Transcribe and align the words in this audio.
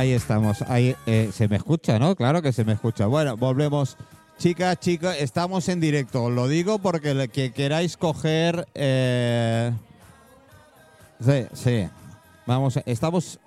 ahí 0.00 0.12
estamos. 0.12 0.62
Ahí 0.62 0.96
eh, 1.06 1.30
se 1.32 1.46
me 1.48 1.56
escucha, 1.56 1.98
¿no? 1.98 2.14
Claro 2.16 2.42
que 2.42 2.52
se 2.52 2.64
me 2.64 2.72
escucha. 2.72 3.06
Bueno, 3.06 3.36
volvemos. 3.36 3.96
Chicas, 4.38 4.78
chicos, 4.80 5.14
estamos 5.18 5.68
en 5.68 5.80
directo. 5.80 6.30
Lo 6.30 6.48
digo 6.48 6.78
porque 6.78 7.14
le- 7.14 7.28
que 7.28 7.52
queráis 7.52 7.96
coger. 7.96 8.66
eh, 8.74 9.72
Sí, 11.22 11.46
sí. 11.52 11.86
Vamos, 12.46 12.78
estamos. 12.86 13.38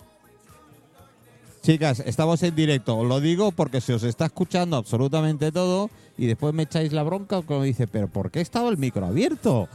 Chicas, 1.63 2.01
estamos 2.05 2.43
en 2.43 2.55
directo. 2.55 3.03
Lo 3.03 3.19
digo 3.19 3.51
porque 3.51 3.81
se 3.81 3.93
os 3.95 4.03
está 4.03 4.25
escuchando 4.25 4.77
absolutamente 4.77 5.51
todo 5.51 5.89
y 6.17 6.27
después 6.27 6.53
me 6.53 6.63
echáis 6.63 6.93
la 6.93 7.03
bronca 7.03 7.41
como 7.41 7.63
dice, 7.63 7.87
pero 7.87 8.07
¿por 8.07 8.29
qué 8.31 8.41
estaba 8.41 8.69
el 8.69 8.77
micro 8.77 9.05
abierto? 9.05 9.67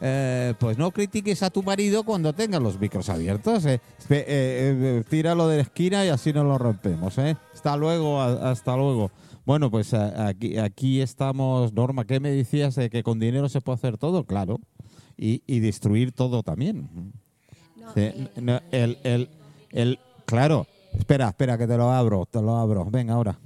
Eh, 0.00 0.54
pues 0.58 0.76
no 0.76 0.90
critiques 0.90 1.42
a 1.42 1.50
tu 1.50 1.62
marido 1.62 2.02
cuando 2.04 2.32
tengas 2.32 2.60
los 2.60 2.78
micros 2.78 3.08
abiertos. 3.08 3.64
eh. 3.66 3.80
Eh, 4.10 4.24
eh, 4.28 5.04
tíralo 5.08 5.48
de 5.48 5.56
la 5.58 5.62
esquina 5.62 6.04
y 6.04 6.08
así 6.08 6.32
no 6.32 6.44
lo 6.44 6.58
rompemos. 6.58 7.16
eh. 7.18 7.36
Hasta 7.54 7.76
luego, 7.76 8.20
hasta 8.20 8.76
luego. 8.76 9.10
Bueno, 9.46 9.70
pues 9.70 9.94
aquí, 9.94 10.58
aquí 10.58 11.00
estamos. 11.00 11.72
Norma, 11.72 12.06
¿qué 12.06 12.18
me 12.18 12.30
decías 12.30 12.74
de 12.74 12.90
que 12.90 13.02
con 13.02 13.18
dinero 13.20 13.48
se 13.48 13.60
puede 13.60 13.76
hacer 13.76 13.98
todo? 13.98 14.24
Claro. 14.24 14.58
Y, 15.16 15.42
y 15.46 15.60
destruir 15.60 16.12
todo 16.12 16.42
también. 16.42 17.12
Sí, 17.94 18.28
no, 18.40 18.60
el, 18.72 18.98
el, 19.04 19.28
el, 19.70 19.98
claro. 20.26 20.66
Espera, 20.92 21.28
espera, 21.28 21.58
que 21.58 21.66
te 21.66 21.76
lo 21.76 21.90
abro, 21.90 22.26
te 22.26 22.40
lo 22.40 22.56
abro. 22.56 22.84
Venga, 22.86 23.14
ahora. 23.14 23.38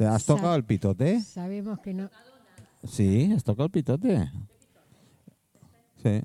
¿Te 0.00 0.06
has 0.06 0.22
Sa- 0.22 0.34
tocado 0.34 0.54
el 0.54 0.64
pitote? 0.64 1.20
Sabemos 1.20 1.78
que 1.80 1.92
no. 1.92 2.08
Sí, 2.88 3.30
has 3.36 3.44
tocado 3.44 3.66
el 3.66 3.70
pitote. 3.70 4.30
Sí. 6.02 6.22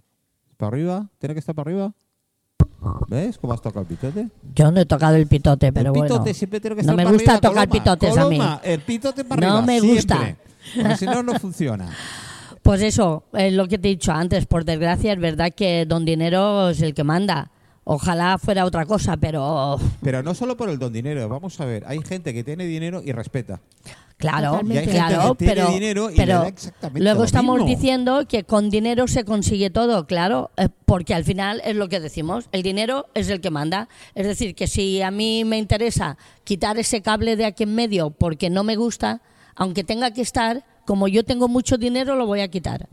¿Para 0.55 0.69
arriba? 0.69 1.09
¿Tiene 1.19 1.33
que 1.35 1.39
estar 1.39 1.53
para 1.53 1.69
arriba? 1.71 1.93
¿Ves 3.09 3.37
cómo 3.37 3.51
has 3.51 3.61
tocado 3.61 3.81
el 3.81 3.87
pitote? 3.87 4.29
Yo 4.53 4.71
no 4.71 4.79
he 4.79 4.85
tocado 4.85 5.15
el 5.17 5.27
pitote, 5.27 5.73
pero 5.73 5.89
el 5.89 5.93
pitote 5.93 6.19
bueno. 6.19 6.33
siempre 6.33 6.61
tiene 6.61 6.77
que 6.77 6.83
no 6.83 6.93
estar 6.93 6.95
me 6.95 7.03
para 7.03 7.13
gusta 7.17 7.31
arriba, 7.33 7.49
tocar 7.49 7.67
Coloma, 7.67 7.83
pitotes 7.83 8.17
a 8.17 8.29
mí. 8.29 8.37
Coloma, 8.37 8.61
El 8.63 8.79
pitote 8.79 9.25
para 9.25 9.41
No 9.45 9.57
arriba. 9.57 9.65
me 9.67 9.79
siempre. 9.81 9.95
gusta. 9.95 10.37
Porque 10.81 10.95
si 10.97 11.05
no, 11.05 11.21
no 11.23 11.37
funciona. 11.37 11.89
Pues 12.63 12.81
eso, 12.81 13.25
es 13.33 13.53
lo 13.53 13.67
que 13.67 13.77
te 13.77 13.89
he 13.89 13.91
dicho 13.91 14.11
antes. 14.11 14.47
Por 14.47 14.65
desgracia, 14.65 15.13
es 15.13 15.19
verdad 15.19 15.51
que 15.53 15.85
don 15.85 16.03
dinero 16.05 16.69
es 16.69 16.81
el 16.81 16.95
que 16.95 17.03
manda. 17.03 17.51
Ojalá 17.87 18.37
fuera 18.39 18.65
otra 18.65 18.85
cosa, 18.85 19.15
pero 19.15 19.77
Pero 20.01 20.23
no 20.23 20.33
solo 20.33 20.57
por 20.57 20.69
el 20.69 20.79
don 20.79 20.91
dinero. 20.91 21.29
Vamos 21.29 21.59
a 21.61 21.65
ver, 21.65 21.83
hay 21.87 21.99
gente 22.01 22.33
que 22.33 22.43
tiene 22.43 22.65
dinero 22.65 23.01
y 23.05 23.11
respeta. 23.11 23.61
claro. 24.17 24.59
Y 24.65 24.71
hay 24.71 24.85
gente 24.85 24.91
claro, 24.91 25.35
que 25.35 25.45
tiene 25.45 25.53
pero, 25.53 25.69
dinero 25.71 26.09
y 26.09 26.15
le 26.15 26.25
pero 26.25 26.39
da 26.39 26.47
exactamente 26.47 27.03
luego 27.03 27.19
lo 27.19 27.25
estamos 27.25 27.55
mismo. 27.57 27.69
diciendo 27.69 28.25
que 28.27 28.43
con 28.43 28.71
dinero 28.71 29.07
se 29.07 29.23
consigue 29.23 29.69
todo, 29.69 30.07
claro, 30.07 30.49
eh, 30.57 30.67
porque 30.85 31.13
al 31.13 31.25
final 31.25 31.61
es 31.63 31.75
lo 31.75 31.87
que 31.87 31.99
decimos, 31.99 32.49
el 32.51 32.63
dinero 32.63 33.05
es 33.13 33.29
el 33.29 33.39
que 33.39 33.51
manda. 33.51 33.87
Es 34.15 34.25
decir, 34.25 34.55
que 34.55 34.65
si 34.65 35.03
a 35.03 35.11
mí 35.11 35.43
me 35.45 35.59
interesa 35.59 36.17
quitar 36.43 36.79
ese 36.79 37.01
cable 37.03 37.35
de 37.35 37.45
aquí 37.45 37.63
en 37.63 37.75
medio 37.75 38.09
porque 38.09 38.49
no 38.49 38.63
me 38.63 38.75
gusta, 38.77 39.21
aunque 39.55 39.83
tenga 39.83 40.09
que 40.09 40.21
estar, 40.21 40.65
como 40.87 41.07
yo 41.07 41.23
tengo 41.23 41.47
mucho 41.47 41.77
dinero, 41.77 42.15
lo 42.15 42.25
voy 42.25 42.41
a 42.41 42.47
quitar. 42.47 42.87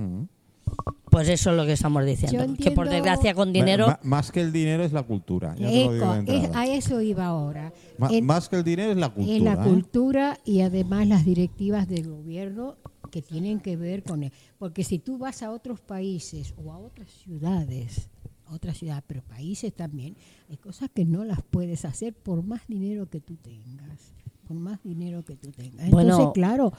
Pues 1.12 1.28
eso 1.28 1.50
es 1.50 1.56
lo 1.58 1.66
que 1.66 1.72
estamos 1.74 2.04
diciendo. 2.06 2.54
Que 2.56 2.70
por 2.70 2.88
desgracia 2.88 3.34
con 3.34 3.52
dinero... 3.52 3.98
Más 4.02 4.32
que 4.32 4.40
el 4.40 4.50
dinero 4.50 4.82
es 4.82 4.92
la 4.94 5.02
cultura. 5.02 5.54
ya 5.58 5.68
te 5.68 5.84
lo 5.84 5.92
digo 5.92 6.04
Eco, 6.06 6.12
de 6.14 6.20
es- 6.38 6.44
entrada. 6.44 6.60
a 6.60 6.66
eso 6.74 7.00
iba 7.02 7.26
ahora. 7.26 7.72
En- 8.10 8.24
más 8.24 8.48
que 8.48 8.56
el 8.56 8.64
dinero 8.64 8.92
es 8.92 8.96
la 8.96 9.10
cultura. 9.10 9.36
Es 9.36 9.42
la 9.42 9.52
¿eh? 9.52 9.68
cultura 9.68 10.38
y 10.46 10.62
además 10.62 11.06
las 11.06 11.26
directivas 11.26 11.86
del 11.86 12.08
gobierno 12.10 12.76
que 13.10 13.20
tienen 13.20 13.60
que 13.60 13.76
ver 13.76 14.02
con 14.04 14.22
él. 14.22 14.32
Porque 14.58 14.84
si 14.84 14.98
tú 14.98 15.18
vas 15.18 15.42
a 15.42 15.50
otros 15.50 15.80
países 15.80 16.54
o 16.56 16.72
a 16.72 16.78
otras 16.78 17.10
ciudades, 17.10 18.08
otras 18.50 18.78
ciudades, 18.78 19.04
pero 19.06 19.20
países 19.22 19.70
también, 19.74 20.16
hay 20.48 20.56
cosas 20.56 20.88
que 20.94 21.04
no 21.04 21.24
las 21.24 21.42
puedes 21.42 21.84
hacer 21.84 22.14
por 22.14 22.42
más 22.42 22.62
dinero 22.68 23.10
que 23.10 23.20
tú 23.20 23.36
tengas. 23.36 24.14
Por 24.48 24.56
más 24.56 24.82
dinero 24.82 25.22
que 25.26 25.36
tú 25.36 25.50
tengas. 25.52 25.84
Entonces, 25.84 26.14
Bueno. 26.16 26.32
claro, 26.32 26.72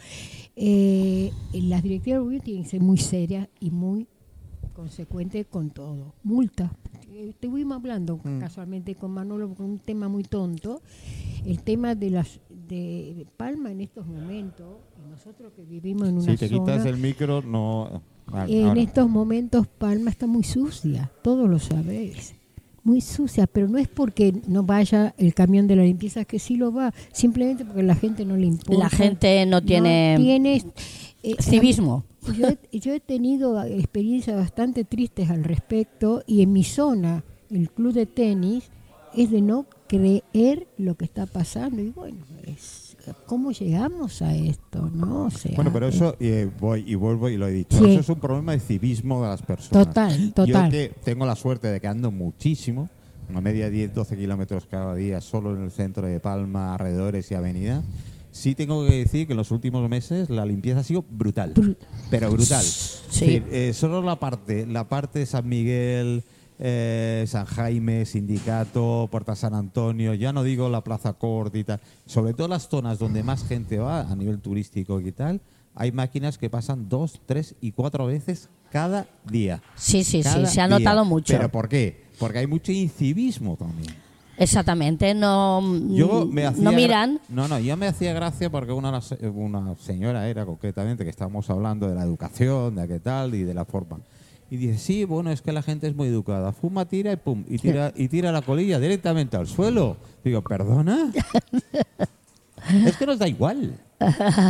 eh, 0.56 1.32
las 1.54 1.84
directivas 1.84 2.18
del 2.18 2.24
gobierno 2.24 2.44
tienen 2.44 2.64
que 2.64 2.70
ser 2.70 2.82
muy 2.82 2.98
serias 2.98 3.48
y 3.60 3.70
muy 3.72 4.08
consecuentes 4.74 5.46
con 5.48 5.70
todo. 5.70 6.14
Multa. 6.24 6.72
Eh, 7.12 7.30
Estuvimos 7.30 7.78
hablando 7.78 8.20
Mm. 8.24 8.40
casualmente 8.40 8.96
con 8.96 9.12
Manolo 9.12 9.54
con 9.54 9.66
un 9.68 9.80
tema 9.80 10.08
muy 10.10 10.24
tonto 10.24 10.82
el 11.46 11.62
tema 11.62 11.94
de 11.96 12.10
las 12.10 12.40
de 12.50 13.26
Palma 13.38 13.72
en 13.72 13.82
estos 13.82 14.06
momentos 14.08 14.78
nosotros 15.10 15.52
que 15.56 15.64
vivimos 15.64 16.08
en 16.10 16.16
una 16.16 16.24
Si 16.32 16.38
te 16.38 16.48
zona 16.48 16.60
quitas 16.60 16.86
el 16.86 16.98
micro, 16.98 17.42
no. 17.42 18.02
Vale, 18.26 18.60
en 18.62 18.68
ahora. 18.70 18.82
estos 18.82 19.10
momentos 19.10 19.68
Palma 19.68 20.10
está 20.10 20.28
muy 20.28 20.44
sucia 20.44 21.12
todos 21.24 21.50
lo 21.50 21.60
sabéis 21.60 22.34
muy 22.84 23.02
sucia 23.02 23.48
pero 23.48 23.68
no 23.68 23.78
es 23.78 23.88
porque 23.88 24.34
no 24.48 24.64
vaya 24.64 25.14
el 25.18 25.34
camión 25.34 25.68
de 25.68 25.76
la 25.76 25.84
limpieza 25.84 26.26
que 26.26 26.40
sí 26.40 26.58
lo 26.58 26.74
va 26.74 26.94
simplemente 27.12 27.66
porque 27.66 27.84
la 27.84 27.96
gente 27.96 28.26
no 28.26 28.36
le 28.36 28.48
importa 28.48 28.84
La 28.84 28.90
gente 28.90 29.46
no 29.46 29.62
tiene 29.62 30.16
tiene 30.18 30.62
eh, 31.24 31.36
civismo. 31.40 32.04
yo 32.38 32.50
he, 32.50 32.80
yo 32.80 32.94
he 32.94 33.00
tenido 33.00 33.64
experiencias 33.64 34.36
bastante 34.36 34.84
tristes 34.84 35.30
al 35.30 35.44
respecto 35.44 36.24
y 36.28 36.42
en 36.42 36.52
mi 36.52 36.66
zona, 36.66 37.24
el 37.50 37.70
club 37.70 37.94
de 37.94 38.06
tenis, 38.06 38.70
es 39.16 39.32
de 39.32 39.42
no 39.42 39.66
creer 39.88 40.68
lo 40.78 40.96
que 40.96 41.06
está 41.06 41.26
pasando. 41.26 41.82
Y 41.82 41.90
bueno, 41.92 42.18
es, 42.46 42.83
¿cómo 43.26 43.52
llegamos 43.52 44.22
a 44.22 44.36
esto? 44.36 44.90
no 44.94 45.26
o 45.26 45.30
sea, 45.32 45.52
Bueno, 45.56 45.72
pero 45.74 45.88
eh, 45.88 45.90
eso, 45.90 46.16
y 46.20 46.46
voy 46.60 46.84
y 46.88 46.96
vuelvo 46.96 47.30
y 47.30 47.38
lo 47.38 47.48
he 47.48 47.52
dicho, 47.52 47.78
Sí. 47.78 47.92
eso 47.92 48.00
es 48.00 48.10
un 48.10 48.20
problema 48.20 48.52
de 48.54 48.60
civismo 48.60 49.22
de 49.24 49.30
las 49.30 49.42
personas. 49.42 49.88
Total, 49.88 50.34
total. 50.34 50.66
Yo 50.66 50.70
que 50.72 50.92
tengo 51.04 51.26
la 51.26 51.36
suerte 51.36 51.68
de 51.68 51.80
que 51.82 51.88
ando 51.88 52.12
muchísimo, 52.12 52.90
una 53.30 53.42
media 53.42 53.70
10, 53.70 53.94
12 53.94 54.18
kilómetros 54.18 54.66
cada 54.66 54.96
día 54.96 55.22
solo 55.22 55.56
en 55.56 55.64
el 55.64 55.72
centro 55.72 56.06
de 56.08 56.20
Palma, 56.20 56.74
alrededores 56.74 57.30
y 57.32 57.36
avenida, 57.36 57.82
sí 58.32 58.56
tengo 58.56 58.86
que 58.88 58.96
decir 58.96 59.28
que 59.28 59.34
en 59.34 59.38
los 59.38 59.52
últimos 59.52 59.88
meses 59.90 60.30
la 60.30 60.46
limpieza 60.46 60.80
ha 60.80 60.84
sido 60.84 61.04
brutal. 61.10 61.54
Bru- 61.54 61.78
pero 62.10 62.30
brutal. 62.32 62.64
Sí. 62.64 63.42
Eh, 63.52 63.72
solo 63.74 64.02
la 64.02 64.20
parte, 64.20 64.66
la 64.66 64.88
parte 64.90 65.20
de 65.20 65.26
San 65.26 65.48
Miguel, 65.48 66.24
eh, 66.60 67.26
San 67.28 67.46
Jaime, 67.46 68.06
Sindicato, 68.06 69.08
Puerta 69.12 69.36
San 69.36 69.54
Antonio, 69.54 70.14
ya 70.14 70.34
no 70.34 70.44
digo 70.44 70.70
la 70.70 70.84
Plaza 70.84 71.14
Cort 71.14 71.56
y 71.56 71.64
tal, 71.64 71.80
sobre 72.06 72.34
todo 72.34 72.48
las 72.48 72.70
zonas 72.70 73.00
donde 73.00 73.24
más 73.24 73.46
gente 73.46 73.80
va 73.80 74.02
a 74.02 74.16
nivel 74.16 74.40
turístico 74.40 75.00
y 75.00 75.12
tal, 75.12 75.42
hay 75.76 75.92
máquinas 75.92 76.38
que 76.38 76.50
pasan 76.50 76.88
dos, 76.90 77.20
tres 77.26 77.56
y 77.62 77.72
cuatro 77.72 78.06
veces 78.06 78.50
cada 78.72 79.08
día. 79.30 79.62
Sí, 79.76 80.04
sí, 80.04 80.24
sí, 80.24 80.46
se 80.46 80.62
ha 80.62 80.68
día. 80.68 80.80
notado 80.80 81.06
mucho. 81.06 81.34
¿Pero 81.34 81.50
por 81.50 81.70
qué? 81.70 82.06
Porque 82.20 82.40
hay 82.40 82.48
mucho 82.48 82.72
incivismo 82.72 83.56
también. 83.56 83.96
Exactamente, 84.38 85.14
no, 85.14 85.62
Yo 85.90 86.26
me 86.26 86.46
hacía 86.46 86.64
no 86.64 86.72
miran. 86.72 87.20
No, 87.30 87.48
no, 87.48 87.60
yo 87.60 87.78
me 87.78 87.86
hacía 87.88 88.14
gracia 88.14 88.50
porque 88.50 88.72
una, 88.72 89.00
una 89.34 89.76
señora 89.78 90.28
era 90.28 90.44
concretamente 90.46 91.04
que 91.04 91.12
estábamos 91.12 91.50
hablando 91.52 91.88
de 91.88 91.94
la 91.96 92.04
educación, 92.04 92.76
de 92.76 92.88
qué 92.88 93.00
tal 93.00 93.36
y 93.36 93.44
de 93.44 93.54
la 93.54 93.64
forma. 93.64 94.00
Y 94.54 94.58
dice, 94.58 94.78
sí, 94.78 95.04
bueno, 95.04 95.32
es 95.32 95.42
que 95.42 95.52
la 95.52 95.64
gente 95.64 95.88
es 95.88 95.96
muy 95.96 96.10
educada. 96.10 96.52
Fuma, 96.52 96.86
tira 96.86 97.12
y 97.12 97.16
pum, 97.16 97.44
y 97.50 97.58
tira, 97.58 97.92
y 97.96 98.08
tira 98.08 98.32
la 98.32 98.44
colilla 98.44 98.80
directamente 98.80 99.36
al 99.36 99.48
suelo. 99.48 99.98
Digo, 100.24 100.44
¿perdona? 100.44 101.12
es 102.86 102.96
que 102.96 103.08
nos 103.08 103.18
da 103.18 103.28
igual. 103.28 103.80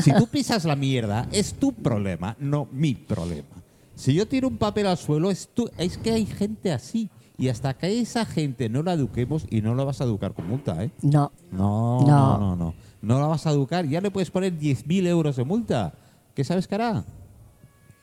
Si 0.04 0.12
tú 0.14 0.28
pisas 0.28 0.66
la 0.66 0.76
mierda, 0.76 1.30
es 1.32 1.54
tu 1.54 1.72
problema, 1.72 2.36
no 2.38 2.68
mi 2.74 2.96
problema. 2.96 3.48
Si 3.96 4.14
yo 4.14 4.28
tiro 4.28 4.50
un 4.50 4.58
papel 4.58 4.88
al 4.88 4.98
suelo, 4.98 5.32
es, 5.32 5.48
tu, 5.54 5.70
es 5.78 5.98
que 5.98 6.12
hay 6.12 6.26
gente 6.26 6.74
así. 6.74 7.10
Y 7.38 7.48
hasta 7.48 7.74
que 7.74 8.02
esa 8.02 8.26
gente 8.26 8.68
no 8.68 8.84
la 8.84 8.92
eduquemos, 8.92 9.46
y 9.50 9.62
no 9.62 9.74
la 9.74 9.86
vas 9.86 10.02
a 10.02 10.04
educar 10.04 10.34
con 10.34 10.50
multa, 10.50 10.84
¿eh? 10.84 10.92
No, 11.02 11.32
No, 11.50 12.02
No. 12.02 12.08
no, 12.08 12.38
no, 12.40 12.56
no. 12.58 12.74
No 13.02 13.20
la 13.22 13.28
vas 13.28 13.48
a 13.48 13.52
educar. 13.52 13.88
Ya 13.88 14.02
le 14.02 14.12
puedes 14.12 14.32
poner 14.32 14.52
10.000 14.60 15.08
euros 15.08 15.38
de 15.38 15.46
multa. 15.46 15.94
¿Qué 16.36 16.44
sabes 16.44 16.68
que 16.68 16.76
hará? 16.76 17.06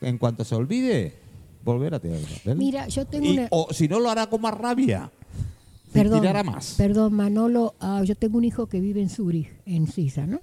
En 0.01 0.17
cuanto 0.17 0.45
se 0.45 0.55
olvide, 0.55 1.20
volver 1.65 1.95
a 1.95 2.01
tirar 2.01 2.19
el 2.19 2.25
papel. 2.25 2.57
Mira, 2.59 2.89
yo 2.89 3.05
tengo 3.07 3.27
Y- 3.27 3.31
una... 3.39 3.49
O 3.51 3.69
si 3.73 3.89
no, 3.89 4.01
lo 4.01 4.11
hará 4.11 4.29
con 4.29 4.41
más 4.41 4.55
rabia. 4.55 5.11
Perdón, 5.93 6.21
tirará 6.21 6.45
más. 6.45 6.75
perdón, 6.79 7.15
Manolo, 7.15 7.75
ah, 7.81 8.03
yo 8.05 8.15
tengo 8.15 8.39
un 8.39 8.45
hijo 8.45 8.67
que 8.67 8.81
vive 8.81 9.03
en 9.03 9.09
Zurich, 9.09 9.49
en 9.67 9.89
Suiza, 9.89 10.25
¿no? 10.27 10.39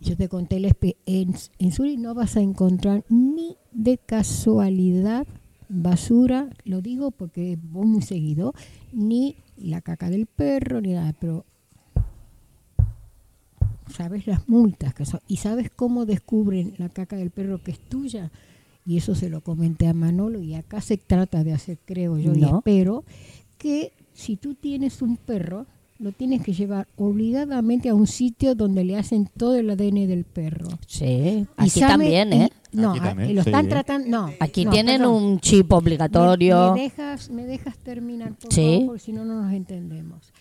Yo 0.00 0.16
te 0.16 0.28
conté, 0.28 0.58
espe- 0.58 0.96
en, 1.06 1.32
en 1.60 1.70
Zurich 1.70 1.96
no 2.00 2.12
vas 2.14 2.36
a 2.36 2.40
encontrar 2.40 3.04
ni 3.08 3.56
de 3.70 3.98
casualidad 3.98 5.28
basura, 5.68 6.50
lo 6.64 6.80
digo 6.80 7.12
porque 7.12 7.56
voy 7.62 7.86
muy 7.86 8.02
seguido, 8.02 8.52
ni 8.92 9.36
la 9.56 9.80
caca 9.80 10.10
del 10.10 10.26
perro, 10.26 10.80
ni 10.80 10.92
nada, 10.92 11.14
pero 11.20 11.44
sabes 13.94 14.26
las 14.26 14.48
multas 14.48 14.92
que 14.94 15.04
son, 15.04 15.20
y 15.28 15.36
sabes 15.36 15.70
cómo 15.70 16.04
descubren 16.06 16.74
la 16.78 16.88
caca 16.88 17.16
del 17.16 17.30
perro 17.30 17.62
que 17.62 17.70
es 17.72 17.78
tuya, 17.78 18.30
y 18.86 18.96
eso 18.96 19.14
se 19.14 19.28
lo 19.28 19.40
comenté 19.40 19.86
a 19.86 19.94
Manolo, 19.94 20.40
y 20.40 20.54
acá 20.54 20.80
se 20.80 20.96
trata 20.96 21.44
de 21.44 21.52
hacer, 21.52 21.78
creo 21.84 22.18
yo, 22.18 22.32
y 22.34 22.42
espero, 22.44 23.04
que 23.58 23.92
si 24.12 24.36
tú 24.36 24.54
tienes 24.54 25.02
un 25.02 25.16
perro, 25.16 25.66
lo 25.98 26.10
tienes 26.10 26.42
que 26.42 26.52
llevar 26.52 26.88
obligadamente 26.96 27.88
a 27.88 27.94
un 27.94 28.08
sitio 28.08 28.56
donde 28.56 28.82
le 28.82 28.96
hacen 28.96 29.28
todo 29.36 29.54
el 29.54 29.70
ADN 29.70 30.08
del 30.08 30.24
perro. 30.24 30.68
sí, 30.88 31.04
Y 31.04 31.46
aquí 31.56 31.70
sabe- 31.70 31.92
también, 31.92 32.32
¿eh? 32.32 32.50
no, 32.72 32.90
Aquí 32.94 32.98
a- 33.06 33.14
lo 33.14 33.40
están 33.42 33.64
sí. 33.66 33.70
tratando, 33.70 34.08
no. 34.08 34.30
Aquí 34.40 34.64
no, 34.64 34.72
tienen 34.72 34.98
perdón. 35.02 35.22
un 35.22 35.40
chip 35.40 35.72
obligatorio. 35.72 36.72
¿Me, 36.72 36.74
me 36.74 36.82
dejas, 36.82 37.30
¿Me 37.30 37.46
dejas 37.46 37.76
terminar, 37.78 38.34
por 38.34 38.52
Sí. 38.52 38.62
favor? 38.62 38.86
Porque 38.86 39.00
si 39.00 39.12
no, 39.12 39.24
no 39.24 39.42
nos 39.42 39.52
entendemos. 39.52 40.32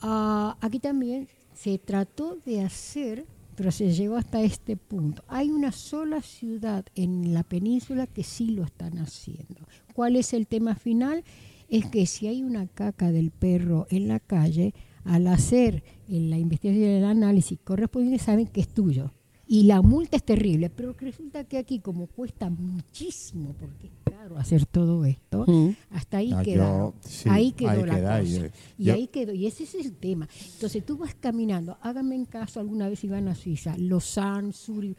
Ah, 0.00 0.56
aquí 0.62 0.78
también 0.78 1.28
se 1.54 1.76
trató 1.78 2.38
de 2.46 2.62
hacer, 2.62 3.26
pero 3.54 3.70
se 3.70 3.92
llegó 3.92 4.16
hasta 4.16 4.42
este 4.42 4.76
punto. 4.76 5.24
Hay 5.28 5.50
una 5.50 5.72
sola 5.72 6.22
ciudad 6.22 6.84
en 6.94 7.34
la 7.34 7.42
península 7.42 8.06
que 8.06 8.22
sí 8.22 8.48
lo 8.52 8.64
están 8.64 8.98
haciendo. 8.98 9.66
¿Cuál 9.94 10.16
es 10.16 10.32
el 10.32 10.46
tema 10.46 10.74
final? 10.74 11.24
Es 11.68 11.86
que 11.86 12.06
si 12.06 12.26
hay 12.26 12.42
una 12.42 12.66
caca 12.66 13.12
del 13.12 13.30
perro 13.30 13.86
en 13.90 14.08
la 14.08 14.20
calle, 14.20 14.74
al 15.04 15.26
hacer 15.26 15.82
la 16.08 16.38
investigación 16.38 16.84
y 16.84 16.96
el 16.96 17.04
análisis 17.04 17.58
correspondiente, 17.64 18.22
saben 18.22 18.46
que 18.46 18.60
es 18.60 18.68
tuyo. 18.68 19.12
Y 19.46 19.64
la 19.64 19.82
multa 19.82 20.16
es 20.16 20.24
terrible, 20.24 20.70
pero 20.70 20.94
resulta 20.98 21.44
que 21.44 21.58
aquí, 21.58 21.80
como 21.80 22.06
cuesta 22.06 22.48
muchísimo, 22.48 23.54
porque 23.58 23.90
es 24.22 24.28
caro 24.28 24.38
hacer 24.38 24.66
todo 24.66 25.04
esto, 25.04 25.44
Mm. 25.46 25.70
hasta 25.90 26.18
ahí 26.18 26.32
Ah, 26.32 26.42
yo- 26.42 26.44
quedaron. 26.44 26.94
sí, 27.00 27.28
ahí 27.28 27.52
quedó 27.52 27.70
ahí 27.70 27.82
la 27.84 27.94
queda, 27.94 28.20
cosa. 28.20 28.30
y- 28.32 28.50
Y 28.82 28.84
yo- 28.84 28.94
ahí 28.94 29.06
quedó. 29.08 29.32
Y 29.32 29.46
ese 29.46 29.64
es 29.64 29.74
el 29.74 29.92
tema. 29.96 30.28
Entonces 30.54 30.84
tú 30.86 30.96
vas 30.96 31.14
caminando, 31.14 31.76
háganme 31.82 32.14
en 32.14 32.24
caso 32.26 32.60
alguna 32.60 32.88
vez 32.88 33.00
si 33.00 33.08
van 33.08 33.28
a 33.28 33.34
Suiza, 33.34 33.76
Lausanne, 33.76 34.52
Zurich, 34.52 34.96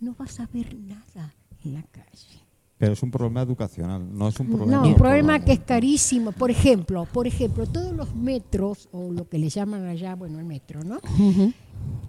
no 0.00 0.14
vas 0.18 0.38
a 0.40 0.48
ver 0.52 0.74
nada 0.76 1.34
en 1.64 1.74
la 1.74 1.82
calle. 1.84 2.42
Pero 2.76 2.92
es 2.92 3.02
un 3.02 3.10
problema 3.10 3.42
educacional, 3.42 4.06
no 4.16 4.28
es 4.28 4.38
un 4.38 4.46
problema. 4.46 4.82
No, 4.82 4.88
un 4.88 4.94
problema 4.94 5.40
que 5.44 5.52
es 5.52 5.60
carísimo. 5.60 6.30
Por 6.30 6.50
ejemplo, 6.50 7.06
por 7.12 7.26
ejemplo, 7.26 7.66
todos 7.66 7.92
los 7.92 8.14
metros, 8.14 8.88
o 8.92 9.10
lo 9.12 9.28
que 9.28 9.38
le 9.38 9.48
llaman 9.48 9.84
allá, 9.86 10.14
bueno, 10.14 10.38
el 10.38 10.44
metro, 10.44 10.84
¿no? 10.84 11.00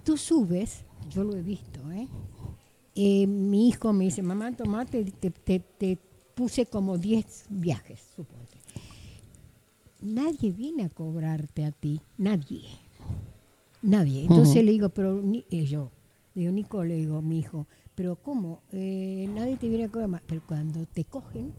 Tú 0.04 0.16
subes, 0.18 0.84
yo 1.10 1.24
lo 1.24 1.36
he 1.36 1.42
visto, 1.42 1.80
¿eh? 1.92 2.08
Eh, 2.94 3.26
mi 3.26 3.70
hijo 3.70 3.94
me 3.94 4.06
dice, 4.06 4.22
mamá, 4.22 4.52
toma, 4.52 4.86
te, 4.86 5.04
te- 5.06 5.32
te- 5.32 5.60
te 5.60 5.98
puse 6.40 6.66
como 6.66 6.98
10 6.98 7.48
viajes, 7.50 8.00
suponte. 8.16 8.58
Nadie 10.00 10.52
viene 10.54 10.86
a 10.86 10.90
cobrarte 10.90 11.66
a 11.66 11.74
ti, 11.74 12.00
nadie. 12.18 12.62
Nadie. 13.82 14.22
Entonces 14.22 14.64
le 14.64 14.72
digo, 14.72 14.88
pero 14.88 15.22
ni, 15.22 15.44
eh, 15.52 15.66
yo, 15.66 15.92
le 16.36 16.44
digo, 16.44 16.54
Nico, 16.54 16.84
le 16.86 16.96
digo, 16.96 17.22
mi 17.22 17.40
hijo, 17.40 17.68
pero 17.94 18.16
¿cómo? 18.16 18.62
Eh, 18.72 19.30
nadie 19.36 19.58
te 19.58 19.68
viene 19.68 19.84
a 19.84 19.90
cobrar 19.90 20.08
más. 20.08 20.22
Pero 20.28 20.42
cuando 20.48 20.86
te 20.86 21.04
cogen, 21.04 21.52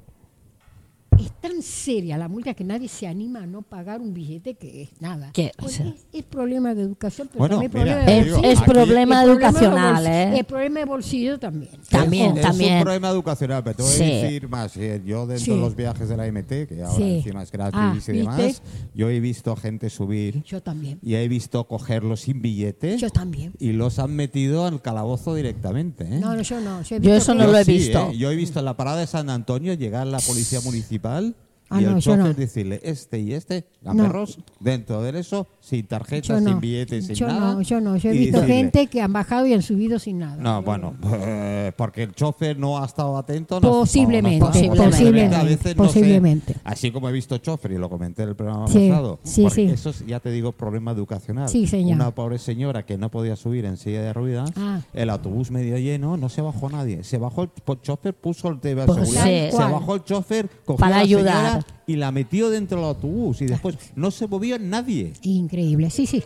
tan 1.40 1.62
seria 1.62 2.16
la 2.18 2.28
multa 2.28 2.54
que 2.54 2.64
nadie 2.64 2.88
se 2.88 3.06
anima 3.06 3.42
a 3.42 3.46
no 3.46 3.62
pagar 3.62 4.00
un 4.00 4.12
billete 4.14 4.54
que 4.54 4.82
es 4.82 4.90
nada. 5.00 5.30
Que, 5.32 5.52
o 5.58 5.62
Pues 5.62 5.72
sea- 5.74 5.86
es, 5.86 5.94
es 6.12 6.22
problema 6.24 6.74
de 6.74 6.82
educación, 6.82 7.28
pero 7.28 7.38
Bueno, 7.40 7.60
también 7.60 7.72
mira, 7.72 7.96
problema 7.96 8.12
Es, 8.12 8.24
digo, 8.24 8.36
bolsillo. 8.36 8.52
es 8.52 8.60
aquí- 8.60 8.70
problema 8.70 9.24
educacional, 9.24 10.06
¿eh? 10.06 10.38
El 10.38 10.44
problema 10.44 10.80
de 10.80 10.86
bolsillo 10.86 11.38
también. 11.38 11.70
También, 11.88 12.36
es, 12.36 12.42
también. 12.42 12.72
Es 12.74 12.76
un 12.78 12.82
problema 12.84 13.08
educacional, 13.10 13.64
pero 13.64 13.76
te 13.76 13.82
voy 13.82 13.92
Sí. 13.92 14.02
a 14.02 14.06
decir 14.06 14.48
más. 14.48 14.76
eh, 14.76 15.00
Yo 15.04 15.26
dentro 15.26 15.44
Sí. 15.44 15.50
de 15.52 15.56
los 15.56 15.74
viajes 15.76 16.08
de 16.08 16.16
la 16.16 16.26
MT, 16.26 16.66
que 16.66 16.82
ahora 16.82 16.96
Sí. 16.96 17.02
encima 17.16 17.42
es 17.42 17.50
gratis 17.50 17.80
Ah, 17.80 17.90
y 17.92 17.96
¿viste? 17.96 18.12
demás, 18.12 18.62
yo 18.94 19.08
he 19.08 19.20
visto 19.20 19.56
gente 19.56 19.88
subir 19.90 20.42
Yo 20.44 20.62
también. 20.62 20.98
y 21.02 21.14
he 21.14 21.26
visto 21.28 21.66
cogerlos 21.66 22.20
sin 22.20 22.42
billete 22.42 22.96
Yo 22.98 23.10
también. 23.10 23.52
y 23.58 23.72
los 23.72 23.98
han 23.98 24.14
metido 24.14 24.66
al 24.66 24.80
calabozo 24.82 25.34
directamente. 25.34 26.04
¿eh? 26.04 26.18
No, 26.20 26.34
no, 26.36 26.42
yo 26.42 26.60
no. 26.60 26.82
Yo, 26.82 26.98
Yo 26.98 27.14
eso 27.14 27.34
no 27.34 27.46
lo 27.46 27.56
he 27.58 27.64
sí, 27.64 27.72
visto. 27.72 28.10
¿eh? 28.10 28.16
Yo 28.18 28.30
he 28.30 28.36
visto 28.36 28.58
en 28.58 28.64
la 28.66 28.76
parada 28.76 29.00
de 29.00 29.06
San 29.06 29.30
Antonio 29.30 29.74
llegar 29.74 30.06
la 30.06 30.18
policía 30.20 30.60
municipal 30.60 31.29
Ah, 31.72 31.80
y 31.80 31.84
no, 31.84 31.96
el 31.96 32.02
chofer 32.02 32.18
no. 32.18 32.34
decirle 32.34 32.80
este 32.82 33.20
y 33.20 33.32
este, 33.32 33.64
a 33.84 33.94
No. 33.94 34.02
perros, 34.04 34.38
dentro 34.58 35.00
de 35.02 35.18
eso, 35.20 35.46
sin 35.60 35.86
tarjeta, 35.86 36.26
Yo 36.26 36.40
no. 36.40 36.48
sin 36.50 36.60
billete, 36.60 37.00
sin 37.00 37.14
yo 37.14 37.28
nada. 37.28 37.54
no, 37.54 37.62
yo 37.62 37.80
no. 37.80 37.96
Yo 37.96 38.10
he 38.10 38.12
visto 38.12 38.40
decirle, 38.40 38.56
gente 38.62 38.86
que 38.88 39.00
han 39.00 39.12
bajado 39.12 39.46
y 39.46 39.54
han 39.54 39.62
subido 39.62 39.98
sin 40.00 40.18
nada. 40.18 40.36
No, 40.36 40.62
bueno, 40.62 40.94
eh, 41.12 41.72
porque 41.76 42.02
el 42.02 42.12
chofer 42.12 42.58
no 42.58 42.82
ha 42.82 42.86
estado 42.86 43.16
atento. 43.16 43.60
no- 43.60 43.70
Posiblemente, 43.70 44.38
no, 44.40 44.46
no 44.46 44.52
ha 44.52 44.58
estado- 44.58 44.84
posiblemente, 44.90 45.36
a 45.36 45.42
veces 45.44 45.76
no 45.76 45.84
sé, 45.84 46.00
posiblemente. 46.00 46.56
así 46.64 46.90
como 46.90 47.08
he 47.08 47.12
visto 47.12 47.38
chofer 47.38 47.72
y 47.72 47.78
lo 47.78 47.88
comenté 47.88 48.22
en 48.24 48.30
el 48.30 48.34
programa 48.36 48.66
Sí, 48.66 48.88
pasado. 48.88 49.20
sí, 49.22 49.42
porque 49.42 49.54
sí. 49.54 49.62
Eso 49.72 49.90
es, 49.90 50.04
ya 50.06 50.18
te 50.20 50.30
digo, 50.32 50.52
problema 50.52 50.90
educacional. 50.90 51.48
Sí, 51.48 51.66
señor. 51.68 51.94
Una 51.94 52.10
pobre 52.12 52.38
señora 52.38 52.84
que 52.84 52.98
no 52.98 53.10
podía 53.10 53.36
subir 53.36 53.64
en 53.64 53.76
silla 53.76 54.02
de 54.02 54.12
ruedas, 54.12 54.50
Ah. 54.56 54.80
el 54.92 55.08
autobús 55.10 55.50
medio 55.50 55.78
lleno, 55.78 56.16
no 56.16 56.28
se 56.28 56.42
bajó 56.42 56.68
nadie. 56.68 57.04
Se 57.04 57.18
bajó 57.18 57.44
el 57.44 57.50
chofer, 57.82 58.14
puso 58.14 58.48
el 58.48 58.58
TV 58.58 58.80
de 58.80 58.86
Pues 58.88 59.08
seguridad, 59.08 59.24
sí. 59.50 59.56
se 59.56 59.62
bajó 59.62 59.94
el 59.94 60.04
chofer, 60.04 60.48
cogió 60.64 60.76
Para 60.80 60.96
a 60.96 60.98
la 60.98 61.04
ayudar. 61.04 61.34
señora 61.46 61.59
y 61.86 61.96
la 61.96 62.10
metió 62.12 62.50
dentro 62.50 62.78
del 62.78 62.86
autobús 62.88 63.40
y 63.42 63.46
después 63.46 63.76
no 63.96 64.10
se 64.10 64.26
movió 64.26 64.58
nadie. 64.58 65.12
Increíble. 65.22 65.90
Sí, 65.90 66.06
sí. 66.06 66.22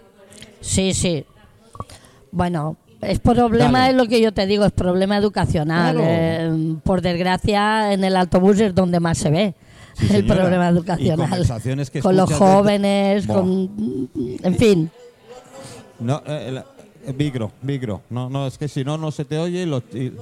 Sí, 0.61 0.95
sí. 0.95 1.25
Bueno, 2.31 2.77
es 3.01 3.19
problema, 3.21 3.81
Dale. 3.81 3.91
es 3.91 3.97
lo 3.97 4.07
que 4.09 4.21
yo 4.21 4.33
te 4.33 4.47
digo, 4.47 4.65
es 4.65 4.73
problema 4.73 5.17
educacional. 5.17 5.95
Claro. 5.97 6.09
Eh, 6.11 6.77
por 6.83 7.01
desgracia, 7.03 7.93
en 7.93 8.03
el 8.05 8.17
autobús 8.17 8.59
es 8.61 8.75
donde 8.75 8.99
más 9.01 9.19
se 9.19 9.31
ve 9.31 9.55
Sí, 9.97 10.07
el 10.17 10.27
problema 10.27 10.69
educacional. 10.69 11.47
que 11.93 12.01
con 12.01 12.17
los 12.17 12.33
jóvenes, 12.33 13.27
con. 13.27 14.09
En 14.43 14.55
fin. 14.57 14.91
No, 16.01 16.23
eh, 16.27 16.47
el- 16.49 16.59
eh, 16.59 17.13
micro, 17.17 17.53
micro. 17.63 18.01
No, 18.11 18.29
no, 18.31 18.47
es 18.47 18.59
que 18.59 18.67
si 18.67 18.83
no, 18.83 18.97
no 18.99 19.11
se 19.13 19.25
te 19.25 19.39
oye 19.39 19.63
y 19.63 19.67
lo- 19.67 19.83
y- 19.93 20.13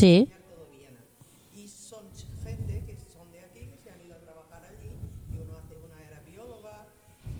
Sí. 0.00 0.28
y 1.54 1.68
son 1.68 2.04
gente 2.44 2.82
que 2.86 2.96
son 3.12 3.30
de 3.32 3.40
aquí, 3.40 3.60
que 3.70 3.78
se 3.84 3.90
han 3.90 4.00
ido 4.06 4.14
a 4.14 4.18
trabajar 4.20 4.62
allí, 4.70 4.90
y 5.32 5.34
uno 5.42 5.58
hace 5.58 5.74
una 5.76 5.98
era 6.08 6.20
bióloga, 6.26 6.86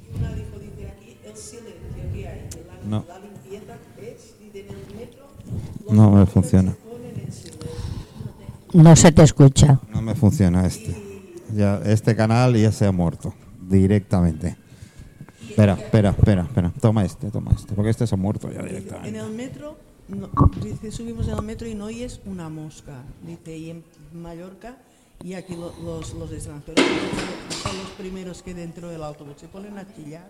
y 0.06 0.18
una 0.18 0.34
dijo, 0.34 0.58
dice 0.58 0.88
aquí, 0.90 1.16
el 1.24 1.36
silencio 1.36 2.12
que 2.12 2.28
hay, 2.28 2.40
de 2.48 2.64
la, 2.66 2.74
No. 2.88 3.04
la 3.08 3.18
limpieza 3.18 3.74
es, 4.00 4.38
dice, 4.38 4.60
en 4.60 4.68
el 4.76 4.94
metro, 4.96 5.26
No 5.90 6.10
me 6.10 6.26
funciona. 6.26 6.72
en. 6.72 6.90
No 8.82 8.94
se 8.94 9.10
te 9.10 9.22
escucha. 9.22 9.80
No 9.92 10.00
me 10.02 10.14
funciona 10.14 10.64
este. 10.66 10.94
Ya, 11.54 11.80
este 11.84 12.14
canal 12.14 12.54
ya 12.56 12.70
se 12.70 12.86
ha 12.86 12.92
muerto 12.92 13.34
directamente. 13.68 14.56
Espera, 15.48 15.72
espera, 15.74 16.10
espera, 16.10 16.42
espera. 16.42 16.72
Toma 16.80 17.04
este, 17.04 17.30
toma 17.32 17.50
este, 17.52 17.74
porque 17.74 17.90
este 17.90 18.06
se 18.06 18.14
ha 18.14 18.18
muerto 18.18 18.48
ya 18.52 18.60
En 18.60 18.66
directamente. 18.68 19.18
el 19.18 19.30
metro, 19.32 19.76
no, 20.10 20.28
dice, 20.62 20.90
subimos 20.92 21.28
en 21.28 21.36
el 21.36 21.42
metro 21.42 21.66
y 21.68 21.74
no 21.74 21.86
oyes 21.86 22.20
una 22.26 22.48
mosca, 22.48 23.02
dice, 23.26 23.56
y 23.56 23.70
en 23.70 23.84
Mallorca, 24.12 24.76
y 25.22 25.34
aquí 25.34 25.54
lo- 25.56 25.72
los, 25.84 26.14
los 26.14 26.32
extranjeros 26.32 26.84
son 27.62 27.76
los 27.78 27.88
primeros 27.90 28.42
que 28.42 28.54
dentro 28.54 28.88
del 28.88 29.02
autobús 29.02 29.34
se 29.38 29.48
ponen 29.48 29.78
a 29.78 29.86
chillar. 29.94 30.28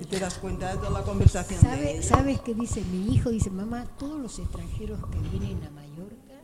Y 0.00 0.04
te 0.04 0.20
das 0.20 0.38
cuenta 0.38 0.70
de 0.70 0.76
toda 0.76 0.90
la 0.90 1.02
conversación 1.02 1.60
de 1.60 1.66
¿Sabe- 1.68 1.92
ellos. 1.94 2.04
¿Sabes 2.04 2.40
qué 2.40 2.54
dice 2.54 2.82
mi 2.84 3.12
hijo? 3.12 3.30
Dice, 3.30 3.50
mamá, 3.50 3.84
todos 3.98 4.20
los 4.20 4.38
extranjeros 4.38 5.00
que 5.10 5.18
vienen 5.36 5.60
a 5.64 5.70
Mallorca 5.70 6.34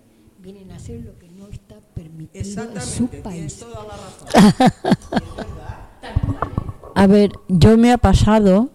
vienen 0.40 0.72
a 0.72 0.76
hacer 0.76 1.02
lo 1.04 1.16
que 1.18 1.28
no 1.28 1.46
está 1.46 1.76
permitido 1.94 2.40
en 2.40 2.44
su 2.44 2.60
Exactamente, 2.60 3.22
tienes 3.30 3.54
país. 3.54 3.58
toda 3.60 3.84
la 3.84 3.96
razón. 3.96 4.64
A 6.94 7.06
ver, 7.06 7.30
yo 7.48 7.76
me 7.76 7.92
ha 7.92 7.98
pasado 7.98 8.70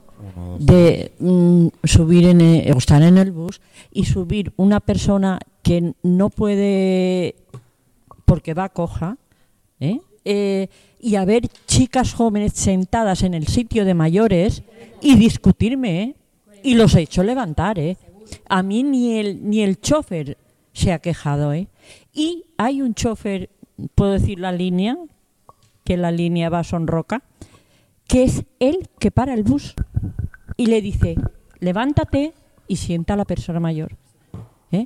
de 0.65 1.11
mm, 1.19 1.67
subir 1.83 2.27
en 2.27 2.41
el, 2.41 2.73
o 2.73 2.77
estar 2.77 3.01
en 3.01 3.17
el 3.17 3.31
bus 3.31 3.61
y 3.91 4.05
subir 4.05 4.53
una 4.57 4.79
persona 4.79 5.39
que 5.63 5.93
no 6.03 6.29
puede 6.29 7.35
porque 8.25 8.53
va 8.53 8.69
coja, 8.69 9.17
¿eh? 9.79 9.99
Eh, 10.23 10.67
y 10.99 11.15
a 11.15 11.25
ver 11.25 11.47
chicas 11.65 12.13
jóvenes 12.13 12.53
sentadas 12.53 13.23
en 13.23 13.33
el 13.33 13.47
sitio 13.47 13.85
de 13.85 13.95
mayores 13.95 14.61
y 15.01 15.15
discutirme, 15.15 16.03
¿eh? 16.03 16.15
y 16.61 16.75
los 16.75 16.93
he 16.93 17.01
hecho 17.01 17.23
levantar, 17.23 17.79
¿eh? 17.79 17.97
A 18.47 18.61
mí 18.61 18.83
ni 18.83 19.17
el 19.17 19.49
ni 19.49 19.61
el 19.61 19.81
chofer 19.81 20.37
se 20.73 20.93
ha 20.93 20.99
quejado, 20.99 21.53
¿eh? 21.53 21.67
Y 22.13 22.45
hay 22.57 22.83
un 22.83 22.93
chofer, 22.93 23.49
puedo 23.95 24.11
decir 24.11 24.39
la 24.39 24.51
línea, 24.51 24.95
que 25.83 25.97
la 25.97 26.11
línea 26.11 26.49
va 26.49 26.59
a 26.59 26.63
Sonroca, 26.63 27.23
que 28.07 28.23
es 28.23 28.43
él 28.59 28.89
que 28.99 29.09
para 29.09 29.33
el 29.33 29.41
bus 29.41 29.73
y 30.57 30.65
le 30.67 30.81
dice, 30.81 31.15
levántate 31.59 32.33
y 32.67 32.77
sienta 32.77 33.13
a 33.13 33.17
la 33.17 33.25
persona 33.25 33.59
mayor. 33.59 33.95
¿eh? 34.71 34.85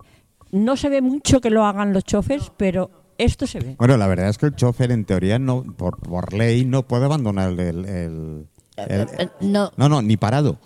No 0.51 0.75
se 0.77 0.89
ve 0.89 1.01
mucho 1.01 1.41
que 1.41 1.49
lo 1.49 1.65
hagan 1.65 1.93
los 1.93 2.03
chofers, 2.03 2.51
pero 2.57 2.89
esto 3.17 3.47
se 3.47 3.59
ve. 3.59 3.75
Bueno, 3.77 3.97
la 3.97 4.07
verdad 4.07 4.29
es 4.29 4.37
que 4.37 4.45
el 4.47 4.55
chofer 4.55 4.91
en 4.91 5.05
teoría 5.05 5.39
no, 5.39 5.63
por, 5.63 5.97
por 5.99 6.33
ley 6.33 6.65
no 6.65 6.83
puede 6.87 7.05
abandonar 7.05 7.51
el, 7.51 7.59
el- 7.59 7.85
el- 7.85 8.47
el- 8.77 9.07
Eh, 9.19 9.29
No, 9.41 9.71
no, 9.77 9.89
no, 9.89 10.01
ni 10.01 10.17
parado. 10.17 10.57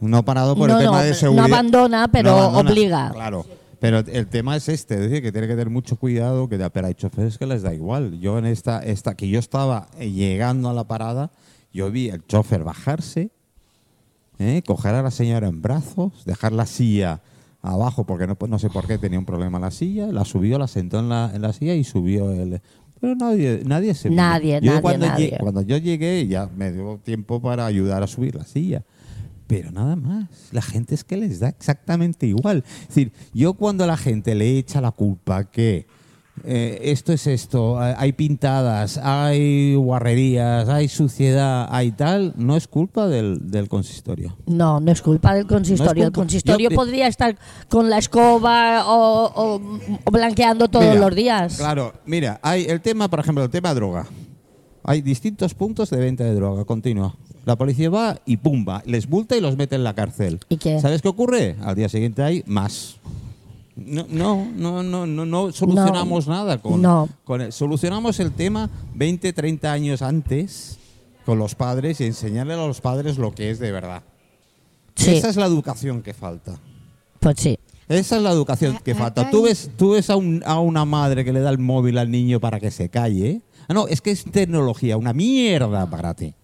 No 0.00 0.24
parado 0.24 0.54
por 0.54 0.68
No, 0.68 0.76
el 0.78 0.84
tema 0.84 0.98
no, 0.98 1.02
de 1.04 1.08
no 1.10 1.14
seguridad. 1.14 1.46
abandona, 1.46 2.08
pero 2.08 2.48
obliga. 2.48 3.10
Claro. 3.12 3.46
Pero 3.80 3.98
el 3.98 4.26
tema 4.28 4.56
es 4.56 4.68
este, 4.68 4.94
es 4.94 5.00
decir, 5.00 5.22
que 5.22 5.32
tiene 5.32 5.46
que 5.46 5.52
tener 5.54 5.70
mucho 5.70 5.96
cuidado, 5.96 6.48
que 6.48 6.58
pero 6.70 6.86
hay 6.86 6.94
choferes 6.94 7.36
que 7.38 7.46
les 7.46 7.62
da 7.62 7.74
igual. 7.74 8.18
Yo 8.20 8.38
en 8.38 8.46
esta, 8.46 8.80
esta, 8.82 9.14
que 9.14 9.28
yo 9.28 9.38
estaba 9.38 9.88
eh, 9.98 10.10
llegando 10.10 10.68
a 10.70 10.74
la 10.74 10.84
parada, 10.84 11.30
yo 11.72 11.90
vi 11.90 12.08
el 12.08 12.26
chofer 12.26 12.64
bajarse, 12.64 13.30
¿eh? 14.38 14.62
coger 14.66 14.94
a 14.94 15.02
la 15.02 15.10
señora 15.10 15.48
en 15.48 15.62
brazos, 15.62 16.24
dejar 16.24 16.52
la 16.52 16.66
silla 16.66 17.20
abajo, 17.62 18.04
porque 18.04 18.26
no, 18.26 18.36
no 18.48 18.58
sé 18.58 18.70
por 18.70 18.86
qué 18.86 18.98
tenía 18.98 19.18
un 19.18 19.24
problema 19.24 19.58
la 19.58 19.70
silla, 19.70 20.06
la 20.06 20.24
subió, 20.24 20.58
la 20.58 20.68
sentó 20.68 21.00
en 21.00 21.08
la, 21.08 21.32
en 21.34 21.42
la 21.42 21.52
silla 21.52 21.74
y 21.74 21.84
subió 21.84 22.30
el, 22.30 22.60
Pero 23.00 23.14
nadie, 23.16 23.62
nadie 23.64 23.94
se. 23.94 24.10
Nadie, 24.10 24.60
yo 24.62 24.70
nadie, 24.70 24.82
cuando, 24.82 25.06
nadie. 25.06 25.36
cuando 25.40 25.62
yo 25.62 25.76
llegué 25.76 26.26
ya 26.26 26.48
me 26.56 26.72
dio 26.72 26.98
tiempo 27.02 27.40
para 27.40 27.66
ayudar 27.66 28.02
a 28.02 28.06
subir 28.06 28.34
la 28.34 28.44
silla. 28.44 28.82
Pero 29.46 29.70
nada 29.70 29.94
más. 29.94 30.28
La 30.50 30.62
gente 30.62 30.94
es 30.94 31.04
que 31.04 31.16
les 31.16 31.38
da 31.38 31.48
exactamente 31.48 32.26
igual. 32.26 32.64
Es 32.82 32.88
decir, 32.88 33.12
yo 33.32 33.54
cuando 33.54 33.84
a 33.84 33.86
la 33.86 33.96
gente 33.96 34.34
le 34.34 34.58
echa 34.58 34.80
la 34.80 34.90
culpa 34.90 35.44
que 35.44 35.86
eh, 36.44 36.78
esto 36.82 37.12
es 37.12 37.26
esto, 37.26 37.78
hay 37.80 38.12
pintadas, 38.12 38.98
hay 38.98 39.74
guarrerías, 39.74 40.68
hay 40.68 40.88
suciedad, 40.88 41.66
hay 41.70 41.92
tal, 41.92 42.34
no 42.36 42.56
es 42.56 42.68
culpa 42.68 43.08
del, 43.08 43.50
del 43.50 43.68
consistorio. 43.68 44.36
No, 44.46 44.78
no 44.80 44.92
es 44.92 45.02
culpa 45.02 45.34
del 45.34 45.46
consistorio. 45.46 46.04
el 46.04 46.10
culpa. 46.10 46.20
consistorio 46.20 46.70
Yo- 46.70 46.76
podría 46.76 47.06
estar 47.08 47.36
con 47.68 47.90
la 47.90 47.98
escoba 47.98 48.84
o, 48.86 49.32
o- 49.34 49.60
o 50.04 50.10
blanqueando 50.10 50.68
todos 50.68 50.84
Mira, 50.86 51.00
los 51.00 51.14
días. 51.14 51.56
Claro, 51.56 51.92
mira, 52.04 52.38
hay 52.42 52.64
el 52.66 52.80
tema, 52.80 53.08
por 53.08 53.20
ejemplo, 53.20 53.42
el 53.44 53.50
tema 53.50 53.74
droga. 53.74 54.06
Hay 54.84 55.02
distintos 55.02 55.54
puntos 55.54 55.90
de 55.90 55.96
venta 55.96 56.22
de 56.22 56.34
droga 56.34 56.64
continua. 56.64 57.16
La 57.44 57.56
policía 57.56 57.90
va 57.90 58.18
y 58.24 58.36
pumba, 58.36 58.82
les 58.86 59.08
multa 59.08 59.36
y 59.36 59.40
los 59.40 59.56
mete 59.56 59.74
en 59.76 59.84
la 59.84 59.94
cárcel. 59.94 60.38
¿Y 60.48 60.56
qué? 60.58 60.80
¿Sabes 60.80 61.02
qué 61.02 61.08
ocurre? 61.08 61.56
Al 61.62 61.74
día 61.74 61.88
siguiente 61.88 62.22
hay 62.22 62.42
más. 62.46 62.96
No, 63.76 64.06
no, 64.08 64.46
no, 64.56 64.82
no, 64.82 65.06
no, 65.06 65.26
no 65.26 65.52
solucionamos 65.52 66.26
nada 66.28 66.58
con, 66.58 66.80
No. 66.80 67.08
con 67.24 67.42
el- 67.42 67.52
solucionamos 67.52 68.18
el 68.20 68.32
tema 68.32 68.70
20, 68.94 69.32
30 69.34 69.70
años 69.70 70.00
antes 70.00 70.78
con 71.26 71.38
los 71.38 71.54
padres 71.54 72.00
y 72.00 72.04
enseñarle 72.04 72.54
a 72.54 72.66
los 72.66 72.80
padres 72.80 73.18
lo 73.18 73.34
que 73.34 73.50
es 73.50 73.58
de 73.58 73.72
verdad. 73.72 74.02
Sí, 74.94 75.10
Esa 75.16 75.28
es 75.28 75.36
la 75.36 75.44
educación 75.46 76.02
que 76.02 76.14
falta. 76.14 76.58
pues 77.20 77.36
sí. 77.38 77.58
Esa 77.88 78.16
es 78.16 78.22
la 78.22 78.30
educación 78.32 78.76
A- 78.76 78.78
que 78.80 78.92
acá 78.92 79.00
falta. 79.00 79.30
Tú 79.30 79.38
hay- 79.38 79.50
ves, 79.50 79.70
tú 79.76 79.90
ves 79.92 80.08
a, 80.10 80.16
un- 80.16 80.42
a 80.46 80.58
una 80.58 80.84
madre 80.86 81.24
que 81.24 81.32
le 81.32 81.40
da 81.40 81.50
el 81.50 81.58
móvil 81.58 81.98
al 81.98 82.10
niño 82.10 82.40
para 82.40 82.58
que 82.58 82.70
se 82.70 82.88
calle. 82.88 83.42
Ah, 83.68 83.74
no, 83.74 83.86
es 83.88 84.00
que 84.00 84.10
es 84.10 84.24
tecnología, 84.24 84.96
una 84.96 85.12
mierda 85.12 85.88
para 85.90 86.14
ti. 86.14 86.34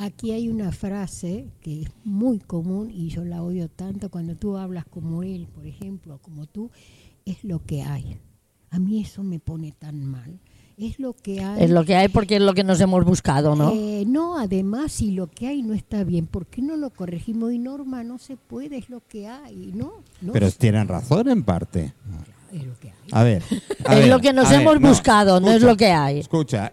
Aquí 0.00 0.30
hay 0.30 0.48
una 0.48 0.70
frase 0.70 1.48
que 1.60 1.82
es 1.82 1.88
muy 2.04 2.38
común 2.38 2.88
y 2.90 3.08
yo 3.08 3.24
la 3.24 3.42
odio 3.42 3.68
tanto 3.68 4.10
cuando 4.10 4.36
tú 4.36 4.56
hablas 4.56 4.84
como 4.84 5.24
él, 5.24 5.48
por 5.52 5.66
ejemplo, 5.66 6.18
como 6.22 6.46
tú, 6.46 6.70
es 7.26 7.42
lo 7.42 7.64
que 7.64 7.82
hay. 7.82 8.16
A 8.70 8.78
mí 8.78 9.00
eso 9.00 9.24
me 9.24 9.40
pone 9.40 9.72
tan 9.76 10.04
mal. 10.04 10.38
Es 10.76 11.00
lo 11.00 11.14
que 11.14 11.42
hay. 11.42 11.64
Es 11.64 11.70
lo 11.70 11.84
que 11.84 11.96
hay 11.96 12.06
porque 12.06 12.36
es 12.36 12.42
lo 12.42 12.54
que 12.54 12.62
nos 12.62 12.80
hemos 12.80 13.04
buscado, 13.04 13.56
¿no? 13.56 13.72
Eh, 13.72 14.04
no, 14.06 14.38
además, 14.38 14.92
si 14.92 15.10
lo 15.10 15.26
que 15.26 15.48
hay 15.48 15.62
no 15.62 15.74
está 15.74 16.04
bien, 16.04 16.28
¿por 16.28 16.46
qué 16.46 16.62
no 16.62 16.76
lo 16.76 16.90
corregimos? 16.90 17.52
Y 17.52 17.58
Norma, 17.58 18.04
no 18.04 18.18
se 18.18 18.36
puede, 18.36 18.76
es 18.78 18.88
lo 18.88 19.00
que 19.08 19.26
hay, 19.26 19.72
¿no? 19.74 19.94
no 20.20 20.32
Pero 20.32 20.48
tienen 20.52 20.86
razón 20.86 21.28
en 21.28 21.42
parte. 21.42 21.92
es 22.52 22.64
lo 22.64 22.78
que 22.78 22.90
hay. 22.90 23.08
A 23.10 23.24
ver. 23.24 23.42
a 23.84 23.94
Es 23.94 24.00
ver, 24.02 24.08
lo 24.08 24.20
que 24.20 24.32
nos 24.32 24.48
ver, 24.48 24.60
hemos 24.60 24.78
buscado, 24.80 25.40
no 25.40 25.50
es 25.50 25.62
lo 25.62 25.76
que 25.76 25.86
hay. 25.90 26.20
Escucha, 26.20 26.72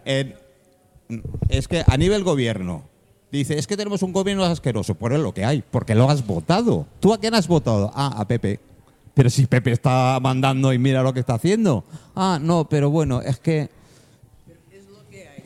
es 1.48 1.66
que 1.66 1.82
a 1.84 1.96
nivel 1.96 2.22
gobierno, 2.22 2.84
dice, 3.30 3.58
es 3.58 3.66
que 3.66 3.76
tenemos 3.76 4.02
un 4.02 4.12
gobierno 4.12 4.44
asqueroso. 4.44 4.94
Pues 4.94 5.14
es 5.14 5.20
lo 5.20 5.32
que 5.34 5.44
hay, 5.44 5.62
porque 5.70 5.94
lo 5.94 6.08
has 6.10 6.26
votado. 6.26 6.86
¿Tú 7.00 7.12
a 7.12 7.18
quién 7.18 7.34
has 7.34 7.48
votado? 7.48 7.90
Ah, 7.94 8.14
a 8.16 8.26
Pepe. 8.26 8.60
Pero 9.14 9.30
si 9.30 9.46
Pepe 9.46 9.72
está 9.72 10.18
mandando 10.20 10.72
y 10.72 10.78
mira 10.78 11.02
lo 11.02 11.12
que 11.14 11.20
está 11.20 11.34
haciendo. 11.34 11.84
Ah, 12.14 12.38
no, 12.40 12.68
pero 12.68 12.90
bueno, 12.90 13.22
es 13.22 13.38
que 13.38 13.70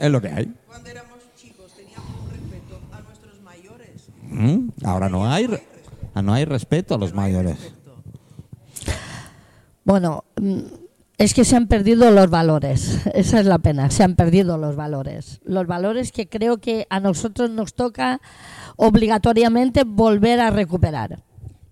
es 0.00 0.10
lo 0.10 0.20
que 0.20 0.28
hay. 0.28 0.50
Cuando 0.66 0.88
éramos 0.88 1.18
chicos 1.36 1.70
teníamos 1.76 2.08
un 2.24 2.30
respeto 2.30 2.80
a 2.90 3.00
nuestros 3.02 3.40
mayores. 3.42 4.08
Mm, 4.22 4.70
Ahora 4.82 5.08
no 5.10 5.30
hay, 5.30 5.46
no 6.14 6.32
hay 6.32 6.44
respeto 6.46 6.94
a 6.94 6.98
los 6.98 7.12
mayores. 7.12 7.56
Bueno, 9.84 10.24
mm, 10.40 10.58
es 11.20 11.34
que 11.34 11.44
se 11.44 11.54
han 11.54 11.66
perdido 11.66 12.10
los 12.10 12.30
valores. 12.30 12.98
Esa 13.12 13.40
es 13.40 13.46
la 13.46 13.58
pena, 13.58 13.90
se 13.90 14.02
han 14.02 14.16
perdido 14.16 14.56
los 14.56 14.74
valores. 14.74 15.42
Los 15.44 15.66
valores 15.66 16.12
que 16.12 16.30
creo 16.30 16.62
que 16.62 16.86
a 16.88 16.98
nosotros 16.98 17.50
nos 17.50 17.74
toca 17.74 18.22
obligatoriamente 18.76 19.84
volver 19.84 20.40
a 20.40 20.48
recuperar. 20.48 21.22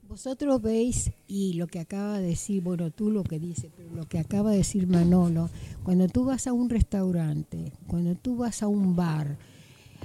Vosotros 0.06 0.60
veis, 0.60 1.12
y 1.26 1.54
lo 1.54 1.66
que 1.66 1.80
acaba 1.80 2.18
de 2.18 2.26
decir, 2.26 2.62
bueno, 2.62 2.90
tú 2.90 3.10
lo 3.10 3.24
que 3.24 3.38
dices, 3.38 3.70
pero 3.74 3.88
lo 3.94 4.06
que 4.06 4.18
acaba 4.18 4.50
de 4.50 4.58
decir 4.58 4.86
Manolo, 4.86 5.48
cuando 5.82 6.08
tú 6.08 6.26
vas 6.26 6.46
a 6.46 6.52
un 6.52 6.68
restaurante, 6.68 7.72
cuando 7.86 8.16
tú 8.16 8.36
vas 8.36 8.62
a 8.62 8.68
un 8.68 8.96
bar, 8.96 9.38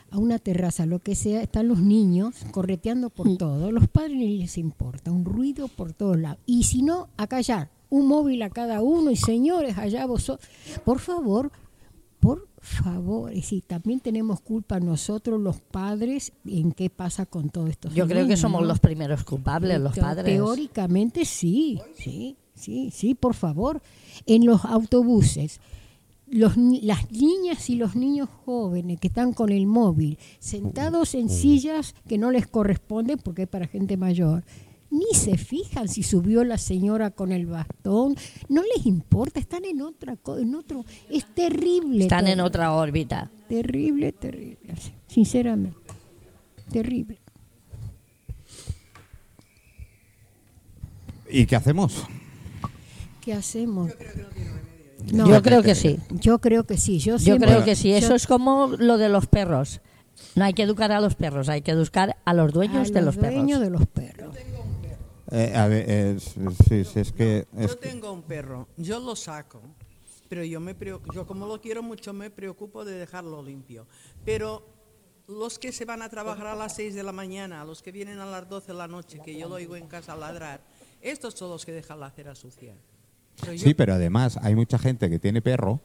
a 0.10 0.20
una 0.20 0.40
terraza, 0.40 0.86
lo 0.86 1.00
que 1.00 1.16
sea, 1.16 1.42
están 1.42 1.68
los 1.68 1.82
niños 1.82 2.46
correteando 2.52 3.10
por 3.10 3.36
todo, 3.36 3.74
los 3.74 3.90
padres 3.90 4.16
ni 4.16 4.38
les 4.38 4.58
importa, 4.58 5.12
un 5.12 5.26
ruido 5.26 5.68
por 5.68 5.92
todos 5.92 6.18
lados. 6.18 6.40
Y 6.46 6.64
si 6.64 6.82
no, 6.82 7.10
a 7.18 7.28
callar, 7.28 7.70
un 7.94 8.08
móvil 8.08 8.42
a 8.42 8.50
cada 8.50 8.82
uno, 8.82 9.12
y 9.12 9.16
señores, 9.16 9.78
allá 9.78 10.08
vosotros, 10.08 10.50
por 10.84 10.98
favor, 10.98 11.52
por 12.20 12.48
favor, 12.60 13.32
y 13.32 13.44
si 13.44 13.62
también 13.62 14.00
tenemos 14.00 14.42
culpa 14.42 14.80
nosotros 14.80 15.40
los 15.40 15.62
padres 15.62 16.34
en 16.44 16.72
qué 16.72 16.90
pasa 16.90 17.28
con 17.28 17.52
todo 17.52 17.68
esto. 17.68 17.90
Yo 17.90 18.08
creo 18.08 18.26
que 18.26 18.36
somos 18.36 18.66
los 18.66 18.80
primeros 18.80 19.24
culpables, 19.24 19.80
los 19.80 19.96
padres. 19.96 20.26
Teóricamente 20.26 21.24
sí, 21.24 21.80
sí, 21.96 22.36
sí, 22.56 22.90
sí, 22.92 23.14
por 23.14 23.36
favor. 23.36 23.80
En 24.26 24.44
los 24.48 24.66
autobuses, 24.66 25.62
los, 26.26 26.58
las 26.58 27.12
niñas 27.12 27.70
y 27.70 27.76
los 27.76 27.96
niños 27.96 28.28
jóvenes 28.44 29.00
que 29.00 29.10
están 29.10 29.34
con 29.34 29.52
el 29.52 29.68
móvil, 29.68 30.18
sentados 30.40 31.14
en 31.14 31.30
sillas 31.30 31.94
que 32.08 32.18
no 32.18 32.32
les 32.32 32.48
corresponden 32.48 33.20
porque 33.20 33.44
es 33.44 33.48
para 33.48 33.68
gente 33.68 33.98
mayor, 33.98 34.44
ni 34.94 35.18
se 35.18 35.38
fijan 35.38 35.88
si 35.88 36.04
subió 36.04 36.44
la 36.44 36.58
señora 36.58 37.10
con 37.12 37.32
el 37.32 37.48
bastón, 37.48 38.16
no 38.48 38.62
les 38.76 38.86
importa, 38.86 39.40
están 39.40 39.66
en 39.66 39.82
otra 39.82 40.18
en 40.38 40.54
otro, 40.56 40.86
es 41.10 41.26
terrible. 41.34 42.04
Están 42.04 42.28
en 42.28 42.40
otra 42.40 42.74
órbita. 42.74 43.30
Terrible, 43.50 44.12
terrible, 44.14 44.76
sinceramente, 45.08 45.78
terrible. 46.72 47.18
¿Y 51.30 51.46
qué 51.48 51.56
hacemos? 51.56 52.04
¿Qué 53.22 53.34
hacemos? 53.34 53.92
Yo 55.06 55.42
creo 55.42 55.64
que 55.64 55.76
sí. 55.76 56.00
Yo 56.12 56.40
creo 56.40 56.66
que 56.66 56.78
sí. 56.78 57.00
Yo, 57.00 57.14
Yo 57.14 57.20
siempre- 57.20 57.50
creo 57.50 57.66
que 57.66 57.76
sí. 57.76 57.90
yo- 57.90 57.98
Eso 57.98 58.14
es 58.16 58.28
como 58.28 58.68
lo 58.78 58.98
de 58.98 59.10
los 59.10 59.26
perros. 59.28 59.82
No 60.36 60.46
hay 60.46 60.54
que 60.54 60.62
educar 60.64 60.92
a 60.92 61.02
los 61.02 61.16
perros, 61.16 61.50
hay 61.50 61.62
que 61.62 61.72
educar 61.72 62.18
a 62.24 62.34
los 62.34 62.54
dueños 62.54 62.90
a 62.90 62.94
de 62.94 63.02
los 63.02 63.16
los 63.16 63.18
perros. 63.18 63.36
dueños 63.36 63.60
de 63.62 63.70
los 63.72 63.88
perros. 63.88 64.03
Eh, 65.34 65.54
a 65.56 65.68
ver, 65.68 66.20
sí, 66.20 66.84
sí, 66.86 67.00
es 67.00 67.12
que... 67.12 67.48
es 67.58 67.68
Yo 67.72 67.78
tengo 67.78 68.12
un 68.12 68.22
perro, 68.22 68.68
yo 68.78 69.00
lo 69.00 69.16
saco, 69.16 69.62
pero 70.30 70.44
yo, 70.44 70.60
me 70.60 70.76
yo 71.14 71.26
como 71.26 71.48
lo 71.48 71.60
quiero 71.60 71.82
mucho 71.82 72.14
me 72.14 72.30
preocupo 72.30 72.86
de 72.86 72.94
dejarlo 72.94 73.42
limpio. 73.42 73.88
Pero 74.24 74.64
los 75.28 75.58
que 75.58 75.72
se 75.72 75.86
van 75.86 76.02
a 76.04 76.10
trabajar 76.10 76.48
a 76.48 76.56
las 76.56 76.76
6 76.76 76.94
de 76.94 77.02
la 77.04 77.12
mañana, 77.12 77.66
los 77.66 77.82
que 77.82 77.92
vienen 77.92 78.20
a 78.20 78.26
las 78.26 78.48
12 78.48 78.68
de 78.74 78.78
la 78.78 78.88
noche, 78.88 79.20
que 79.26 79.36
yo 79.38 79.50
lo 79.50 79.56
oigo 79.56 79.76
en 79.76 79.88
casa 79.88 80.16
ladrar, 80.16 80.62
estos 81.02 81.34
son 81.34 81.50
los 81.50 81.66
que 81.66 81.72
dejan 81.72 82.00
la 82.00 82.08
acera 82.08 82.36
sucia. 82.36 82.76
Pero 83.42 83.54
yo- 83.54 83.64
Sí, 83.64 83.74
pero 83.74 83.94
además 83.96 84.38
hay 84.38 84.54
mucha 84.54 84.78
gente 84.78 85.10
que 85.10 85.18
tiene 85.18 85.42
perro, 85.42 85.82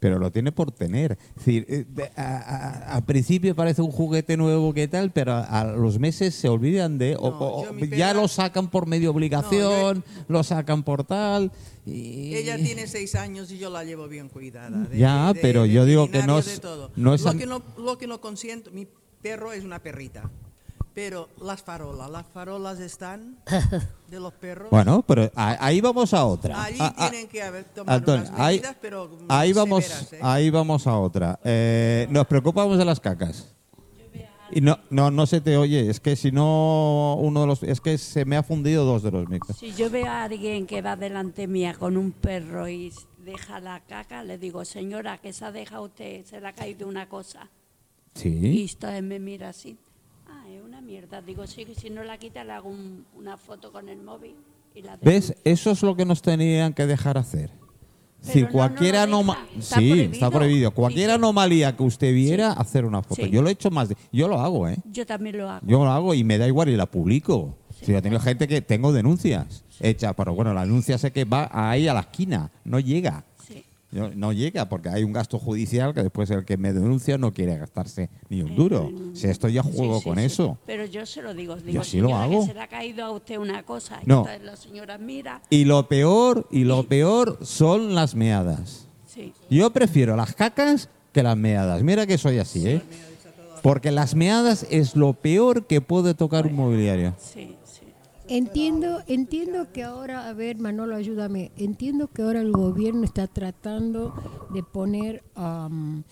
pero 0.00 0.18
lo 0.18 0.30
tiene 0.30 0.52
por 0.52 0.70
tener. 0.72 1.18
Es 1.30 1.34
decir, 1.36 1.66
eh, 1.68 2.10
a- 2.16 3.00
principio 3.06 3.54
parece 3.54 3.82
un 3.82 3.90
juguete 3.90 4.36
nuevo 4.36 4.72
que 4.74 4.88
tal, 4.88 5.10
pero 5.12 5.32
a, 5.32 5.42
a 5.44 5.64
los 5.64 5.98
meses 5.98 6.34
se 6.34 6.48
olvidan 6.48 6.98
de... 6.98 7.16
o- 7.16 7.30
No, 7.30 7.38
o- 7.38 7.64
yo 7.64 7.72
mi 7.72 7.88
ya 7.88 8.12
lo 8.14 8.28
sacan 8.28 8.68
por 8.68 8.86
medio 8.86 9.10
obligación, 9.10 10.04
lo 10.28 10.42
sacan 10.42 10.82
por 10.82 11.04
tal... 11.04 11.50
Y, 11.88 12.34
Ella 12.34 12.56
tiene 12.56 12.88
seis 12.88 13.14
años 13.14 13.50
y 13.52 13.58
yo 13.58 13.70
la 13.70 13.84
llevo 13.84 14.08
bien 14.08 14.28
cuidada. 14.28 14.76
de- 14.88 14.98
Ya, 14.98 15.32
de- 15.32 15.40
pero 15.40 15.62
de 15.62 15.70
yo 15.72 15.84
digo 15.84 16.10
que 16.10 16.22
no 16.24 16.38
es- 16.40 16.60
no 16.96 17.14
es 17.14 17.22
lo, 17.22 17.34
que 17.34 17.46
no, 17.46 17.62
lo 17.78 17.96
que 17.96 18.06
no 18.08 18.20
consiento, 18.20 18.70
mi 18.72 18.88
perro 19.22 19.52
es 19.52 19.62
una 19.64 19.78
perrita, 19.80 20.28
pero 20.96 21.28
las 21.42 21.62
farolas, 21.62 22.08
las 22.10 22.26
farolas 22.26 22.80
están 22.80 23.36
de 24.08 24.18
los 24.18 24.32
perros. 24.32 24.70
Bueno, 24.70 25.04
pero 25.06 25.30
ahí 25.34 25.82
vamos 25.82 26.14
a 26.14 26.24
otra. 26.24 26.64
Allí 26.64 26.78
Ah, 26.80 26.94
ah, 26.96 27.10
tienen 27.10 27.28
que 27.28 27.42
haber 27.42 27.64
tomado 27.64 27.98
Antonio, 27.98 28.22
unas 28.30 28.40
ahí, 28.40 28.56
medidas, 28.56 28.76
pero 28.80 29.06
mm, 29.06 29.26
ahí 29.28 29.52
vamos, 29.52 29.84
severas, 29.84 30.12
¿eh? 30.14 30.18
ahí 30.22 30.48
vamos 30.48 30.86
a 30.86 30.98
otra. 30.98 31.38
Eh, 31.44 32.06
nos 32.08 32.26
preocupamos 32.26 32.78
de 32.78 32.86
las 32.86 32.98
cacas. 32.98 33.52
Y 34.50 34.62
no, 34.62 34.78
no, 34.88 35.10
no 35.10 35.26
se 35.26 35.42
te 35.42 35.58
oye. 35.58 35.90
Es 35.90 36.00
que 36.00 36.16
si 36.16 36.32
no 36.32 37.16
uno 37.20 37.42
de 37.42 37.46
los, 37.46 37.62
es 37.62 37.82
que 37.82 37.98
se 37.98 38.24
me 38.24 38.38
ha 38.38 38.42
fundido 38.42 38.86
dos 38.86 39.02
de 39.02 39.10
los 39.10 39.28
micros. 39.28 39.58
Si 39.58 39.74
yo 39.74 39.90
veo 39.90 40.06
a 40.06 40.22
alguien 40.24 40.66
que 40.66 40.80
va 40.80 40.96
delante 40.96 41.46
mía 41.46 41.74
con 41.74 41.98
un 41.98 42.12
perro 42.12 42.70
y 42.70 42.90
deja 43.18 43.60
la 43.60 43.80
caca, 43.80 44.24
le 44.24 44.38
digo, 44.38 44.64
señora, 44.64 45.18
¿qué 45.18 45.34
se 45.34 45.44
ha 45.44 45.52
dejado 45.52 45.82
usted? 45.82 46.24
Se 46.24 46.40
le 46.40 46.48
ha 46.48 46.54
caído 46.54 46.88
una 46.88 47.06
cosa. 47.06 47.50
Y 48.14 48.18
Sí. 48.18 48.64
usted 48.64 49.02
me 49.02 49.18
mira 49.18 49.50
así. 49.50 49.76
Mierda. 50.86 51.20
Digo, 51.20 51.46
sí, 51.46 51.66
si 51.76 51.90
no 51.90 52.04
la 52.04 52.16
quita, 52.18 52.44
le 52.44 52.52
hago 52.52 52.68
un- 52.68 53.04
una 53.16 53.36
foto 53.36 53.72
con 53.72 53.88
el 53.88 53.98
móvil 54.02 54.36
y 54.74 54.82
la 54.82 54.96
¿Ves? 55.02 55.34
Eso 55.44 55.70
es 55.72 55.82
lo 55.82 55.96
que 55.96 56.04
nos 56.04 56.22
tenían 56.22 56.72
que 56.72 56.86
dejar 56.86 57.18
hacer. 57.18 57.50
Pero 58.32 58.46
no, 58.46 58.52
cualquier 58.52 58.94
no 58.94 58.98
lo 59.00 59.02
anoma- 59.06 59.38
deja. 59.54 59.58
Está 59.58 59.76
sí, 59.76 59.88
prohibido. 59.88 60.12
está 60.12 60.30
prohibido. 60.30 60.70
Cualquier 60.72 61.06
Sí, 61.06 61.10
sí. 61.10 61.14
anomalía 61.14 61.76
que 61.76 61.82
usted 61.82 62.14
viera, 62.14 62.52
hacer 62.52 62.84
una 62.84 63.02
foto. 63.02 63.22
Sí. 63.24 63.30
Yo 63.30 63.42
lo 63.42 63.48
he 63.48 63.52
hecho 63.52 63.70
más 63.70 63.88
de, 63.88 63.96
yo 64.12 64.26
lo 64.28 64.40
hago, 64.40 64.68
¿eh? 64.68 64.76
Yo 64.90 65.06
también 65.06 65.38
lo 65.38 65.48
hago. 65.50 65.66
Yo 65.66 65.84
lo 65.84 65.90
hago 65.90 66.14
y 66.14 66.24
me 66.24 66.38
da 66.38 66.46
igual 66.46 66.68
y 66.68 66.76
la 66.76 66.86
publico. 66.86 67.56
Si 67.80 67.92
yo 67.92 68.00
tengo 68.02 68.18
gente 68.18 68.48
que 68.48 68.62
tengo 68.62 68.92
denuncias 68.92 69.64
hechas, 69.80 70.14
pero 70.16 70.34
bueno, 70.34 70.54
la 70.54 70.62
denuncia 70.62 70.96
sé 70.98 71.12
que 71.12 71.24
va 71.24 71.50
ahí 71.52 71.86
a 71.88 71.94
la 71.94 72.00
esquina, 72.00 72.50
no 72.64 72.80
llega. 72.80 73.24
Yo- 73.96 74.14
no 74.14 74.32
llega 74.32 74.68
porque 74.68 74.88
hay 74.90 75.02
un 75.04 75.12
gasto 75.12 75.38
judicial 75.38 75.94
que 75.94 76.02
después 76.02 76.30
el 76.30 76.44
que 76.44 76.56
me 76.56 76.72
denuncia 76.72 77.16
no 77.18 77.32
quiere 77.32 77.56
gastarse 77.56 78.10
ni 78.28 78.42
un 78.42 78.54
duro. 78.54 78.90
Si 79.14 79.26
esto 79.26 79.48
ya 79.48 79.62
juego 79.62 79.94
Sí, 79.94 80.00
sí, 80.00 80.04
con 80.08 80.18
sí. 80.18 80.24
eso. 80.24 80.58
Pero 80.66 80.84
yo 80.84 81.06
se 81.06 81.22
lo 81.22 81.32
digo. 81.34 81.56
digo 81.56 81.82
sí 81.82 82.00
lo 82.00 82.14
hago. 82.14 82.40
Que 82.42 82.46
se 82.48 82.54
le 82.54 82.60
ha 82.60 82.68
caído 82.68 83.04
a 83.04 83.10
usted 83.10 83.38
una 83.38 83.62
cosa. 83.62 83.98
Y 84.02 84.06
No. 84.06 84.18
entonces 84.18 84.42
la 84.44 84.56
señora 84.56 84.98
mira. 84.98 85.40
Y 85.50 85.64
lo 85.64 85.88
peor, 85.88 86.46
y 86.50 86.64
lo 86.64 86.84
peor 86.86 87.38
son 87.42 87.94
las 87.94 88.14
meadas. 88.14 88.86
Yo 89.48 89.70
prefiero 89.70 90.14
las 90.14 90.34
cacas 90.34 90.90
que 91.12 91.22
las 91.22 91.36
meadas. 91.38 91.82
Mira 91.82 92.06
que 92.06 92.18
soy 92.18 92.38
así, 92.38 92.68
¿eh? 92.68 92.82
Porque 93.62 93.90
las 93.90 94.14
meadas 94.14 94.66
es 94.70 94.94
lo 94.94 95.14
peor 95.14 95.66
que 95.66 95.80
puede 95.80 96.12
tocar 96.14 96.46
un 96.46 96.54
mobiliario. 96.54 97.14
Sí. 97.18 97.55
Entiendo, 98.28 99.02
entiendo 99.06 99.72
que 99.72 99.82
ahora, 99.84 100.28
a 100.28 100.32
ver, 100.32 100.58
Manolo, 100.58 100.96
ayúdame. 100.96 101.52
Entiendo 101.56 102.08
que 102.08 102.22
ahora 102.22 102.40
el 102.40 102.52
gobierno 102.52 103.04
está 103.04 103.26
tratando 103.28 104.14
de 104.52 104.62
poner 104.62 105.22
am, 105.34 106.02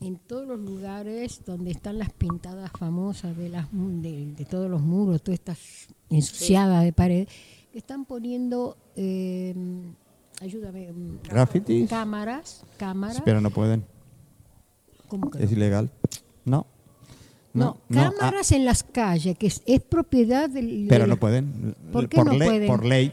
en 0.00 0.16
todos 0.18 0.46
los 0.48 0.58
lugares 0.60 1.42
donde 1.46 1.70
están 1.70 1.98
las 1.98 2.12
pintadas 2.12 2.70
famosas 2.78 3.36
de 3.36 3.48
las 3.48 3.72
mu- 3.72 4.00
de, 4.02 4.32
de 4.34 4.44
todos 4.44 4.68
los 4.70 4.80
muros, 4.82 5.22
todas 5.22 5.38
estas 5.38 5.58
ensuciadas 6.10 6.82
de 6.84 6.92
pared, 6.92 7.28
que 7.72 7.78
están 7.78 8.04
poniendo, 8.04 8.76
eh, 8.96 9.54
ayúdame, 10.40 10.92
mm, 10.92 11.18
¿Grafitis? 11.28 11.88
cámaras, 11.88 12.64
cámaras. 12.76 13.22
Pero 13.24 13.40
no 13.40 13.50
pueden. 13.50 13.84
¿cómo 15.08 15.30
que 15.30 15.38
no? 15.38 15.44
Es 15.44 15.52
ilegal. 15.52 15.90
No. 16.44 16.66
No, 17.54 17.78
no, 17.88 18.00
ah, 18.02 18.12
cámaras 18.18 18.50
en 18.52 18.64
las 18.64 18.82
calles, 18.82 19.38
que 19.38 19.46
es, 19.46 19.62
es 19.64 19.80
propiedad 19.80 20.50
del... 20.50 20.86
pero 20.88 21.06
no 21.06 21.16
pueden. 21.16 21.74
¿Por 21.92 22.08
qué 22.08 22.22
no 22.22 22.32
ley, 22.32 22.48
pueden? 22.48 22.66
Por 22.66 22.84
ley. 22.84 23.12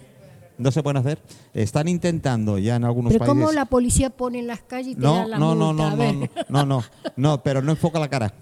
No 0.57 0.71
se 0.71 0.83
pueden 0.83 0.98
hacer. 0.98 1.19
Están 1.53 1.88
intentando 1.88 2.57
ya 2.57 2.75
en 2.75 2.83
algunos 2.83 3.12
Pero 3.13 3.19
países. 3.25 3.39
cómo 3.39 3.51
la 3.51 3.65
policía 3.65 4.10
pone 4.10 4.39
en 4.39 4.48
las 4.48 4.62
calles 4.62 4.93
y 4.93 4.95
te 4.95 5.01
no, 5.01 5.15
da 5.15 5.27
la 5.27 5.38
no, 5.39 5.55
no, 5.55 5.67
multa? 5.74 5.95
no, 5.95 5.95
no, 5.95 6.13
no, 6.13 6.27
no, 6.50 6.65
no, 6.65 6.83
no, 7.15 7.43
pero 7.43 7.62
no 7.62 7.71
enfoca 7.71 8.00
la 8.00 8.10
cara. 8.10 8.33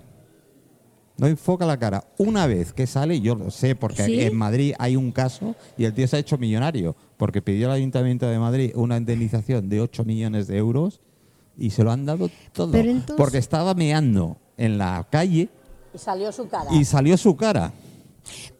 No 1.18 1.28
enfoca 1.28 1.66
la 1.66 1.78
cara. 1.78 2.06
Una 2.18 2.48
vez 2.48 2.72
que 2.72 2.88
sale, 2.88 3.20
yo 3.20 3.36
lo 3.36 3.52
sé, 3.52 3.76
porque 3.76 4.04
¿Sí? 4.06 4.22
en 4.22 4.36
Madrid 4.38 4.74
hay 4.80 4.96
un 4.96 5.12
caso 5.12 5.56
y 5.78 5.84
el 5.84 5.94
tío 5.94 6.08
se 6.08 6.16
ha 6.16 6.20
hecho 6.20 6.38
millonario, 6.38 6.96
porque 7.18 7.42
pidió 7.42 7.68
al 7.68 7.74
Ayuntamiento 7.76 8.26
de 8.28 8.40
Madrid 8.40 8.72
una 8.76 8.96
indemnización 8.98 9.68
de 9.68 9.82
8 9.82 10.06
millones 10.06 10.48
de 10.48 10.58
euros 10.58 11.02
y 11.58 11.72
se 11.72 11.84
lo 11.84 11.92
han 11.92 12.06
dado 12.06 12.30
todo. 12.54 12.72
Pero 12.72 12.90
entonces- 12.90 13.16
Porque 13.18 13.38
estaba 13.38 13.74
meando 13.74 14.38
en 14.58 14.78
la 14.78 15.06
calle 15.12 15.50
Y 15.94 15.98
salió 15.98 16.32
su 16.32 16.48
cara. 16.48 16.74
y 16.74 16.86
salió 16.86 17.18
su 17.18 17.36
cara. 17.36 17.72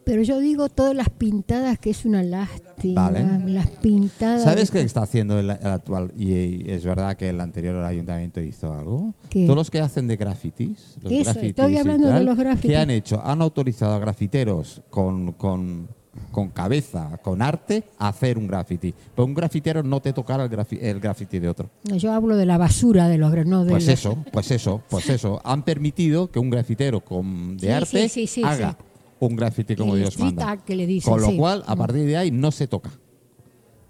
Pero 0.04 0.24
yo 0.24 0.40
digo 0.40 0.70
todas 0.70 0.96
las 0.96 1.10
pintadas 1.10 1.78
que 1.78 1.92
es 1.92 2.04
una 2.04 2.24
lástima. 2.24 3.12
Vale. 3.12 3.24
Las 3.46 3.68
pintadas. 3.68 4.44
¿Sabes 4.44 4.72
qué 4.72 4.82
está 4.82 5.04
haciendo 5.04 5.38
el, 5.38 5.52
el 5.52 5.68
actual? 5.68 6.12
Y, 6.18 6.34
y 6.34 6.64
es 6.68 6.84
verdad 6.84 7.16
que 7.16 7.30
el 7.30 7.40
anterior 7.40 7.84
ayuntamiento 7.84 8.42
hizo 8.42 8.74
algo. 8.74 9.14
¿Qué? 9.30 9.46
Todos 9.46 9.58
los 9.58 9.70
que 9.70 9.80
hacen 9.80 10.08
de 10.08 10.18
grafitis. 10.18 10.96
Los 11.04 11.12
Eso, 11.12 11.24
grafitis 11.26 11.50
estoy 11.50 11.78
hablando 11.78 12.08
de 12.08 12.22
los 12.22 12.36
grafitis. 12.36 12.72
¿Qué 12.72 12.78
han 12.78 12.90
hecho? 12.90 13.22
Han 13.24 13.42
autorizado 13.44 13.94
a 13.94 14.00
grafiteros 14.00 14.82
con, 14.90 15.34
con, 15.34 15.90
con 16.32 16.50
cabeza, 16.50 17.20
con 17.24 17.42
arte, 17.42 17.84
hacer 17.98 18.38
un 18.38 18.48
graffiti. 18.48 18.94
Pero 19.16 19.26
un 19.26 19.34
grafitero 19.34 19.82
no 19.84 20.00
te 20.02 20.14
tocará 20.14 20.44
el, 20.44 20.50
grafi- 20.50 20.80
el 20.82 21.00
graffiti 21.00 21.40
de 21.40 21.50
otro. 21.50 21.70
Yo 21.84 22.14
hablo 22.14 22.36
de 22.38 22.46
la 22.46 22.58
basura 22.58 23.08
de 23.08 23.18
los 23.18 23.32
no 23.46 23.64
de 23.66 23.72
Pues 23.72 23.86
los- 23.88 23.94
eso, 23.94 24.18
pues 24.32 24.52
eso, 24.52 24.82
pues 24.90 25.10
eso. 25.10 25.42
Han 25.44 25.64
permitido 25.64 26.30
que 26.32 26.40
un 26.40 26.50
grafitero 26.50 27.02
con, 27.02 27.58
de 27.58 27.68
Sí, 27.68 27.74
arte 27.74 27.88
sí, 27.88 28.10
sí, 28.10 28.28
sí, 28.28 28.44
haga 28.44 28.78
un 29.20 29.36
graffiti 29.36 29.76
como 29.76 29.96
El 29.96 30.02
Dios 30.02 30.18
manda. 30.20 30.50
art 30.52 30.64
que 30.64 30.76
le 30.76 30.86
dicen, 30.88 31.12
Con 31.12 31.22
lo 31.22 31.36
cual, 31.36 31.64
a 31.68 31.76
Mm. 31.76 31.78
partir 31.78 32.06
de 32.06 32.18
ahí 32.18 32.32
no 32.32 32.52
se 32.52 32.68
toca. 32.68 32.90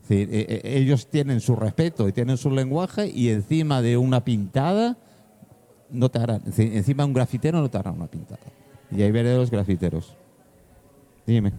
Es 0.04 0.10
decir, 0.10 0.30
eh, 0.32 0.46
eh, 0.64 0.78
ellos 0.80 1.08
tienen 1.08 1.40
su 1.40 1.56
respeto 1.56 2.08
y 2.08 2.14
tienen 2.14 2.38
su 2.38 2.50
lenguaje 2.50 3.08
y 3.14 3.30
encima 3.30 3.82
de 3.82 3.96
una 3.98 4.24
pintada 4.26 4.98
no 5.92 6.10
te 6.10 6.20
harán, 6.20 6.42
encima 6.58 7.04
de 7.04 7.08
un 7.08 7.14
grafitero 7.14 7.60
no 7.62 7.70
te 7.70 7.78
harán 7.78 7.96
una 7.96 8.08
pintada. 8.08 8.40
Y 8.92 9.02
ahí 9.04 9.12
veré 9.12 9.36
los 9.36 9.52
grafiteros. 9.52 10.16
Dime. 11.28 11.54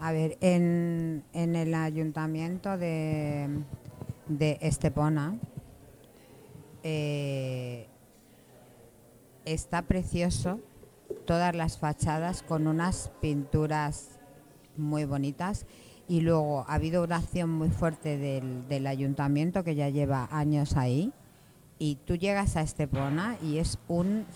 A 0.00 0.12
ver, 0.12 0.38
en, 0.40 1.24
en 1.32 1.56
el 1.56 1.74
ayuntamiento 1.74 2.78
de, 2.78 3.48
de 4.28 4.58
Estepona 4.60 5.36
eh, 6.84 7.88
está 9.44 9.82
precioso 9.82 10.60
todas 11.26 11.54
las 11.56 11.78
fachadas 11.78 12.44
con 12.44 12.68
unas 12.68 13.10
pinturas 13.20 14.20
muy 14.76 15.04
bonitas. 15.04 15.66
Y 16.06 16.20
luego 16.20 16.64
ha 16.68 16.74
habido 16.74 17.02
una 17.02 17.16
acción 17.16 17.50
muy 17.50 17.68
fuerte 17.68 18.16
del, 18.16 18.68
del 18.68 18.86
ayuntamiento 18.86 19.64
que 19.64 19.74
ya 19.74 19.88
lleva 19.88 20.28
años 20.30 20.76
ahí. 20.76 21.12
Y 21.78 21.96
tú 22.06 22.14
llegas 22.14 22.56
a 22.56 22.62
Estepona 22.62 23.36
y 23.42 23.58
es 23.58 23.78
un 23.88 24.26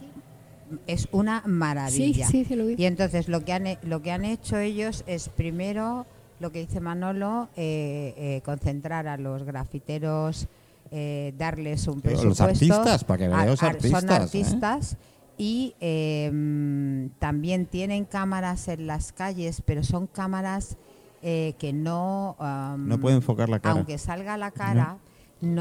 es 0.87 1.09
una 1.13 1.43
Sí, 1.43 1.49
maravilla. 1.51 2.27
sí, 2.27 2.45
sí, 2.45 2.55
lo 2.57 2.67
vi. 2.67 2.75
Y 2.79 2.85
entonces 2.87 3.29
lo 3.29 3.45
que 3.45 3.53
han, 3.53 3.65
lo 3.83 4.03
que 4.03 4.13
han 4.13 4.25
hecho 4.25 4.59
ellos 4.59 5.05
es 5.07 5.29
primero, 5.29 6.07
lo 6.41 6.51
que 6.53 6.61
dice 6.61 6.81
Manolo, 6.81 7.49
eh, 7.57 8.15
eh, 8.17 8.43
concentrar 8.45 9.07
a 9.09 9.17
los 9.17 9.45
grafiteros, 9.45 10.49
eh, 10.91 11.33
darles 11.39 11.87
un 11.87 12.01
Pero 12.01 12.17
presupuesto. 12.21 12.29
los 12.29 12.41
artistas, 12.41 13.05
para 13.05 13.19
que 13.19 13.29
vean 13.29 13.47
los 13.47 13.63
artistas, 13.63 14.01
Son 14.03 14.11
¿eh? 14.11 14.15
artistas 14.15 14.97
y 15.39 15.75
eh, 15.81 16.31
mm, 16.33 17.19
también 17.19 17.67
tienen 17.67 18.05
cámaras 18.05 18.69
en 18.69 18.87
las 18.87 19.13
calles, 19.13 19.63
pero 19.65 19.83
son 19.83 20.07
cámaras 20.07 20.77
eh, 21.23 21.55
que 21.59 21.73
no... 21.73 22.37
No 22.79 22.99
puede 23.01 23.17
enfocar 23.17 23.49
la 23.49 23.61
cara. 23.61 23.77
Aunque 23.77 23.97
salga 23.99 24.37
la 24.37 24.51
cara... 24.51 24.95
No 24.95 25.12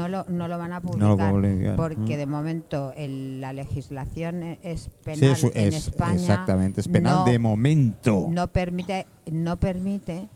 lo, 0.08 0.24
no 0.28 0.48
lo 0.48 0.56
van 0.58 0.72
a 0.72 0.80
No 0.80 0.80
lo 0.80 1.16
publicar 1.16 1.76
porque 1.76 2.14
mm. 2.14 2.18
de 2.18 2.26
momento 2.26 2.92
el- 2.96 3.40
la 3.40 3.52
legislación 3.52 4.42
e- 4.42 4.58
es 4.62 4.82
Sí, 4.82 4.90
penal 5.04 5.30
es, 5.32 5.44
en 5.44 5.50
es- 5.56 5.74
España. 5.88 6.14
exactamente, 6.14 6.80
es 6.80 6.88
penal 6.88 7.16
no- 7.16 7.24
de 7.24 7.38
momento. 7.38 8.26
no 8.30 8.46
permite 8.48 9.06
no 9.30 9.58
permite 9.58 10.28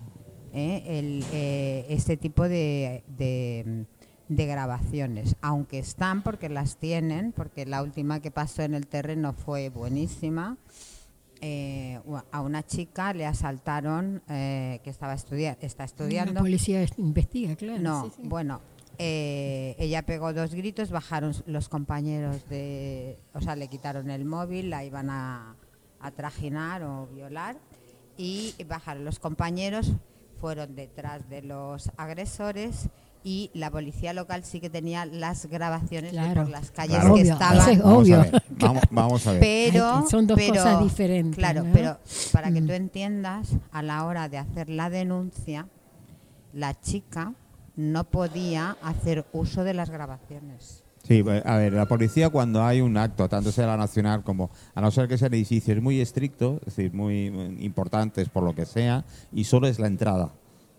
eh, 0.53 0.83
el, 0.99 1.25
eh, 1.33 1.87
este 1.91 2.17
tipo 2.17 2.49
de, 2.49 3.05
de, 3.19 3.85
de 4.29 4.47
grabaciones 4.47 5.37
aunque 5.43 5.79
están 5.79 6.23
porque 6.23 6.49
las 6.49 6.77
tienen 6.77 7.33
porque 7.33 7.67
la 7.67 7.83
última 7.83 8.21
que 8.21 8.31
pasó 8.33 8.63
en 8.63 8.75
el 8.75 8.87
terreno 8.87 9.33
fue 9.33 9.69
buenísima 9.71 10.57
Eh, 11.43 12.01
a 12.33 12.41
una 12.41 12.63
chica 12.65 13.13
le 13.13 13.27
asaltaron 13.27 14.23
eh, 14.31 14.81
que 14.83 14.89
estaba 14.89 15.13
estudia 15.13 15.59
está 15.61 15.83
La 15.83 15.85
estudiando 15.85 16.41
policía 16.41 16.81
es- 16.83 16.99
investiga, 16.99 17.55
claro. 17.57 17.79
no, 17.83 18.05
sí, 18.07 18.13
sí. 18.17 18.23
bueno, 18.25 18.63
eh, 18.99 19.75
ella 19.79 20.03
pegó 20.03 20.33
dos 20.33 20.55
gritos, 20.55 20.91
bajaron 20.91 21.35
los 21.47 21.69
compañeros 21.69 22.49
de, 22.49 23.19
o 23.35 23.41
sea, 23.41 23.57
le 23.57 23.69
quitaron 23.69 24.11
el 24.11 24.25
móvil, 24.25 24.71
la 24.71 24.85
iban 24.85 25.11
a, 25.11 25.57
a 26.01 26.11
trajinar 26.13 26.83
o 26.83 27.07
violar 27.07 27.57
y 28.17 28.55
bajaron 28.69 29.05
los 29.05 29.19
compañeros, 29.19 29.93
fueron 30.41 30.75
detrás 30.75 31.29
de 31.29 31.43
los 31.43 31.91
agresores 31.97 32.89
y 33.25 33.51
la 33.55 33.71
policía 33.71 34.13
local 34.13 34.45
sí 34.45 34.61
que 34.61 34.71
tenía 34.71 35.05
las 35.05 35.47
grabaciones 35.47 36.13
de 36.13 36.35
por 36.35 36.49
las 36.49 36.71
calles 36.71 36.99
Claro. 37.01 37.15
que 37.15 37.21
Obvio, 37.23 37.33
estaban 37.33 37.71
es 37.71 37.79
Vamos 37.83 37.99
obvio. 38.03 38.17
a 38.21 38.23
ver, 38.23 38.43
vamos, 38.51 38.83
vamos 38.91 39.27
a 39.27 39.33
ver. 39.33 39.41
pero 39.41 39.87
Ay, 39.97 40.05
son 40.09 40.27
dos 40.27 40.37
pero- 40.39 40.55
cosas 40.55 40.83
diferentes, 40.83 41.37
Claro, 41.37 41.65
¿no? 41.65 41.73
pero 41.73 41.99
para 42.33 42.53
que 42.53 42.61
Mm. 42.61 42.67
tú 42.67 42.73
entiendas, 42.73 43.49
a 43.73 43.83
la 43.83 44.05
hora 44.07 44.29
de 44.29 44.39
hacer 44.39 44.69
la 44.69 44.91
denuncia, 44.91 45.67
la 46.53 46.79
chica 46.81 47.35
no 47.77 48.05
podía 48.05 48.77
hacer 48.83 49.25
uso 49.33 49.63
de 49.65 49.75
las 49.75 49.91
grabaciones. 49.91 50.83
Sí, 51.03 51.23
pues, 51.23 51.45
a 51.47 51.57
ver, 51.57 51.73
la 51.73 51.87
policía 51.87 52.31
cuando 52.31 52.65
hay 52.65 52.81
un 52.81 52.97
acto, 52.97 53.29
tanto 53.29 53.53
sea 53.53 53.67
la 53.67 53.77
nacional 53.77 54.25
como, 54.25 54.51
a 54.75 54.81
no 54.81 54.91
ser 54.91 55.07
que 55.07 55.17
sean 55.17 55.33
edificios 55.35 55.81
muy 55.81 56.01
estrictos, 56.01 56.59
es 56.67 56.75
decir, 56.77 56.93
muy, 56.93 57.31
muy 57.31 57.65
importantes 57.65 58.29
por 58.29 58.43
lo 58.43 58.55
que 58.57 58.67
sea, 58.67 59.05
y 59.33 59.45
solo 59.45 59.69
es 59.69 59.79
la 59.79 59.87
entrada. 59.87 60.33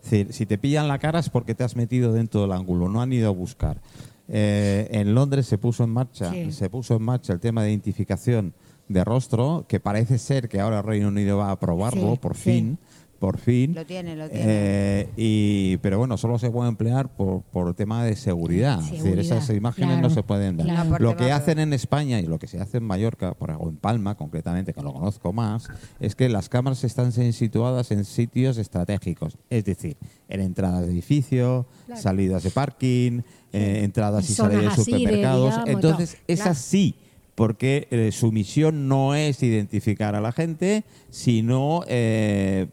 Es 0.04 0.12
decir, 0.12 0.34
si 0.34 0.46
te 0.46 0.58
pillan 0.58 0.88
la 0.90 1.00
cara 1.00 1.20
es 1.20 1.30
porque 1.30 1.56
te 1.56 1.64
has 1.64 1.76
metido 1.78 2.12
dentro 2.12 2.42
del 2.42 2.52
ángulo, 2.52 2.90
no 2.90 3.02
han 3.02 3.14
ido 3.14 3.30
a 3.30 3.32
buscar. 3.32 3.80
Eh, 4.28 4.90
en 4.92 5.16
Londres 5.16 5.46
se 5.46 5.58
puso 5.58 5.86
en 5.86 5.92
marcha, 5.92 6.32
Sí. 6.32 6.52
se 6.52 6.70
puso 6.70 6.96
en 6.98 7.04
marcha 7.04 7.32
el 7.32 7.40
tema 7.40 7.64
de 7.64 7.70
identificación 7.70 8.54
de 8.90 9.04
rostro, 9.06 9.66
que 9.68 9.80
parece 9.80 10.18
ser 10.18 10.50
que 10.50 10.60
ahora 10.60 10.80
el 10.80 10.84
Reino 10.84 11.08
Unido 11.08 11.38
va 11.38 11.48
a 11.50 11.52
aprobarlo, 11.52 12.12
Sí, 12.14 12.18
por 12.22 12.36
sí. 12.36 12.78
Por 13.20 13.38
fin. 13.40 13.74
Lo 13.76 13.86
tiene, 13.86 14.16
lo 14.16 14.30
tiene. 14.30 14.44
Eh, 14.48 15.10
y, 15.18 15.78
pero 15.78 15.98
bueno, 15.98 16.18
solo 16.18 16.38
se 16.40 16.50
puede 16.52 16.70
emplear 16.70 17.10
por, 17.10 17.42
por 17.44 17.74
tema 17.74 18.04
de 18.06 18.16
seguridad. 18.16 18.80
Es 18.82 18.92
decir, 19.04 19.20
esas 19.20 19.50
imágenes 19.50 19.90
claro, 19.96 20.08
no 20.08 20.14
se 20.14 20.24
pueden 20.24 20.58
dar. 20.58 20.68
claro. 20.68 20.90
No, 20.92 21.00
Lo 21.00 21.18
que 21.18 21.32
hacen 21.32 21.60
en 21.60 21.74
España 21.74 22.20
y 22.20 22.26
lo 22.26 22.40
que 22.40 22.48
se 22.48 22.60
hace 22.60 22.78
en 22.78 22.84
Mallorca, 22.84 23.34
por, 23.34 23.52
o 23.52 23.70
en 23.70 23.78
Palma 23.78 24.16
concretamente, 24.16 24.74
que 24.74 24.82
lo 24.82 24.94
conozco 24.94 25.34
más, 25.34 25.68
es 26.00 26.16
que 26.16 26.30
las 26.30 26.50
cámaras 26.50 26.84
están 26.84 27.12
situadas 27.12 27.92
en 27.92 28.06
sitios 28.06 28.58
estratégicos. 28.58 29.38
Es 29.50 29.66
decir, 29.66 29.98
en 30.30 30.42
entradas 30.42 30.86
de 30.86 30.92
edificio, 30.92 31.66
Claro. 31.88 32.02
salidas 32.02 32.44
de 32.44 32.52
parking, 32.52 33.22
eh, 33.54 33.82
entradas 33.84 34.30
y 34.30 34.34
salidas 34.34 34.78
de 34.78 34.84
supermercados. 34.84 35.50
digamos, 35.52 35.70
Entonces, 35.70 36.12
todo. 36.12 36.22
es 36.28 36.36
Claro. 36.40 36.52
así. 36.52 36.96
Porque 37.36 37.88
eh, 37.92 38.12
su 38.12 38.32
misión 38.32 38.88
no 38.88 39.14
es 39.14 39.44
identificar 39.44 40.16
a 40.16 40.22
la 40.22 40.32
gente, 40.32 40.84
sino 41.12 41.82
eh, 41.88 42.66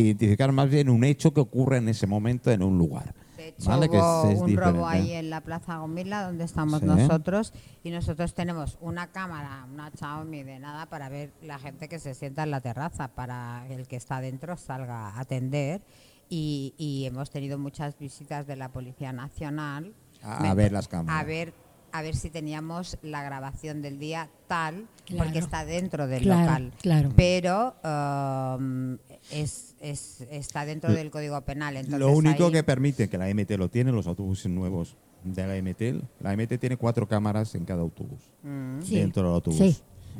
identificar 0.00 0.52
más 0.52 0.68
bien 0.70 0.88
un 0.88 1.04
hecho 1.04 1.32
que 1.32 1.40
ocurre 1.40 1.78
en 1.78 1.88
ese 1.88 2.06
momento 2.06 2.50
en 2.50 2.62
un 2.62 2.76
lugar. 2.78 3.14
De 3.36 3.48
hecho, 3.48 3.68
¿vale? 3.68 3.88
Que 3.88 3.98
hubo 3.98 4.28
es- 4.30 4.36
es 4.36 4.40
un 4.40 4.56
robo 4.56 4.86
ahí 4.88 5.12
en 5.12 5.28
la 5.30 5.40
Plaza 5.42 5.76
Gomila, 5.76 6.22
donde 6.24 6.44
estamos 6.44 6.80
Sí. 6.80 6.86
nosotros, 6.86 7.52
y 7.84 7.90
nosotros 7.90 8.34
tenemos 8.34 8.78
una 8.80 9.08
cámara, 9.08 9.66
una 9.72 9.90
Xiaomi 9.90 10.42
de 10.42 10.58
nada, 10.58 10.86
para 10.86 11.08
ver 11.08 11.32
la 11.42 11.58
gente 11.58 11.88
que 11.88 11.98
se 11.98 12.14
sienta 12.14 12.42
en 12.44 12.50
la 12.50 12.60
terraza, 12.60 13.08
para 13.08 13.66
el 13.68 13.86
que 13.86 13.96
está 13.96 14.20
dentro 14.20 14.56
salga 14.56 15.10
a 15.10 15.20
atender. 15.20 15.82
Y, 16.28 16.74
y 16.76 17.04
hemos 17.06 17.30
tenido 17.30 17.56
muchas 17.56 17.96
visitas 17.98 18.46
de 18.48 18.56
la 18.56 18.70
Policía 18.70 19.12
Nacional. 19.12 19.92
A- 20.22 20.50
a 20.50 20.54
ver 20.54 20.72
las 20.72 20.88
cámaras. 20.88 21.20
A 21.20 21.24
ver, 21.24 21.54
a 21.92 22.02
ver 22.02 22.16
si 22.16 22.30
teníamos 22.30 22.98
la 23.02 23.22
grabación 23.22 23.80
del 23.80 24.00
día 24.00 24.28
tal, 24.48 24.88
Claro. 25.04 25.22
porque 25.24 25.38
está 25.38 25.64
dentro 25.64 26.08
del 26.08 26.22
Claro, 26.24 26.40
local. 26.40 26.72
claro. 26.82 27.10
Pero 27.14 27.76
um, 28.58 28.98
es, 29.30 29.75
es- 29.90 30.20
está 30.30 30.64
dentro 30.64 30.92
del 30.92 31.10
Código 31.10 31.40
Penal. 31.42 31.76
Entonces 31.76 32.00
Lo 32.00 32.12
único 32.12 32.46
ahí- 32.46 32.52
que 32.52 32.62
permite 32.62 33.08
que 33.08 33.18
la 33.18 33.28
MT 33.28 33.56
lo 33.56 33.68
tiene, 33.68 33.92
los 33.92 34.06
autobuses 34.06 34.50
nuevos 34.50 34.96
de 35.24 35.46
la 35.46 35.56
MT, 35.56 36.00
la 36.20 36.32
MT 36.32 36.58
tiene 36.58 36.76
cuatro 36.76 37.08
cámaras 37.08 37.54
en 37.54 37.64
cada 37.64 37.82
autobús, 37.82 38.20
Mm. 38.42 38.80
Sí. 38.82 38.96
dentro 38.96 39.22
del 39.24 39.32
autobús. 39.34 39.58
Sí, 39.58 39.76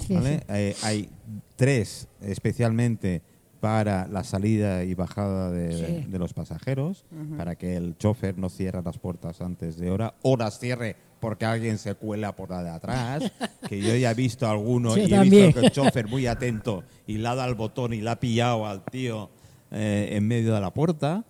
sí, 0.07 0.15
¿vale? 0.15 0.39
sí. 0.39 0.45
Eh, 0.49 0.77
hay 0.83 1.09
tres 1.57 2.09
especialmente 2.21 3.23
para 3.61 4.07
la 4.09 4.23
salida 4.23 4.85
y 4.85 4.95
bajada 4.95 5.51
de, 5.51 5.73
Sí. 6.05 6.11
de 6.11 6.19
los 6.19 6.35
pasajeros, 6.35 7.05
para 7.37 7.57
que 7.57 7.77
el 7.77 7.97
chofer 7.97 8.37
no 8.39 8.49
cierre 8.49 8.83
las 8.85 8.99
puertas 8.99 9.41
antes 9.41 9.77
de 9.79 9.91
hora 9.91 10.15
o 10.23 10.37
las 10.37 10.59
cierre 10.59 10.97
porque 11.21 11.47
alguien 11.47 11.79
se 11.79 11.95
cuela 11.95 12.37
por 12.37 12.51
la 12.51 12.63
de 12.63 12.71
atrás, 12.71 13.23
que 13.69 13.81
yo 13.81 13.97
ya 13.97 14.11
he 14.11 14.15
visto 14.15 14.47
a 14.47 14.51
alguno 14.51 14.97
y 14.97 15.01
he 15.05 15.09
también. 15.09 15.47
visto 15.47 15.61
que 15.61 15.67
el 15.67 15.73
chofer 15.73 16.07
muy 16.07 16.27
atento 16.27 16.85
y 17.07 17.17
le 17.17 17.27
ha 17.29 17.35
dado 17.35 17.49
al 17.49 17.55
botón 17.55 17.95
y 17.95 18.03
le 18.03 18.11
ha 18.11 18.21
pillado 18.21 18.67
al 18.67 18.85
tío 18.85 19.31
eh, 19.71 20.09
en 20.13 20.27
medio 20.27 20.55
de 20.55 20.61
la 20.61 20.73
puerta. 20.73 21.25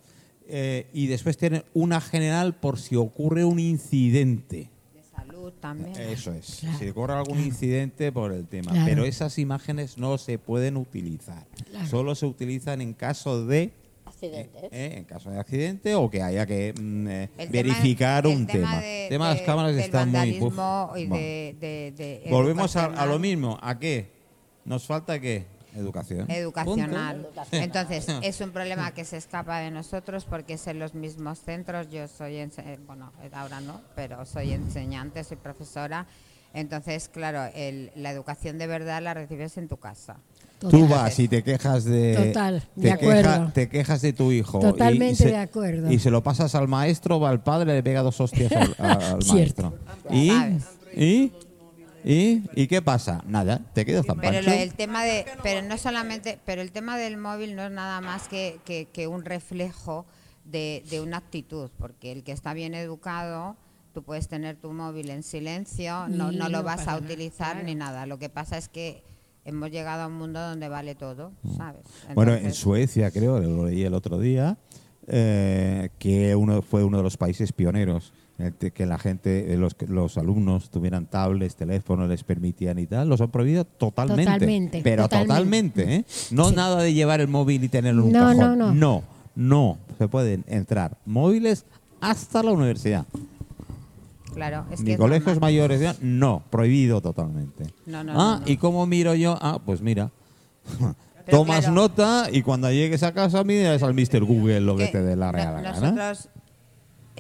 Eh, 0.49 0.87
y 0.93 1.09
después 1.09 1.37
tienen 1.37 1.65
una 1.75 2.01
general 2.01 2.55
por 2.55 2.79
si 2.79 2.95
ocurre 2.97 3.45
un 3.45 3.59
incidente. 3.59 4.71
de 4.95 5.03
salud 5.03 5.53
también. 5.61 5.97
Eso 5.97 6.33
es. 6.33 6.59
Claro, 6.61 6.79
si 6.79 6.89
ocurre 6.89 7.15
algún 7.15 7.41
incidente 7.41 8.13
por 8.13 8.33
el 8.33 8.47
tema. 8.47 8.71
Claro. 8.71 8.87
Pero 8.87 9.05
esas 9.05 9.39
imágenes 9.39 9.99
no 9.99 10.19
se 10.19 10.39
pueden 10.39 10.77
utilizar. 10.77 11.47
Claro. 11.71 11.87
Solo 11.89 12.15
se 12.15 12.27
utilizan 12.27 12.81
en 12.81 12.93
caso 12.93 13.45
de 13.45 13.73
Accidentes. 14.05 14.63
eh, 14.71 14.95
en 14.99 15.05
caso 15.05 15.31
de 15.31 15.39
accidente 15.41 15.95
o 15.97 16.09
que 16.09 16.23
haya 16.23 16.47
que 16.47 16.73
mm, 16.81 17.09
eh, 17.09 17.29
tema- 17.37 17.51
verificar 17.51 18.25
el 18.27 18.37
un 18.37 18.47
tema. 18.47 18.81
de- 18.81 19.03
el 19.05 19.09
tema 19.09 19.29
de 19.31 19.35
las 19.35 19.43
cámaras 19.45 19.75
del 19.75 19.85
está 19.85 20.07
muy. 20.07 20.41
uf, 20.41 20.55
y 20.97 21.07
de, 21.07 21.57
de 21.97 22.23
Volvemos 22.31 22.77
a, 22.77 22.85
a 22.87 23.05
lo 23.07 23.19
mismo. 23.19 23.59
¿A 23.61 23.79
qué? 23.81 24.11
¿Nos 24.65 24.85
falta 24.87 25.19
qué? 25.21 25.45
Educación. 25.77 26.31
Educacional. 26.31 27.23
Punto. 27.35 27.43
Entonces, 27.53 28.07
es 28.23 28.41
un 28.41 28.51
problema 28.51 28.93
que 28.93 29.05
se 29.05 29.17
escapa 29.17 29.59
de 29.61 29.71
nosotros 29.71 30.25
porque 30.25 30.55
es 30.55 30.67
en 30.67 30.79
los 30.79 30.95
mismos 30.95 31.39
centros. 31.41 31.89
Yo 31.91 32.09
soy, 32.09 32.35
ense- 32.37 32.65
eh, 32.67 32.79
bueno, 32.87 33.13
ahora 33.33 33.61
no, 33.61 33.81
pero 33.95 34.25
soy 34.27 34.53
enseñante, 34.53 35.23
soy 35.25 35.37
profesora. 35.37 36.07
Entonces, 36.55 37.09
claro, 37.09 37.51
el- 37.55 37.91
la 37.97 38.11
educación 38.11 38.57
de 38.59 38.67
verdad 38.67 39.03
la 39.03 39.13
recibes 39.15 39.59
en 39.59 39.69
tu 39.69 39.77
casa. 39.77 40.17
Tú 40.59 40.71
Total. 40.71 40.89
vas 40.89 41.19
y 41.19 41.29
te 41.29 41.43
quejas 41.43 41.85
de. 41.85 42.15
Total, 42.29 42.63
te 42.75 42.81
de 42.81 42.93
acuerdo. 42.93 43.51
te 43.53 43.69
quejas 43.69 44.01
de 44.01 44.15
tu 44.15 44.33
hijo. 44.33 44.59
Totalmente 44.61 45.13
y 45.13 45.17
se- 45.17 45.29
de 45.29 45.37
acuerdo. 45.37 45.93
Y 45.93 45.99
se 45.99 46.11
lo 46.11 46.23
pasas 46.23 46.55
al 46.55 46.67
maestro, 46.67 47.21
va 47.21 47.29
al 47.29 47.43
padre, 47.43 47.75
le 47.75 47.83
pega 47.83 48.01
dos 48.01 48.19
hostias 48.23 48.51
al, 48.53 48.75
al 48.79 49.19
maestro. 49.29 49.75
¿Y? 50.11 50.33
¿Y? 50.97 51.33
¿Y? 52.09 52.45
¿Y 52.55 52.69
qué 52.69 52.81
pasa? 52.83 53.23
Nada, 53.27 53.61
te 53.75 53.85
quedas 53.85 54.07
tan 54.07 54.19
Pero 54.21 54.41
lo- 54.41 54.53
el 54.53 54.75
tema 54.75 55.03
de, 55.05 55.27
pero 55.43 55.67
no 55.67 55.77
solamente, 55.77 56.39
pero 56.47 56.63
el 56.63 56.71
tema 56.71 56.97
del 56.97 57.17
móvil 57.17 57.57
no 57.57 57.65
es 57.65 57.73
nada 57.73 58.01
más 58.01 58.29
que, 58.29 58.61
que- 58.65 58.87
que 58.93 59.09
un 59.09 59.25
reflejo 59.25 60.07
de, 60.45 60.85
de 60.89 61.01
una 61.01 61.17
actitud, 61.17 61.69
porque 61.79 62.13
el 62.13 62.23
que 62.23 62.31
está 62.31 62.55
bien 62.55 62.75
educado, 62.75 63.57
tú 63.93 64.05
puedes 64.05 64.29
tener 64.29 64.55
tu 64.57 64.73
móvil 64.73 65.11
en 65.11 65.25
silencio, 65.25 66.07
no, 66.09 66.31
Y 66.31 66.37
no 66.37 66.45
lo 66.49 66.59
no 66.59 66.63
vas 66.63 66.77
pasa 66.77 66.93
a 66.93 66.95
nada, 66.95 67.07
utilizar 67.07 67.65
ni 67.65 67.75
nada. 67.75 68.07
Lo 68.07 68.19
que 68.21 68.29
pasa 68.29 68.57
es 68.57 68.69
que 68.69 69.03
hemos 69.45 69.73
llegado 69.73 70.03
a 70.05 70.07
un 70.07 70.15
mundo 70.17 70.39
donde 70.41 70.69
vale 70.69 70.95
todo, 70.95 71.33
¿sabes? 71.57 71.83
Bueno, 72.15 72.33
en 72.33 72.39
Entonces- 72.39 72.61
Suecia, 72.63 73.11
creo, 73.11 73.41
lo 73.41 73.67
leí 73.67 73.83
el 73.83 73.95
otro 73.95 74.21
día, 74.21 74.57
eh, 75.09 75.91
que 75.99 76.37
uno 76.37 76.63
fue 76.63 76.85
uno 76.85 76.99
de 76.99 77.03
los 77.03 77.17
países 77.17 77.53
pioneros 77.53 78.13
que- 78.59 78.71
que 78.71 78.87
la 78.87 78.99
gente, 78.99 79.53
eh, 79.53 79.57
los, 79.57 79.75
los 79.89 80.19
alumnos 80.19 80.71
tuvieran 80.71 81.07
tablets, 81.07 81.57
teléfonos, 81.57 82.09
les 82.09 82.23
permitían 82.25 82.79
y 82.79 82.87
tal, 82.87 83.09
los 83.09 83.21
han 83.21 83.31
prohibido 83.31 83.65
totalmente. 83.65 84.25
Totalmente, 84.25 84.81
pero 84.85 85.05
totalmente. 85.05 85.83
totalmente, 85.83 85.95
¿eh? 85.97 86.05
No 86.33 86.51
Sí. 86.51 86.55
nada 86.57 86.83
de 86.83 86.93
llevar 86.93 87.21
el 87.21 87.29
móvil 87.29 87.65
y 87.65 87.69
tenerlo 87.69 88.03
en 88.03 88.07
un 88.09 88.13
No, 88.13 88.21
cajón. 88.21 88.39
no, 88.39 88.57
no. 88.57 88.75
no, 88.75 89.03
no. 89.35 89.79
se 89.99 90.09
pueden 90.09 90.45
entrar 90.49 90.99
móviles 91.07 91.65
hasta 92.03 92.43
la 92.43 92.53
universidad. 92.53 93.07
Claro, 94.35 94.67
es 94.71 94.81
que 94.81 94.85
Ni 94.85 94.91
es 94.93 94.99
colegios 94.99 95.27
normal. 95.37 95.41
mayores, 95.53 95.81
ya, 95.81 95.97
no, 96.03 96.43
prohibido 96.51 97.01
totalmente. 97.01 97.65
No, 97.87 98.05
no, 98.05 98.13
ah, 98.13 98.15
no, 98.15 98.41
no. 98.41 98.43
¿y 98.53 98.59
cómo 98.59 98.85
miro 98.87 99.15
yo? 99.15 99.39
Ah, 99.41 99.59
pues 99.65 99.81
mira. 99.81 100.11
Pero 101.25 101.39
Tomas 101.39 101.61
claro. 101.61 101.75
nota 101.75 102.29
y 102.31 102.43
cuando 102.43 102.71
llegues 102.71 103.03
a 103.03 103.13
casa 103.13 103.43
miras 103.43 103.83
al 103.83 103.95
Mr. 103.95 104.23
Google 104.25 104.61
lo 104.61 104.77
que, 104.77 104.87
que 104.87 104.93
te 104.93 105.03
dé 105.03 105.17
la 105.17 105.27
no- 105.27 105.33
real 105.33 105.63
gana. 105.63 105.73
Nosotros, 105.91 106.29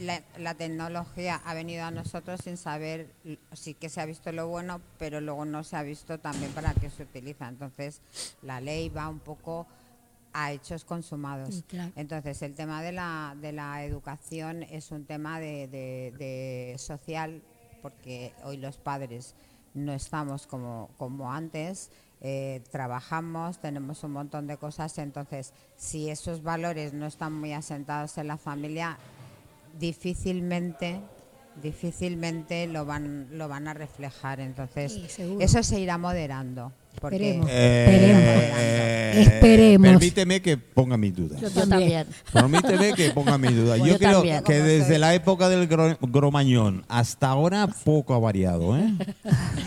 la, 0.01 0.23
la 0.39 0.55
tecnología 0.55 1.41
ha 1.45 1.55
venido 1.55 1.85
a 1.85 1.91
nosotros 1.91 2.41
sin 2.45 2.57
saber, 2.57 3.09
sí 3.53 3.75
que 3.75 3.89
se 3.89 4.01
ha 4.01 4.07
visto 4.07 4.31
lo 4.33 4.49
bueno, 4.49 4.81
pero 4.99 5.21
luego 5.21 5.45
no 5.45 5.65
se 5.65 5.77
ha 5.77 5.83
visto 5.83 6.19
también 6.19 6.51
para 6.53 6.75
qué 6.75 6.91
se 6.91 7.03
utiliza. 7.05 7.49
Entonces, 7.49 8.01
la 8.43 8.61
ley 8.61 8.89
va 8.89 9.09
un 9.09 9.21
poco 9.21 9.67
a 10.33 10.53
hechos 10.53 10.85
consumados. 10.85 11.65
Claro. 11.67 11.93
Entonces, 11.97 12.43
el 12.43 12.55
tema 12.55 12.83
de 12.83 12.93
la, 12.93 13.35
de 13.41 13.53
la 13.53 13.85
educación 13.85 14.63
es 14.65 14.91
un 14.91 15.05
tema 15.07 15.41
de, 15.41 15.67
de- 15.69 16.13
de 16.19 16.79
social, 16.79 17.43
porque 17.81 18.33
hoy 18.45 18.57
los 18.59 18.77
padres 18.77 19.35
no 19.75 19.93
estamos 19.93 20.47
como, 20.47 20.91
como 20.99 21.33
antes, 21.33 21.91
eh, 22.23 22.63
trabajamos, 22.71 23.61
tenemos 23.61 24.03
un 24.03 24.13
montón 24.13 24.47
de 24.47 24.57
cosas, 24.57 24.97
entonces 24.99 25.53
si 25.77 26.09
esos 26.09 26.43
valores 26.43 26.95
no 26.95 27.05
están 27.07 27.35
muy 27.35 27.53
asentados 27.53 28.17
en 28.17 28.27
la 28.29 28.39
familia, 28.39 28.97
difícilmente 29.79 31.01
difícilmente 31.63 32.67
lo 32.67 32.85
van 32.85 33.29
lo 33.33 33.49
van 33.49 33.67
a 33.67 33.73
reflejar 33.75 34.41
entonces 34.41 34.93
Sí, 35.09 35.37
eso 35.41 35.63
se 35.63 35.81
irá 35.81 35.97
moderando 35.97 36.71
porque 37.01 37.17
Esperemos. 37.31 37.49
Eh, 37.51 39.13
Esperemos. 39.21 39.91
Permíteme 39.91 40.41
que 40.41 40.57
ponga 40.57 40.97
mis 40.97 41.15
dudas. 41.15 41.39
Yo 41.41 41.51
también. 41.51 42.07
Permíteme 42.33 42.95
que 42.95 43.11
ponga 43.11 43.37
mis 43.37 43.55
dudas. 43.55 43.79
Pues 43.79 43.91
Yo 43.91 43.95
yo 43.95 43.99
creo 43.99 44.13
también. 44.15 44.45
que 44.45 44.55
¿Cómo 44.55 44.65
desde 44.67 44.99
la 44.99 45.15
época 45.15 45.49
del 45.51 45.69
gro- 45.69 45.99
gromañón 46.01 46.85
hasta 46.89 47.29
ahora 47.29 47.67
poco 47.85 48.15
ha 48.15 48.19
variado. 48.19 48.79
¿eh? 48.79 48.95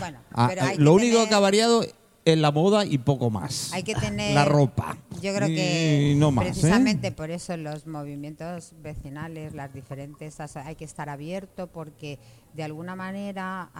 bueno 0.00 0.18
Ah, 0.32 0.46
pero 0.48 0.62
hay 0.66 0.76
lo 0.78 0.90
que 0.92 0.96
único 0.96 1.16
tener- 1.18 1.28
que 1.28 1.34
ha 1.34 1.38
variado 1.38 1.84
es 2.24 2.38
la 2.38 2.50
moda 2.50 2.84
y 2.84 2.98
poco 2.98 3.30
más. 3.30 3.72
Hay 3.72 3.82
que 3.82 3.94
tener 3.94 4.34
La 4.34 4.44
ropa. 4.44 4.96
Yo 5.22 5.34
creo 5.34 5.48
que 5.48 6.10
Y 6.12 6.14
no 6.14 6.30
más, 6.30 6.44
¿eh? 6.44 6.48
precisamente 6.50 7.12
por 7.12 7.30
eso 7.30 7.56
los 7.56 7.86
movimientos 7.86 8.72
vecinales, 8.82 9.54
las 9.54 9.72
diferentes, 9.72 10.38
hay 10.40 10.76
que 10.76 10.84
estar 10.84 11.08
abierto 11.08 11.66
porque 11.66 12.18
de 12.54 12.62
alguna 12.62 12.96
manera 12.96 13.70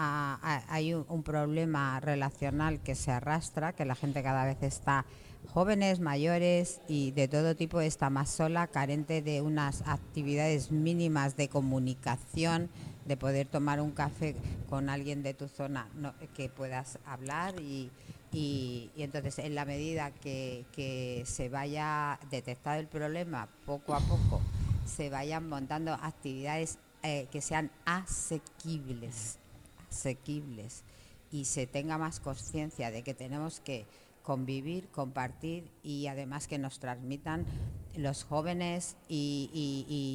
hay 0.68 0.94
un, 0.94 1.04
un 1.08 1.22
problema 1.22 2.00
relacional 2.00 2.80
que 2.80 2.94
se 2.94 3.10
arrastra, 3.10 3.72
que 3.72 3.84
la 3.84 3.94
gente 3.94 4.22
cada 4.22 4.44
vez 4.44 4.62
está 4.62 5.06
jóvenes, 5.48 6.00
mayores 6.00 6.80
y 6.86 7.12
de 7.12 7.26
todo 7.26 7.56
tipo 7.56 7.80
está 7.80 8.10
más 8.10 8.30
sola, 8.30 8.66
carente 8.66 9.22
de 9.22 9.40
unas 9.40 9.82
actividades 9.86 10.70
mínimas 10.70 11.36
de 11.36 11.48
comunicación, 11.48 12.68
de 13.06 13.16
poder 13.16 13.46
tomar 13.46 13.80
un 13.80 13.90
café 13.90 14.36
con 14.68 14.88
alguien 14.88 15.22
de 15.22 15.34
tu 15.34 15.48
zona 15.48 15.88
no, 15.94 16.14
que 16.34 16.48
puedas 16.48 16.98
hablar 17.06 17.58
y, 17.60 17.90
y, 18.32 18.90
entonces 18.96 19.38
en 19.38 19.54
la 19.54 19.64
medida 19.64 20.10
que, 20.10 20.64
que 20.72 21.22
se 21.26 21.48
vaya 21.48 22.18
detectado 22.30 22.78
el 22.78 22.86
problema 22.86 23.48
poco 23.66 23.94
a 23.94 24.00
poco, 24.00 24.40
se 24.84 25.10
vayan 25.10 25.48
montando 25.48 25.92
actividades 25.94 26.78
eh, 27.02 27.28
que 27.30 27.40
sean 27.40 27.70
asequibles, 27.84 29.38
asequibles 29.90 30.84
y 31.32 31.46
se 31.46 31.66
tenga 31.66 31.96
más 31.96 32.20
conciencia 32.20 32.90
de 32.90 33.02
que 33.02 33.14
tenemos 33.14 33.60
que 33.60 33.86
convivir, 34.22 34.88
compartir 34.88 35.70
y 35.82 36.08
además 36.08 36.46
que 36.46 36.58
nos 36.58 36.78
transmitan 36.78 37.46
los 37.96 38.24
jóvenes 38.24 38.96
y, 39.08 39.50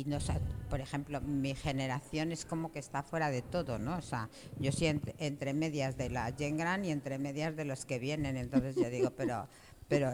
y- 0.05 0.09
nos- 0.09 0.31
por 0.69 0.79
ejemplo, 0.81 1.21
mi 1.21 1.55
generación 1.55 2.31
es 2.31 2.45
como 2.45 2.71
que 2.71 2.79
está 2.79 3.03
fuera 3.03 3.29
de 3.29 3.41
todo, 3.41 3.77
¿no? 3.79 3.97
O 3.97 4.01
sea, 4.01 4.29
yo 4.59 4.71
soy 4.71 4.87
entre, 4.87 5.53
medias 5.53 5.97
de 5.97 6.09
la 6.09 6.31
Gen 6.37 6.57
Gran 6.57 6.85
y 6.85 6.91
entre 6.91 7.17
medias 7.17 7.55
de 7.55 7.65
los 7.65 7.85
que 7.85 7.99
vienen, 7.99 8.37
entonces 8.37 8.75
yo 8.75 8.89
digo, 8.89 9.11
pero, 9.11 9.47
pero 9.87 10.11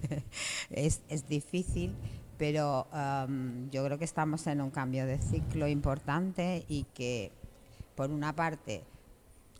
es, 0.70 1.02
es 1.08 1.28
difícil, 1.28 1.94
pero 2.38 2.86
am, 2.92 3.70
yo 3.70 3.84
creo 3.84 3.98
que 3.98 4.04
estamos 4.04 4.46
en 4.46 4.60
un 4.60 4.70
cambio 4.70 5.06
de 5.06 5.18
ciclo 5.18 5.68
importante 5.68 6.64
y 6.68 6.84
que, 6.94 7.30
por 7.94 8.10
una 8.10 8.34
parte, 8.34 8.84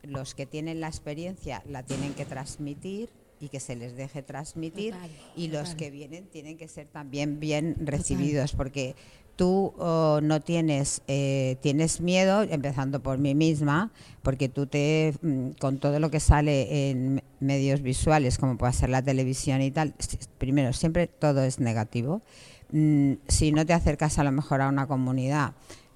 los 0.02 0.34
que 0.34 0.46
tienen 0.46 0.80
la 0.80 0.88
experiencia 0.88 1.62
la 1.68 1.82
tienen 1.84 2.14
que 2.14 2.24
transmitir 2.24 3.10
y 3.42 3.48
que 3.48 3.60
se 3.60 3.74
les 3.76 3.96
deje 3.96 4.22
transmitir. 4.22 4.94
Total, 4.94 5.10
y 5.36 5.48
los 5.48 5.74
que 5.74 5.90
vienen 5.90 6.26
tienen 6.26 6.56
que 6.56 6.68
ser 6.68 6.86
también 6.86 7.40
bien 7.40 7.76
recibidos 7.80 8.52
porque 8.52 8.94
tú 9.34 9.72
oh, 9.78 10.20
no 10.22 10.40
tienes 10.40 11.02
eh, 11.08 11.56
tienes 11.60 12.00
miedo 12.00 12.42
empezando 12.42 13.02
por 13.02 13.18
mí 13.18 13.34
misma 13.34 13.90
porque 14.22 14.48
tú 14.48 14.66
te 14.66 15.12
mm, 15.22 15.50
con 15.58 15.78
todo 15.78 15.98
lo 15.98 16.10
que 16.10 16.20
sale 16.20 16.90
en 16.90 17.14
me- 17.16 17.24
medios 17.40 17.80
visuales 17.82 18.38
como 18.38 18.56
puede 18.56 18.74
ser 18.74 18.90
la 18.90 19.02
televisión 19.02 19.60
y 19.60 19.70
tal 19.72 19.94
primero 20.38 20.72
siempre 20.72 21.06
todo 21.08 21.42
es 21.42 21.58
negativo. 21.58 22.22
Mm, 22.70 23.14
si 23.28 23.52
no 23.52 23.66
te 23.66 23.72
acercas 23.72 24.18
a 24.18 24.24
lo 24.24 24.32
mejor 24.32 24.60
a 24.62 24.68
una 24.68 24.86
comunidad 24.86 25.52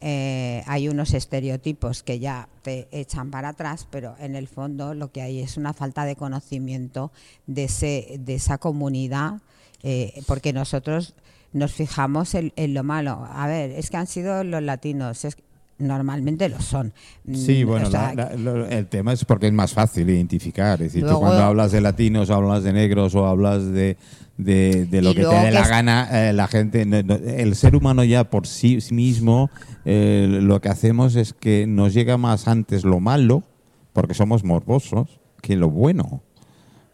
eh, 0.08 0.62
hay 0.66 0.88
unos 0.88 1.14
estereotipos 1.14 2.04
que 2.04 2.20
ya 2.20 2.48
te 2.62 2.86
echan 2.92 3.32
para 3.32 3.48
atrás, 3.48 3.88
pero 3.90 4.14
en 4.20 4.36
el 4.36 4.46
fondo 4.46 4.94
lo 4.94 5.10
que 5.10 5.20
hay 5.20 5.40
es 5.40 5.56
una 5.56 5.72
falta 5.72 6.04
de 6.04 6.14
conocimiento 6.14 7.10
de, 7.48 7.64
ese, 7.64 8.14
de 8.20 8.36
esa 8.36 8.58
comunidad, 8.58 9.40
eh, 9.82 10.22
porque 10.28 10.52
nosotros 10.52 11.14
nos 11.52 11.72
fijamos 11.72 12.36
en, 12.36 12.52
en 12.54 12.72
lo 12.72 12.84
malo. 12.84 13.26
A 13.28 13.48
ver, 13.48 13.72
es 13.72 13.90
que 13.90 13.96
han 13.96 14.06
sido 14.06 14.44
los 14.44 14.62
latinos, 14.62 15.24
es 15.24 15.36
normalmente 15.78 16.48
lo 16.48 16.60
son. 16.60 16.92
Sí, 17.32 17.64
Mm, 17.64 17.68
bueno, 17.68 17.86
o 17.88 17.90
sea, 17.90 18.14
la- 18.14 18.68
el 18.68 18.86
tema 18.86 19.12
es 19.12 19.24
porque 19.24 19.46
es 19.48 19.52
más 19.52 19.72
fácil 19.72 20.08
identificar. 20.08 20.80
Es 20.82 20.92
decir, 20.92 21.02
tú 21.14 21.20
cuando 21.20 21.42
hablas 21.42 21.72
de 21.72 21.80
latinos, 21.80 22.30
hablas 22.30 22.62
de 22.62 22.72
negros 22.72 23.14
o 23.14 23.26
hablas 23.26 23.64
de, 23.72 23.96
de, 24.38 24.86
de 24.86 25.02
lo 25.02 25.14
que 25.14 25.22
te 25.22 25.34
dé 25.46 25.50
la 25.50 25.60
gana, 25.68 26.08
eh, 26.28 26.32
la 26.32 26.46
gente, 26.48 26.84
no- 26.86 27.02
no- 27.02 27.14
el 27.14 27.54
ser 27.56 27.76
humano 27.76 28.04
ya 28.04 28.24
por 28.30 28.46
sí 28.46 28.78
mismo, 28.90 29.50
eh, 29.84 30.26
lo 30.42 30.60
que 30.60 30.68
hacemos 30.68 31.14
es 31.16 31.32
que 31.32 31.66
nos 31.66 31.92
llega 31.94 32.16
más 32.16 32.48
antes 32.48 32.84
lo 32.84 33.00
malo, 33.00 33.42
porque 33.92 34.14
somos 34.14 34.44
morbosos, 34.44 35.20
que 35.42 35.56
lo 35.56 35.70
bueno. 35.70 36.22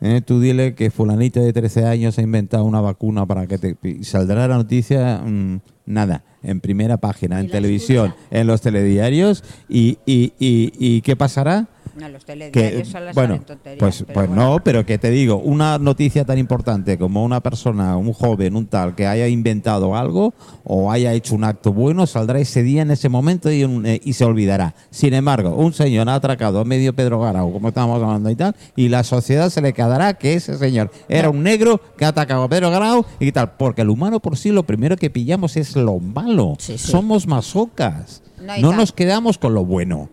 Eh, 0.05 0.21
tú 0.21 0.41
dile 0.41 0.75
que 0.75 0.91
fulanito 0.91 1.41
de 1.41 1.53
13 1.53 1.87
años 1.87 2.19
ha 2.19 2.23
inventado 2.23 2.65
una 2.65 2.81
vacuna 2.81 3.25
para 3.25 3.47
que 3.47 3.57
te... 3.57 3.77
saldrá 4.03 4.49
la 4.49 4.57
noticia, 4.57 5.23
mm, 5.25 5.61
nada, 5.87 6.25
en 6.43 6.59
primera 6.59 6.97
página, 6.97 7.39
en 7.39 7.49
televisión, 7.49 8.13
en 8.33 8.49
los 8.49 8.61
telediarios, 8.61 9.45
y, 9.69 9.99
y, 10.05 10.33
y, 10.41 10.73
y 10.77 11.03
¿qué 11.03 11.15
pasará? 11.15 11.69
No, 11.99 12.09
los 12.09 12.25
Que, 12.25 12.33
telediarios 12.33 12.93
bueno, 13.15 13.41
tonterías, 13.41 13.79
pues, 13.79 14.05
pues 14.13 14.29
bueno. 14.29 14.35
no, 14.35 14.59
pero 14.65 14.87
que 14.87 14.99
te 14.99 15.11
digo, 15.11 15.37
una 15.39 15.79
noticia 15.79 16.25
tan 16.25 16.39
importante 16.39 16.97
como 16.99 17.25
una 17.25 17.41
persona, 17.41 17.97
un 17.97 18.13
joven, 18.13 18.57
un 18.57 18.67
tal, 18.67 18.95
que 18.95 19.07
haya 19.07 19.29
inventado 19.29 19.95
algo 19.97 20.33
o 20.65 20.91
haya 20.91 21.13
hecho 21.13 21.35
un 21.35 21.45
acto 21.45 21.73
bueno, 21.73 22.07
saldrá 22.07 22.39
ese 22.39 22.63
día 22.63 22.83
en 22.83 22.91
ese 22.91 23.09
momento 23.09 23.51
y, 23.53 23.65
un- 23.65 23.85
eh, 23.87 24.01
y 24.05 24.13
se 24.15 24.25
olvidará. 24.25 24.75
Sin 24.91 25.15
embargo, 25.15 25.55
un 25.55 25.73
señor 25.73 26.09
ha 26.09 26.15
atracado 26.15 26.61
a 26.61 26.65
medio 26.65 26.95
Pedro 26.95 27.21
Garau, 27.21 27.53
como 27.53 27.69
estábamos 27.69 28.03
hablando 28.03 28.31
y 28.31 28.37
tal, 28.37 28.55
y 28.77 28.89
la 28.89 29.05
sociedad 29.05 29.51
se 29.51 29.61
le 29.61 29.73
quedará 29.73 30.15
que 30.15 30.35
ese 30.35 30.57
señor 30.59 30.91
era 31.09 31.31
un 31.31 31.43
negro 31.43 31.81
que 31.97 32.05
ha 32.05 32.09
atacado 32.09 32.43
a 32.45 32.49
Pedro 32.49 32.71
Garau 32.71 33.05
y 33.21 33.33
tal, 33.33 33.53
porque 33.57 33.83
el 33.83 33.91
humano 33.91 34.21
por 34.21 34.37
sí 34.37 34.51
lo 34.51 34.63
primero 34.65 34.97
que 34.97 35.11
pillamos 35.11 35.57
es 35.57 35.77
lo 35.77 35.99
malo. 35.99 36.55
Sí, 36.59 36.79
sí. 36.79 36.91
Somos 36.91 37.27
masocas. 37.27 38.23
No, 38.41 38.71
no 38.71 38.73
nos 38.77 38.93
quedamos 38.93 39.39
con 39.39 39.55
lo 39.55 39.65
bueno. 39.65 40.09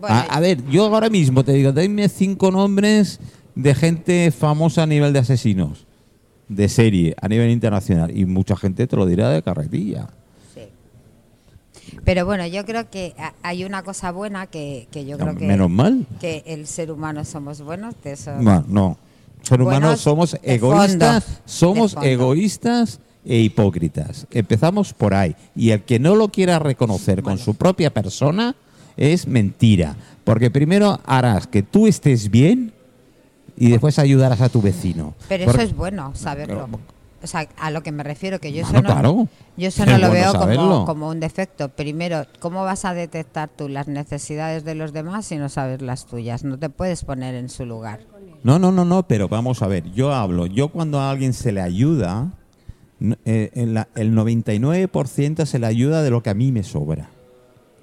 Bueno, 0.00 0.16
a, 0.16 0.20
a 0.22 0.40
ver, 0.40 0.64
yo 0.68 0.86
ahora 0.86 1.10
mismo 1.10 1.44
te 1.44 1.52
digo, 1.52 1.72
dime 1.72 2.08
cinco 2.08 2.50
nombres 2.50 3.20
de 3.54 3.74
gente 3.74 4.30
famosa 4.30 4.84
a 4.84 4.86
nivel 4.86 5.12
de 5.12 5.18
asesinos, 5.18 5.86
de 6.48 6.68
serie, 6.68 7.14
a 7.20 7.28
nivel 7.28 7.50
internacional. 7.50 8.16
Y 8.16 8.24
mucha 8.24 8.56
gente 8.56 8.86
te 8.86 8.96
lo 8.96 9.06
dirá 9.06 9.28
de 9.30 9.42
carretilla. 9.42 10.08
Sí. 10.54 10.62
Pero 12.04 12.24
bueno, 12.24 12.46
yo 12.46 12.64
creo 12.64 12.88
que 12.90 13.14
ha- 13.18 13.34
hay 13.42 13.64
una 13.64 13.82
cosa 13.82 14.10
buena 14.12 14.46
que, 14.46 14.88
que 14.90 15.04
yo 15.04 15.18
creo 15.18 15.36
que, 15.36 15.46
Menos 15.46 15.70
mal. 15.70 16.06
que 16.20 16.42
el 16.46 16.66
ser 16.66 16.90
humano 16.90 17.24
somos 17.24 17.60
buenos, 17.60 17.94
de 18.02 18.12
eso 18.12 18.32
No, 18.40 18.64
no. 18.68 18.98
Ser 19.42 19.60
humanos 19.62 19.80
Buenos 19.80 20.00
somos 20.00 20.36
egoístas, 20.42 21.24
fondo, 21.24 21.40
somos 21.46 21.96
egoístas 22.02 23.00
e 23.24 23.38
hipócritas. 23.38 24.26
Empezamos 24.30 24.92
por 24.92 25.14
ahí. 25.14 25.34
Y 25.56 25.70
el 25.70 25.82
que 25.82 25.98
no 25.98 26.14
lo 26.14 26.28
quiera 26.28 26.58
reconocer 26.58 27.22
con 27.22 27.38
su 27.38 27.54
propia 27.54 27.92
persona 27.92 28.54
es 29.00 29.26
mentira. 29.26 29.96
Porque 30.22 30.50
primero 30.52 31.00
harás 31.06 31.48
que 31.48 31.64
tú 31.64 31.88
estés 31.88 32.30
bien 32.30 32.72
y 33.56 33.70
después 33.70 33.98
ayudarás 33.98 34.40
a 34.40 34.48
tu 34.48 34.62
vecino. 34.62 35.14
Pero 35.28 35.46
Porque- 35.46 35.62
eso 35.62 35.70
es 35.70 35.76
bueno 35.76 36.12
saberlo. 36.14 36.68
O 37.22 37.26
sea, 37.26 37.46
a 37.58 37.70
lo 37.70 37.82
que 37.82 37.92
me 37.92 38.02
refiero, 38.02 38.38
que 38.38 38.50
yo 38.50 38.62
eso 38.62 38.72
no, 38.72 38.82
claro. 38.82 39.28
yo 39.58 39.68
eso 39.68 39.82
Es 39.82 39.90
no 39.90 39.98
lo 39.98 40.08
bueno 40.08 40.32
veo 40.32 40.56
como, 40.56 40.84
como 40.86 41.08
un 41.10 41.20
defecto. 41.20 41.68
Primero, 41.68 42.24
¿cómo 42.38 42.62
vas 42.64 42.86
a 42.86 42.94
detectar 42.94 43.50
tú 43.54 43.68
las 43.68 43.88
necesidades 43.88 44.64
de 44.64 44.74
los 44.74 44.94
demás 44.94 45.26
si 45.26 45.36
no 45.36 45.50
sabes 45.50 45.82
las 45.82 46.06
tuyas? 46.06 46.44
No 46.44 46.58
te 46.58 46.70
puedes 46.70 47.04
poner 47.04 47.34
en 47.34 47.50
su 47.50 47.66
lugar. 47.66 48.00
No, 48.42 48.58
no, 48.58 48.72
no, 48.72 48.86
no, 48.86 49.02
pero 49.06 49.28
vamos 49.28 49.60
a 49.60 49.66
ver, 49.66 49.92
yo 49.92 50.14
hablo, 50.14 50.46
yo 50.46 50.68
cuando 50.68 50.98
a 50.98 51.10
alguien 51.10 51.34
se 51.34 51.52
le 51.52 51.60
ayuda, 51.60 52.30
eh, 53.26 53.50
en 53.54 53.74
la- 53.74 53.88
el 53.96 54.14
99% 54.14 55.44
se 55.44 55.58
le 55.58 55.66
ayuda 55.66 56.02
de 56.02 56.08
lo 56.10 56.22
que 56.22 56.30
a 56.30 56.34
mí 56.34 56.52
me 56.52 56.62
sobra. 56.62 57.10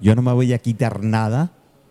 Yo 0.00 0.14
no 0.14 0.22
me 0.22 0.32
voy 0.32 0.52
a 0.52 0.58
quitar 0.58 1.02
nada 1.02 1.50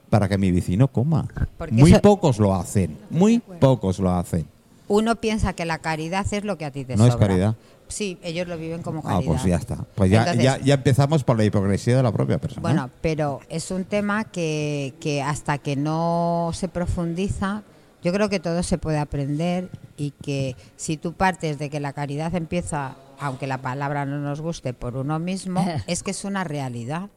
para 0.09 0.29
que 0.29 0.37
mi 0.37 0.51
vecino 0.51 0.87
coma. 0.87 1.27
Porque 1.57 1.73
Muy 1.75 1.91
eso- 1.91 2.01
pocos 2.01 2.39
lo 2.39 2.53
hacen, 2.55 2.97
muy 3.09 3.39
pocos 3.39 3.99
lo 3.99 4.11
hacen. 4.11 4.47
Uno 4.87 5.15
piensa 5.17 5.51
que 5.53 5.65
la 5.65 5.79
caridad 5.79 6.25
es 6.31 6.45
lo 6.45 6.57
que 6.57 6.63
a 6.65 6.71
ti 6.71 6.85
te 6.85 6.95
No 6.95 7.05
es 7.05 7.13
sobra. 7.13 7.27
caridad. 7.27 7.55
Sí, 7.89 8.17
ellos 8.21 8.47
lo 8.47 8.57
viven 8.57 8.81
como 8.81 8.99
Ah, 8.99 9.15
caridad. 9.15 9.25
pues 9.31 9.43
ya 9.43 9.55
está. 9.57 9.77
Pues 9.95 10.09
ya, 10.11 10.19
Entonces, 10.19 10.43
ya, 10.43 10.57
ya 10.59 10.73
empezamos 10.75 11.23
por 11.23 11.37
la 11.37 11.43
hipocresía 11.45 11.97
de 11.97 12.03
la 12.03 12.11
propia 12.11 12.37
persona. 12.37 12.61
Bueno, 12.61 12.89
pero 13.01 13.39
es 13.49 13.69
un 13.71 13.83
tema 13.85 14.23
que, 14.25 14.93
que 15.01 15.21
hasta 15.21 15.57
que 15.57 15.75
no 15.75 16.51
se 16.53 16.67
profundiza, 16.69 17.63
yo 18.03 18.13
creo 18.13 18.29
que 18.29 18.39
todo 18.39 18.63
se 18.63 18.77
puede 18.77 18.97
aprender 18.97 19.69
y 19.97 20.11
que 20.11 20.55
si 20.77 20.95
tú 20.97 21.13
partes 21.13 21.59
de 21.59 21.69
que 21.69 21.79
la 21.81 21.91
caridad 21.93 22.33
empieza, 22.35 22.95
aunque 23.19 23.47
la 23.47 23.57
palabra 23.57 24.05
no 24.05 24.19
nos 24.19 24.39
guste, 24.41 24.73
por 24.73 24.95
uno 24.95 25.19
mismo, 25.19 25.65
es 25.87 26.03
que 26.03 26.11
es 26.11 26.23
una 26.23 26.43
realidad, 26.45 27.09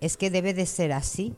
es 0.00 0.16
que 0.16 0.30
debe 0.30 0.54
de 0.54 0.66
ser 0.66 0.92
así. 0.92 1.34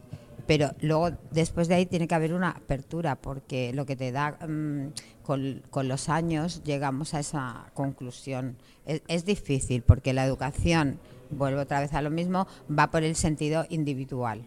Pero 0.46 0.70
luego, 0.80 1.10
después 1.30 1.68
de 1.68 1.74
ahí, 1.74 1.84
tiene 1.84 2.08
que 2.08 2.14
haber 2.14 2.32
una 2.32 2.50
apertura, 2.50 3.16
porque 3.16 3.72
lo 3.74 3.84
que 3.84 3.96
te 3.96 4.12
da 4.12 4.38
mm, 4.48 4.92
con, 5.22 5.60
con 5.68 5.88
los 5.88 6.08
años, 6.08 6.62
llegamos 6.64 7.12
a 7.12 7.20
esa 7.20 7.70
conclusión. 7.74 8.56
Es, 8.86 9.26
difícil, 9.26 9.82
porque 9.82 10.14
la 10.14 10.24
educación, 10.24 10.98
vuelvo 11.30 11.60
otra 11.60 11.80
vez 11.80 11.92
a 11.92 12.00
lo 12.00 12.08
mismo, 12.08 12.46
va 12.70 12.90
por 12.90 13.02
el 13.02 13.14
sentido 13.14 13.66
individual. 13.68 14.40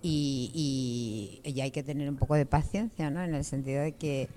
Y, 0.00 1.40
y- 1.44 1.50
y 1.50 1.60
hay 1.60 1.70
que 1.70 1.82
tener 1.82 2.08
un 2.08 2.16
poco 2.16 2.34
de 2.34 2.46
paciencia, 2.46 3.10
¿no? 3.10 3.22
En 3.22 3.34
el 3.34 3.44
sentido 3.44 3.82
de 3.82 3.92
que 3.92 4.28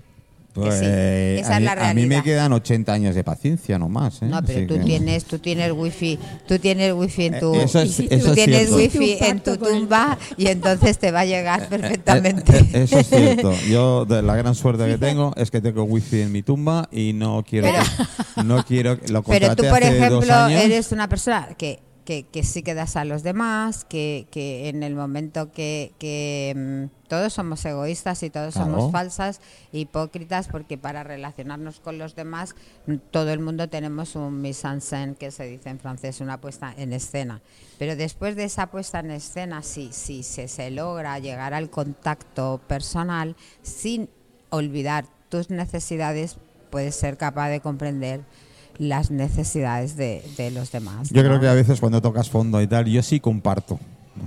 Pues, 0.62 0.78
sí, 0.78 0.84
esa 0.86 1.54
a, 1.54 1.88
es 1.90 1.94
mí, 1.94 2.02
a 2.02 2.06
me 2.06 2.22
quedan 2.22 2.52
80 2.52 2.92
años 2.92 3.14
de 3.14 3.22
paciencia 3.24 3.78
nomás. 3.78 4.22
¿eh? 4.22 4.26
No, 4.26 4.42
pero 4.42 4.58
Así 4.58 4.66
tú 4.66 4.74
que- 4.78 4.84
tienes, 4.84 5.24
tú 5.24 5.38
tienes 5.38 5.72
wifi, 5.72 6.18
tú 6.48 6.58
tienes 6.58 6.92
wifi 6.94 7.26
en 7.26 7.38
tu, 7.40 7.54
Eh, 7.54 7.62
eso 7.64 7.80
es- 7.80 7.90
Hiciste 7.90 8.14
eso 8.14 8.24
tú 8.26 8.30
es 8.32 8.34
tienes 8.36 8.70
wifi 8.72 9.16
en 9.20 9.40
tu 9.40 9.56
tumba 9.56 10.18
y 10.36 10.46
entonces 10.48 10.98
te 10.98 11.10
va 11.10 11.20
a 11.20 11.24
llegar 11.26 11.68
perfectamente. 11.68 12.56
Eh, 12.58 12.66
eh, 12.72 12.82
Eso 12.84 12.98
es 12.98 13.08
cierto. 13.08 13.52
Yo 13.70 14.04
de 14.04 14.22
la 14.22 14.34
gran 14.36 14.54
suerte 14.54 14.86
que 14.86 14.98
tengo 14.98 15.32
es 15.36 15.50
que 15.50 15.60
tengo 15.60 15.84
wifi 15.84 16.22
en 16.22 16.32
mi 16.32 16.42
tumba 16.42 16.88
y 16.90 17.12
no 17.12 17.44
quiero 17.48 17.68
que- 17.68 18.42
no 18.44 18.64
quiero 18.64 18.98
que- 19.00 19.08
lo 19.12 19.22
Pero 19.38 19.54
tú, 19.56 19.64
por 19.68 19.82
ejemplo, 19.82 20.48
eres 20.48 20.92
una 20.92 21.08
persona 21.08 21.48
que, 21.58 21.80
que, 22.06 22.22
que 22.22 22.42
sí 22.42 22.62
que 22.62 22.72
das 22.72 22.96
a 22.96 23.04
los 23.04 23.22
demás, 23.22 23.84
que, 23.84 24.26
que 24.30 24.70
en 24.70 24.82
el 24.82 24.94
momento 24.94 25.52
que, 25.52 25.92
que 25.98 26.54
mm, 26.56 27.08
todos 27.08 27.34
somos 27.34 27.62
egoístas 27.66 28.22
y 28.22 28.30
todos 28.30 28.54
Claro. 28.54 28.70
somos 28.70 28.92
falsas, 28.92 29.40
hipócritas, 29.72 30.48
porque 30.48 30.78
para 30.78 31.02
relacionarnos 31.04 31.80
con 31.80 31.98
los 31.98 32.14
demás, 32.14 32.54
mm, 32.86 32.94
todo 33.10 33.30
el 33.32 33.40
mundo 33.40 33.68
tenemos 33.68 34.16
un 34.16 34.40
mise 34.40 34.66
en 34.68 34.80
scène, 34.80 35.14
que 35.16 35.30
se 35.30 35.44
dice 35.44 35.68
en 35.68 35.78
francés, 35.78 36.20
una 36.22 36.40
puesta 36.40 36.72
en 36.78 36.94
escena. 36.94 37.42
Pero 37.78 37.94
después 37.96 38.36
de 38.36 38.44
esa 38.44 38.68
puesta 38.68 39.00
en 39.00 39.10
escena, 39.10 39.62
si, 39.62 39.92
si 39.92 40.22
se, 40.22 40.48
se 40.48 40.70
logra 40.70 41.18
llegar 41.18 41.52
al 41.52 41.68
contacto 41.68 42.60
personal 42.66 43.36
sin 43.62 44.08
olvidar 44.50 45.04
tus 45.28 45.50
necesidades, 45.50 46.38
puedes 46.70 46.94
ser 46.94 47.16
capaz 47.18 47.48
de 47.50 47.60
comprender 47.60 48.20
las 48.78 49.10
necesidades 49.10 49.96
de, 49.96 50.22
de 50.36 50.50
los 50.50 50.70
demás. 50.72 51.10
Yo 51.10 51.22
¿no? 51.22 51.28
creo 51.28 51.40
que 51.40 51.48
a 51.48 51.54
veces 51.54 51.80
cuando 51.80 52.00
tocas 52.02 52.28
fondo 52.30 52.60
y 52.62 52.66
tal, 52.66 52.86
yo 52.86 53.02
sí 53.02 53.20
comparto. 53.20 53.78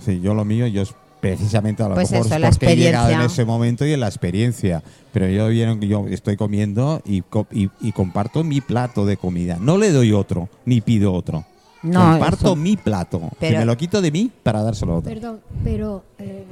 Sí, 0.05 0.19
yo 0.21 0.33
lo 0.33 0.45
mío, 0.45 0.67
yo 0.67 0.83
es 0.83 0.93
precisamente 1.19 1.83
a 1.83 1.89
lo 1.89 1.95
Pues 1.95 2.11
mejor 2.11 2.27
eso, 2.27 2.35
es 2.35 2.41
la 2.41 2.49
porque 2.49 2.71
he 2.71 2.75
llegado 2.77 3.09
en 3.09 3.21
ese 3.21 3.43
momento 3.43 3.85
y 3.85 3.91
en 3.93 3.99
la 3.99 4.07
experiencia. 4.07 4.81
Pero 5.11 5.27
yo, 5.27 5.49
que 5.79 5.87
yo 5.87 6.07
estoy 6.07 6.37
comiendo 6.37 7.01
y, 7.05 7.23
y, 7.51 7.69
y 7.81 7.91
comparto 7.91 8.43
mi 8.43 8.61
plato 8.61 9.05
de 9.05 9.17
comida. 9.17 9.57
No 9.59 9.77
le 9.77 9.91
doy 9.91 10.11
otro, 10.13 10.47
ni 10.65 10.79
pido 10.81 11.13
otro. 11.13 11.45
No, 11.81 12.11
comparto 12.11 12.45
eso- 12.47 12.55
mi 12.55 12.75
plato. 12.77 13.19
que 13.31 13.35
Pero- 13.39 13.59
me 13.59 13.65
lo 13.65 13.75
quito 13.77 14.01
de 14.01 14.11
mí 14.11 14.31
para 14.43 14.61
dárselo 14.63 14.93
a 14.93 14.95
otro. 14.97 15.09
Perdón, 15.11 15.39
pero 15.63 16.03
eh, 16.19 16.43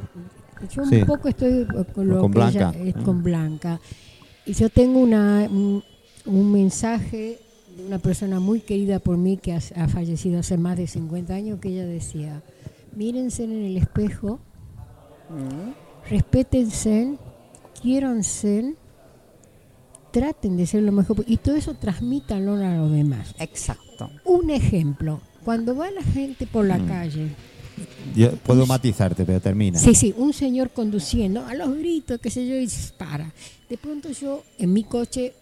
yo 0.73 0.85
Sí. 0.85 0.95
un 0.97 1.05
poco 1.05 1.27
estoy 1.29 1.65
con 1.93 2.07
lo 2.07 2.19
Con 2.21 2.31
que 2.33 2.39
ella- 2.39 2.49
Blanca. 2.71 2.73
eh, 2.79 2.93
Mm. 2.95 3.03
con 3.03 3.23
Blanca. 3.23 3.79
Y 4.45 4.53
yo 4.53 4.69
tengo 4.69 4.99
una, 4.99 5.47
un, 5.49 5.83
un 6.25 6.51
mensaje 6.51 7.39
de 7.77 7.85
una 7.85 7.99
persona 7.99 8.39
muy 8.39 8.59
querida 8.59 8.99
por 8.99 9.17
mí 9.17 9.37
que 9.37 9.53
ha, 9.53 9.59
ha 9.75 9.87
fallecido 9.87 10.39
hace 10.39 10.57
más 10.57 10.77
de 10.77 10.87
50 10.87 11.33
años 11.33 11.59
que 11.59 11.69
ella 11.69 11.85
decía, 11.85 12.41
mírense 12.95 13.43
en 13.43 13.51
el 13.51 13.77
espejo, 13.77 14.39
Mm. 15.29 16.09
respétense, 16.09 17.17
quiéranse 17.81 18.75
traten 20.11 20.55
de 20.55 20.65
ser 20.65 20.83
lo 20.83 20.93
mejor 20.93 21.23
y 21.27 21.35
todo 21.37 21.55
eso 21.55 21.73
transmítanlo 21.73 22.53
a 22.53 22.75
los 22.77 22.91
demás. 22.91 23.35
Exacto. 23.39 24.09
Un 24.23 24.49
ejemplo, 24.49 25.19
cuando 25.43 25.75
va 25.75 25.91
la 25.91 26.01
gente 26.01 26.47
por 26.47 26.65
la 26.65 26.79
calle, 26.79 27.27
Yo 28.15 28.31
puedo 28.37 28.65
matizarte, 28.65 29.25
pero 29.25 29.39
termina. 29.41 29.77
sí, 29.77 29.93
sí, 29.93 30.15
un 30.17 30.31
señor 30.33 30.71
conduciendo 30.71 31.45
a 31.45 31.53
los 31.53 31.75
gritos, 31.77 32.19
qué 32.21 32.29
sé 32.31 32.47
yo, 32.47 32.55
y 32.55 32.67
se 32.69 32.93
para. 32.93 33.31
De 33.69 33.77
pronto 33.77 34.09
yo 34.11 34.43
en 34.57 34.71
mi 34.73 34.83
coche 34.85 35.33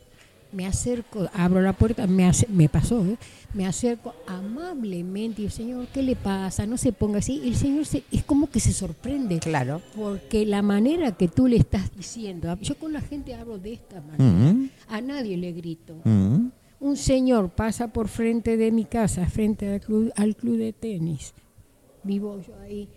me 0.51 0.65
acerco, 0.65 1.27
abro 1.34 1.62
la 1.62 1.73
puerta, 1.73 2.08
me, 2.08 2.25
ace- 2.25 2.47
me 2.49 2.69
pasó, 2.69 3.05
¿eh? 3.05 3.17
me 3.53 3.65
acerco 3.67 4.13
amablemente 4.27 5.41
y 5.41 5.45
el 5.45 5.51
señor, 5.51 5.88
¿qué 5.93 6.01
le 6.01 6.15
pasa? 6.15 6.65
No 6.65 6.77
se 6.77 6.91
ponga 6.93 7.19
así. 7.19 7.41
El 7.43 7.55
señor 7.55 7.86
se, 7.86 8.03
es 8.12 8.23
como 8.23 8.49
que 8.49 8.60
se 8.60 8.71
sorprende. 8.73 9.39
Claro. 9.39 9.81
Porque 9.95 10.45
la 10.45 10.62
manera 10.62 11.12
que 11.17 11.27
tú 11.27 11.47
le 11.47 11.58
estás 11.58 11.93
diciendo, 11.95 12.58
yo 12.62 12.75
con 12.77 12.93
la 12.93 13.01
gente 13.01 13.34
hablo 13.36 13.58
de 13.58 13.73
esta 13.73 14.01
manera, 14.01 14.53
Mm, 14.53 14.69
a 14.88 15.01
nadie 15.01 15.38
le 15.38 15.51
grito. 15.51 15.95
mm. 16.03 16.47
Un 16.79 16.97
señor 16.97 17.49
pasa 17.49 17.88
por 17.91 18.08
frente 18.10 18.58
de 18.58 18.71
mi 18.71 18.86
casa, 18.86 19.25
frente 19.27 19.73
al 19.73 19.79
club, 19.81 20.12
al 20.15 20.36
club 20.36 20.58
de 20.58 20.73
tenis. 20.73 21.34
Vivo 22.03 22.39
yo 22.45 22.53
ahí. 22.60 22.88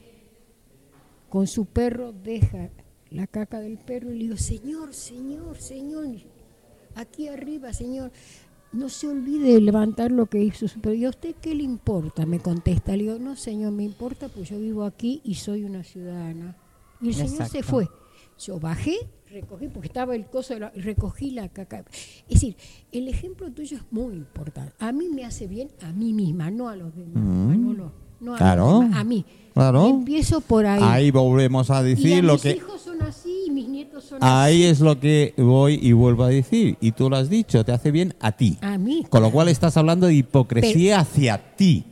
Con 1.29 1.47
su 1.47 1.65
perro 1.67 2.13
deja 2.13 2.71
la 3.11 3.27
caca 3.27 3.61
del 3.61 3.79
perro 3.79 4.13
y 4.13 4.19
le 4.19 4.25
digo, 4.25 4.37
señor, 4.37 4.93
señor, 4.95 5.57
señor, 5.59 6.07
aquí 6.99 7.29
arriba, 7.29 7.73
señor, 7.73 8.11
no 8.73 8.89
se 8.89 9.09
olvide 9.09 9.55
de 9.55 9.61
levantar 9.61 10.11
lo 10.13 10.27
que 10.27 10.43
hizo 10.43 10.69
su 10.69 10.81
perro. 10.81 10.95
¿Y 10.95 11.05
a 11.07 11.11
usted 11.11 11.35
qué 11.41 11.55
le 11.55 11.63
importa? 11.63 12.27
Me 12.27 12.39
contesta. 12.41 12.93
Le 12.97 13.05
digo, 13.05 13.19
no, 13.19 13.35
señor, 13.37 13.73
me 13.73 13.85
importa, 13.85 14.29
pues 14.29 14.49
yo 14.51 14.59
vivo 14.59 14.85
aquí 14.85 15.21
y 15.25 15.35
soy 15.37 15.65
una 15.65 15.83
ciudadana. 15.85 16.57
Y 17.01 17.09
el 17.09 17.15
señor 17.15 17.49
se 17.49 17.63
fue. 17.63 17.89
Yo 18.39 18.61
bajé, 18.61 18.97
recogí, 19.31 19.69
porque 19.69 19.89
estaba 19.89 20.15
el 20.15 20.27
coso, 20.27 20.55
de 20.55 20.61
la- 20.61 20.73
y 20.75 20.81
recogí 20.81 21.31
la 21.33 21.49
caca. 21.49 21.85
Es 22.29 22.41
decir, 22.41 22.57
el 22.93 23.09
ejemplo 23.09 23.51
tuyo 23.51 23.79
es 23.79 23.83
muy 23.91 24.15
importante. 24.15 24.75
A 24.79 24.93
mí 24.93 25.09
me 25.09 25.25
hace 25.25 25.47
bien 25.49 25.71
a 25.83 25.93
mí 25.93 26.13
misma, 26.13 26.51
no 26.51 26.69
a 26.69 26.77
los 26.77 26.95
demás. 26.95 27.23
Manolo, 27.25 27.93
no 28.21 28.31
a, 28.31 28.35
los 28.35 28.39
Claro, 28.39 28.81
demás, 28.81 28.97
a 29.01 29.05
mí. 29.05 29.25
claro. 29.55 29.87
Empiezo 29.89 30.41
por 30.41 30.67
ahí. 30.67 30.81
Ahí 30.85 31.11
volvemos 31.11 31.69
a 31.71 31.81
y 31.83 31.91
decir 31.97 32.19
a 32.19 32.23
lo 32.23 32.35
mis 32.35 32.43
que... 32.43 32.51
hijos 32.53 32.81
son 32.81 33.03
así 33.03 33.28
y 33.49 33.51
mis 33.51 33.69
nietos 33.69 34.05
son 34.05 34.19
Ahí 34.23 34.63
así. 34.63 34.71
es 34.71 34.81
lo 34.81 34.99
que 35.01 35.35
voy 35.37 35.79
y 35.83 35.93
vuelvo 35.93 36.25
a 36.25 36.29
decir. 36.29 36.77
Y 36.81 36.93
tú 36.93 37.11
lo 37.11 37.17
has 37.17 37.29
dicho, 37.29 37.65
te 37.65 37.73
hace 37.73 37.91
bien 37.91 38.15
a 38.21 38.33
ti. 38.33 38.57
A 38.61 38.79
mí. 38.79 39.05
Con 39.11 39.23
lo 39.23 39.31
cual 39.31 39.49
estás 39.49 39.77
hablando 39.77 40.07
de 40.07 40.15
hipocresía 40.15 41.01
hacia 41.01 41.39
ti. 41.57 41.85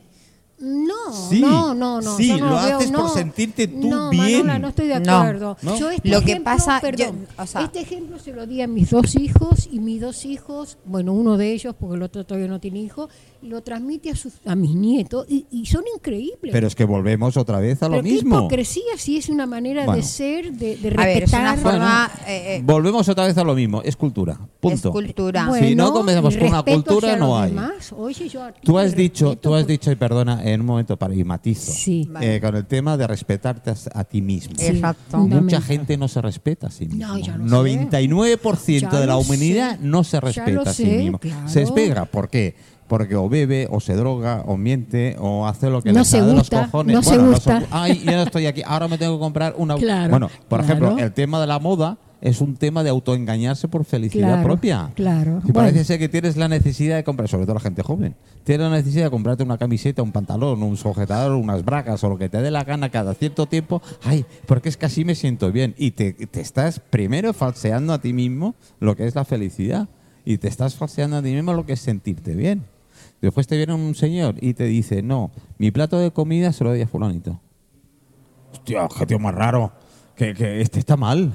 No, 0.59 1.13
Sí, 1.29 1.39
no, 1.39 1.75
no, 1.75 2.01
no. 2.01 2.17
sí, 2.17 2.29
yo 2.29 2.37
no 2.39 2.49
lo 2.49 2.55
veo, 2.63 2.77
haces 2.77 2.89
por 2.91 2.99
no. 3.01 3.09
sentirte 3.13 3.67
tú 3.67 3.87
no, 3.89 4.09
bien. 4.09 4.39
Manola, 4.39 4.57
no 4.57 4.67
estoy 4.69 4.87
de 4.87 4.99
No, 5.01 5.17
acuerdo. 5.17 5.57
¿no? 5.61 5.77
Yo 5.77 5.91
este 5.91 6.09
Lo 6.09 6.19
que 6.21 6.31
ejemplo, 6.31 6.43
pasa, 6.51 6.77
yo- 6.77 6.81
perdón, 6.81 7.27
o 7.37 7.45
sea- 7.45 7.61
este 7.61 7.81
ejemplo 7.81 8.17
se 8.17 8.33
lo 8.33 8.47
di 8.47 8.61
a 8.63 8.67
mis 8.67 8.89
dos 8.89 9.15
hijos 9.17 9.69
y 9.71 9.79
mis 9.79 10.01
dos 10.01 10.25
hijos, 10.25 10.79
bueno, 10.85 11.13
uno 11.13 11.37
de 11.37 11.53
ellos, 11.53 11.75
porque 11.79 11.97
el 11.97 12.01
otro 12.01 12.25
todavía 12.25 12.47
no 12.47 12.59
tiene 12.59 12.79
hijo, 12.79 13.07
lo 13.41 13.61
transmite 13.63 14.09
a, 14.11 14.15
sus, 14.15 14.33
a 14.45 14.55
mis 14.55 14.75
nietos 14.75 15.25
y, 15.29 15.45
y 15.51 15.65
son 15.65 15.83
increíbles. 15.95 16.51
Pero 16.51 16.67
es 16.67 16.75
que 16.75 16.85
volvemos 16.85 17.37
otra 17.37 17.59
vez 17.59 17.81
a 17.83 17.87
lo 17.87 17.91
Pero 17.93 18.03
qué 18.03 18.11
mismo. 18.11 18.37
hipocresía 18.39 18.83
si 18.97 19.17
es 19.17 19.29
una 19.29 19.45
manera 19.45 19.85
Bueno. 19.85 20.01
de 20.01 20.07
ser, 20.07 20.53
de, 20.53 20.77
de 20.77 20.89
A 20.97 21.05
ver, 21.05 21.23
es 21.23 21.33
una 21.33 21.51
respetar. 21.53 21.57
forma... 21.59 22.11
eh, 22.27 22.55
eh, 22.57 22.61
Volvemos 22.63 23.07
otra 23.09 23.25
vez 23.27 23.37
a 23.37 23.43
lo 23.43 23.55
mismo. 23.55 23.81
Es 23.83 23.95
cultura. 23.95 24.39
Punto. 24.59 24.89
Es 24.89 24.93
cultura. 24.93 25.49
si 25.59 25.75
no 25.75 25.91
comenzamos 25.93 26.35
con 26.37 26.47
una 26.47 26.63
cultura, 26.63 27.15
no 27.15 27.37
hay. 27.39 27.55
Oye, 27.95 28.29
yo 28.29 28.41
Tú 28.63 28.77
has 28.77 28.95
dicho, 28.95 29.35
tú 29.37 29.53
has 29.55 29.65
dicho, 29.67 29.91
y 29.91 29.95
perdona, 29.95 30.43
en 30.43 30.61
un 30.61 30.67
momento 30.67 30.97
para 30.97 31.13
y 31.15 31.23
matizo. 31.23 31.71
Sí. 31.71 32.07
Vale. 32.09 32.35
Eh, 32.35 32.41
con 32.41 32.55
el 32.55 32.65
tema 32.65 32.97
de 32.97 33.07
respetarte 33.07 33.71
a, 33.71 33.75
a 33.93 34.03
ti 34.03 34.21
mismo. 34.21 34.55
Sí, 34.57 34.65
Exacto. 34.67 35.17
Mucha 35.19 35.61
gente 35.61 35.97
no 35.97 36.07
se 36.07 36.21
respeta 36.21 36.67
a 36.67 36.71
sí 36.71 36.85
mismo. 36.87 37.07
No, 37.07 37.17
ya 37.17 37.37
lo 37.37 37.47
sé. 37.47 37.55
99% 37.55 38.79
Ya 38.79 38.89
de 38.99 39.07
la 39.07 39.13
lo 39.13 39.19
humanidad 39.19 39.71
sé. 39.77 39.83
no 39.85 40.03
se 40.03 40.11
Ya 40.17 40.21
respeta 40.21 40.51
lo 40.51 40.61
a 40.61 40.73
sí 40.73 40.83
sé, 40.83 40.97
mismo. 40.97 41.19
claro. 41.19 41.47
Se 41.49 41.61
espera, 41.61 42.05
¿por 42.05 42.29
qué? 42.29 42.55
Porque 42.87 43.15
o 43.17 43.27
bebe, 43.27 43.67
o 43.69 43.79
se 43.81 43.95
droga, 43.95 44.43
o 44.45 44.55
miente, 44.55 45.17
o 45.19 45.45
hace 45.45 45.69
lo 45.69 45.81
que 45.81 45.91
No 45.91 45.99
le 45.99 46.05
se 46.05 46.11
sale 46.11 46.23
de 46.27 46.31
los 46.33 46.41
gusta, 46.43 46.65
cojones. 46.65 46.95
no 46.95 47.03
se 47.03 47.09
Bueno, 47.17 47.31
gusta. 47.31 47.59
gu- 47.61 47.67
Ay, 47.71 48.01
yo 48.05 48.11
no 48.13 48.23
estoy 48.23 48.45
aquí, 48.45 48.61
ahora 48.65 48.87
me 48.87 48.97
tengo 48.97 49.15
que 49.17 49.19
comprar 49.19 49.55
una. 49.57 49.75
Claro, 49.75 50.09
bueno, 50.09 50.29
por 50.47 50.59
claro. 50.61 50.63
ejemplo, 50.63 50.97
el 51.03 51.11
tema 51.11 51.41
de 51.41 51.47
la 51.47 51.59
moda 51.59 51.97
es 52.21 52.39
un 52.41 52.55
tema 52.55 52.81
de 52.83 52.89
autoengañarse 52.89 53.67
por 53.67 53.83
felicidad 53.83 54.27
Claro, 54.29 54.43
propia. 54.43 54.89
claro. 54.95 55.41
Si 55.45 55.51
Bueno. 55.51 55.53
parece 55.69 55.83
ser 55.83 55.99
que 55.99 56.07
tienes 56.09 56.37
la 56.37 56.47
necesidad 56.47 56.95
de 56.95 57.03
comprar, 57.03 57.27
sobre 57.27 57.45
todo 57.45 57.55
la 57.55 57.59
gente 57.59 57.83
joven, 57.83 58.15
tienes 58.45 58.69
la 58.69 58.75
necesidad 58.77 59.03
de 59.03 59.11
comprarte 59.11 59.43
una 59.43 59.57
camiseta, 59.57 60.01
un 60.01 60.13
pantalón, 60.13 60.63
un 60.63 60.77
sujetador, 60.77 61.33
unas 61.33 61.65
bragas 61.65 62.01
o 62.05 62.09
lo 62.09 62.17
que 62.17 62.29
te 62.29 62.41
dé 62.41 62.49
la 62.51 62.63
gana 62.63 62.89
cada 62.89 63.13
cierto 63.15 63.47
tiempo. 63.47 63.81
Ay, 64.03 64.25
porque 64.45 64.69
es 64.69 64.77
que 64.77 64.85
así 64.85 65.03
me 65.03 65.13
siento 65.13 65.51
bien. 65.51 65.75
Y 65.77 65.91
te, 65.91 66.13
te 66.13 66.39
estás 66.41 66.79
primero 66.79 67.33
falseando 67.33 67.91
a 67.91 67.99
ti 67.99 68.13
mismo 68.13 68.55
lo 68.79 68.95
que 68.95 69.05
es 69.05 69.13
la 69.13 69.25
felicidad. 69.25 69.89
Y 70.25 70.39
te 70.39 70.47
estás 70.49 70.75
falseando 70.75 71.17
a 71.17 71.21
ti 71.21 71.33
mismo 71.33 71.53
lo 71.53 71.65
que 71.65 71.73
es 71.73 71.79
sentirte 71.79 72.33
bien. 72.33 72.63
Después 73.21 73.47
te 73.47 73.57
viene 73.57 73.73
un 73.73 73.95
señor 73.95 74.35
y 74.41 74.53
te 74.53 74.65
dice, 74.65 75.01
no, 75.01 75.31
mi 75.57 75.71
plato 75.71 75.97
de 75.99 76.11
comida 76.11 76.53
se 76.53 76.63
lo 76.63 76.69
doy 76.71 76.81
a 76.81 76.87
fulanito. 76.87 77.39
Hostia, 78.53 78.87
qué 78.97 79.05
tío 79.05 79.19
más 79.19 79.33
raro. 79.35 79.71
Que, 80.15 80.33
que 80.33 80.61
este 80.61 80.79
está 80.79 80.97
mal. 80.97 81.31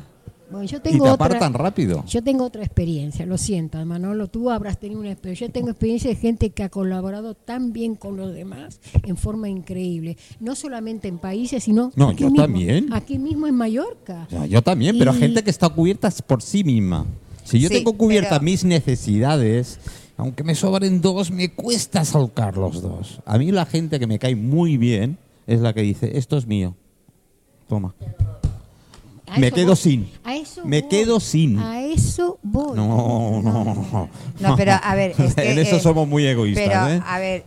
Bueno, 0.50 0.66
yo 0.66 0.78
Y 0.78 0.80
tengo 0.80 1.04
te 1.04 1.10
otra, 1.10 1.26
apartan 1.26 1.54
rápido. 1.54 2.04
Yo 2.06 2.22
tengo 2.22 2.44
otra 2.44 2.62
experiencia, 2.62 3.24
lo 3.24 3.38
siento, 3.38 3.84
Manolo, 3.86 4.26
tú 4.28 4.50
habrás 4.50 4.78
tenido 4.78 5.00
una 5.00 5.10
experiencia. 5.12 5.46
Yo 5.46 5.52
tengo 5.52 5.70
experiencia 5.70 6.10
de 6.10 6.16
gente 6.16 6.50
que 6.50 6.62
ha 6.62 6.68
colaborado 6.68 7.34
tan 7.34 7.72
bien 7.72 7.94
con 7.94 8.16
los 8.16 8.34
demás 8.34 8.80
en 9.04 9.16
forma 9.16 9.48
increíble, 9.48 10.18
no 10.40 10.54
solamente 10.54 11.08
en 11.08 11.18
países, 11.18 11.64
sino 11.64 11.90
No, 11.96 12.10
aquí 12.10 12.24
yo 12.24 12.30
mismo, 12.30 12.42
también. 12.44 12.92
aquí 12.92 13.18
mismo 13.18 13.46
en 13.46 13.54
Mallorca. 13.54 14.24
O 14.26 14.30
sea, 14.30 14.46
yo 14.46 14.60
también, 14.62 14.98
pero 14.98 15.14
Y- 15.14 15.18
gente 15.20 15.42
que 15.42 15.50
está 15.50 15.68
cubierta 15.70 16.10
por 16.26 16.42
sí 16.42 16.64
misma. 16.64 17.06
Si 17.44 17.58
yo 17.58 17.68
Sí, 17.68 17.74
tengo 17.76 17.94
cubiertas 17.96 18.32
pero- 18.38 18.42
mis 18.44 18.62
necesidades, 18.64 19.78
aunque 20.22 20.44
me 20.44 20.54
sobren 20.54 21.00
dos, 21.00 21.32
me 21.32 21.48
cuesta 21.52 22.04
salcar 22.04 22.56
los 22.56 22.80
dos. 22.80 23.20
A 23.26 23.38
mí 23.38 23.50
la 23.50 23.66
gente 23.66 23.98
que 23.98 24.06
me 24.06 24.20
cae 24.20 24.36
muy 24.36 24.76
bien 24.76 25.18
es 25.48 25.60
la 25.60 25.72
que 25.72 25.82
dice, 25.82 26.16
esto 26.16 26.36
es 26.36 26.46
mío. 26.46 26.76
Toma. 27.68 27.92
Me 29.36 29.50
quedo 29.50 29.68
voy. 29.68 29.76
sin. 29.76 30.10
A 30.22 30.36
eso 30.36 30.64
Me 30.64 30.82
voy. 30.82 30.88
quedo 30.88 31.18
sin. 31.18 31.58
A 31.58 31.82
eso 31.82 32.38
voy. 32.40 32.76
No, 32.76 33.42
no, 33.42 33.64
no. 33.64 34.08
No, 34.38 34.56
pero 34.56 34.74
a 34.80 34.94
ver, 34.94 35.12
es 35.18 35.34
que, 35.34 35.52
en 35.52 35.58
eso 35.58 35.76
eh, 35.76 35.80
somos 35.80 36.06
muy 36.06 36.24
egoístas, 36.24 36.68
Pero, 36.68 36.88
¿eh? 36.88 37.02
a 37.04 37.18
ver, 37.18 37.44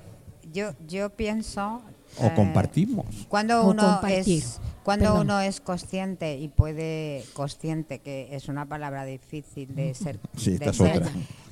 yo, 0.51 0.71
yo 0.85 1.09
pienso... 1.11 1.81
O 2.19 2.25
eh, 2.28 2.34
compartimos. 2.36 3.06
Cuando 3.28 3.62
O 3.63 3.71
uno 3.71 3.84
compartir. 3.84 4.39
es 4.43 4.60
cuando 4.84 5.06
Perdón. 5.06 5.21
uno 5.21 5.39
es 5.41 5.62
consciente 5.62 6.38
y 6.38 6.47
puede 6.47 7.23
consciente 7.34 7.99
que 7.99 8.36
es 8.36 8.49
una 8.49 8.67
palabra 8.67 9.04
difícil 9.04 9.73
de 9.73 9.93
ser, 9.95 10.19
Sí, 10.38 10.60
de, 10.60 10.71
ser, 10.73 11.01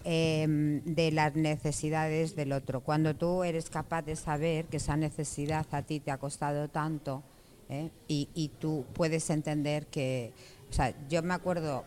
eh, 0.06 0.46
de 0.86 1.12
las 1.12 1.34
necesidades 1.36 2.36
del 2.36 2.52
otro. 2.52 2.82
Cuando 2.82 3.16
tú 3.16 3.44
eres 3.44 3.72
capaz 3.72 4.04
de 4.04 4.16
saber 4.16 4.66
que 4.66 4.78
esa 4.78 4.98
necesidad 4.98 5.66
a 5.72 5.82
ti 5.82 6.00
te 6.00 6.12
ha 6.12 6.20
costado 6.20 6.68
tanto 6.68 7.24
¿eh? 7.70 7.90
y, 8.08 8.30
y 8.36 8.50
tú 8.50 8.86
puedes 8.94 9.28
entender 9.32 9.88
que, 9.88 10.32
o 10.70 10.74
sea, 10.74 10.94
yo 11.10 11.24
me 11.24 11.34
acuerdo 11.34 11.86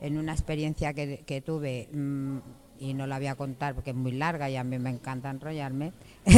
en 0.00 0.18
una 0.18 0.32
experiencia 0.32 0.92
que, 0.92 1.18
que 1.24 1.40
tuve 1.40 1.88
mm, 1.92 2.38
y 2.80 2.94
no 2.94 3.06
la 3.06 3.18
voy 3.18 3.28
a 3.28 3.36
contar 3.36 3.74
porque 3.74 3.90
es 3.90 3.96
muy 3.96 4.12
larga 4.12 4.50
y 4.50 4.56
a 4.56 4.64
mí 4.64 4.76
me 4.78 4.90
encanta 4.90 5.30
enrollarme. 5.30 5.92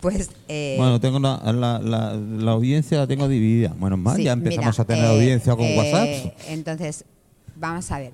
pues 0.00 0.30
eh, 0.48 0.74
Bueno, 0.78 1.00
tengo 1.00 1.18
la, 1.18 1.40
la, 1.52 1.78
la- 1.78 2.14
la 2.14 2.52
audiencia 2.52 2.98
la 2.98 3.06
tengo 3.06 3.28
dividida. 3.28 3.74
Bueno, 3.78 3.96
más 3.96 4.16
Sí, 4.16 4.24
ya 4.24 4.32
empezamos 4.32 4.74
mira, 4.78 4.82
a 4.82 4.86
tener 4.86 5.04
eh, 5.04 5.08
audiencia 5.14 5.54
con 5.56 5.64
eh, 5.64 5.76
WhatsApp. 5.76 6.32
Entonces, 6.48 7.04
vamos 7.54 7.90
a 7.90 7.98
ver. 7.98 8.12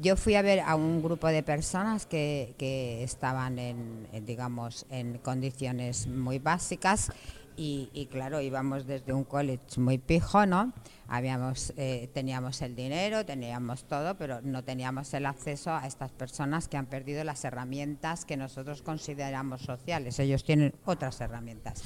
Yo 0.00 0.16
fui 0.16 0.34
a 0.34 0.42
ver 0.42 0.60
a 0.60 0.74
un 0.74 1.02
grupo 1.02 1.28
de 1.28 1.42
personas 1.44 2.04
que, 2.06 2.54
que 2.58 3.04
estaban 3.04 3.58
en, 3.60 4.08
en, 4.12 4.26
digamos, 4.26 4.86
en 4.90 5.18
condiciones 5.18 6.06
muy 6.08 6.38
básicas 6.40 7.12
y, 7.56 7.90
y, 7.92 8.06
claro, 8.06 8.40
íbamos 8.40 8.86
desde 8.86 9.12
un 9.12 9.24
college 9.24 9.78
muy 9.80 9.98
pijo, 9.98 10.44
¿no? 10.46 10.72
Habíamos, 11.08 11.72
eh, 11.76 12.10
teníamos 12.12 12.60
el 12.62 12.74
dinero, 12.74 13.24
teníamos 13.24 13.84
todo, 13.84 14.16
pero 14.16 14.40
no 14.42 14.64
teníamos 14.64 15.12
el 15.14 15.26
acceso 15.26 15.70
a 15.72 15.86
estas 15.86 16.10
personas 16.12 16.66
que 16.68 16.76
han 16.76 16.86
perdido 16.86 17.22
las 17.24 17.44
herramientas 17.44 18.24
que 18.24 18.36
nosotros 18.36 18.82
consideramos 18.82 19.60
sociales. 19.62 20.18
Ellos 20.18 20.44
tienen 20.44 20.74
otras 20.84 21.20
herramientas. 21.20 21.82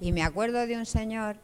Y 0.00 0.12
me 0.12 0.22
acuerdo 0.22 0.66
de 0.66 0.76
un 0.76 0.86
señor 0.86 1.36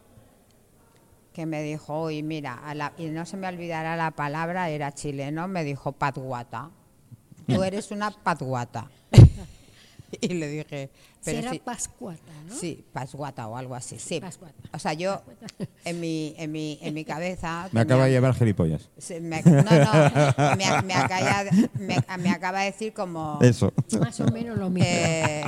que 1.32 1.46
me 1.46 1.62
dijo, 1.62 1.94
oye, 2.00 2.22
mira, 2.22 2.54
a 2.54 2.74
la- 2.74 2.92
y 2.96 3.06
no 3.06 3.26
se 3.26 3.36
me 3.36 3.48
olvidará 3.48 3.96
la 3.96 4.12
palabra, 4.12 4.68
era 4.70 4.92
chileno, 4.92 5.48
me 5.48 5.64
dijo 5.64 5.92
patguata. 5.92 6.70
Tú 7.46 7.62
eres 7.62 7.90
una 7.90 8.10
patguata. 8.10 8.88
y 10.20 10.28
le 10.28 10.48
dije, 10.48 10.90
pero 11.24 11.38
Será 11.38 11.52
si- 11.52 11.58
Pascuata, 11.58 12.32
¿no? 12.48 12.54
Sí, 12.54 12.84
pasguata 12.92 13.48
o 13.48 13.56
algo 13.56 13.74
así, 13.74 13.98
sí. 13.98 14.20
O 14.72 14.78
sea, 14.78 14.92
yo 14.92 15.22
en 15.84 16.00
mi, 16.00 16.34
en 16.38 16.52
mi, 16.52 16.78
en 16.82 16.94
mi 16.94 17.04
cabeza... 17.04 17.68
Me 17.72 17.80
acaba 17.80 18.04
de 18.06 18.10
llevar 18.12 18.34
gilipollas. 18.34 18.88
Sí, 18.98 19.20
me- 19.20 19.42
no, 19.42 19.62
no, 19.62 20.56
me, 20.56 20.82
me 20.82 20.94
acaba, 20.94 21.44
me- 21.78 22.18
me 22.18 22.30
acaba 22.30 22.60
de 22.60 22.66
decir 22.66 22.92
como... 22.92 23.38
Eso. 23.42 23.72
Más 24.00 24.18
o 24.20 24.26
menos 24.30 24.58
lo 24.58 24.70
mismo. 24.70 24.88
Eh, 24.90 25.44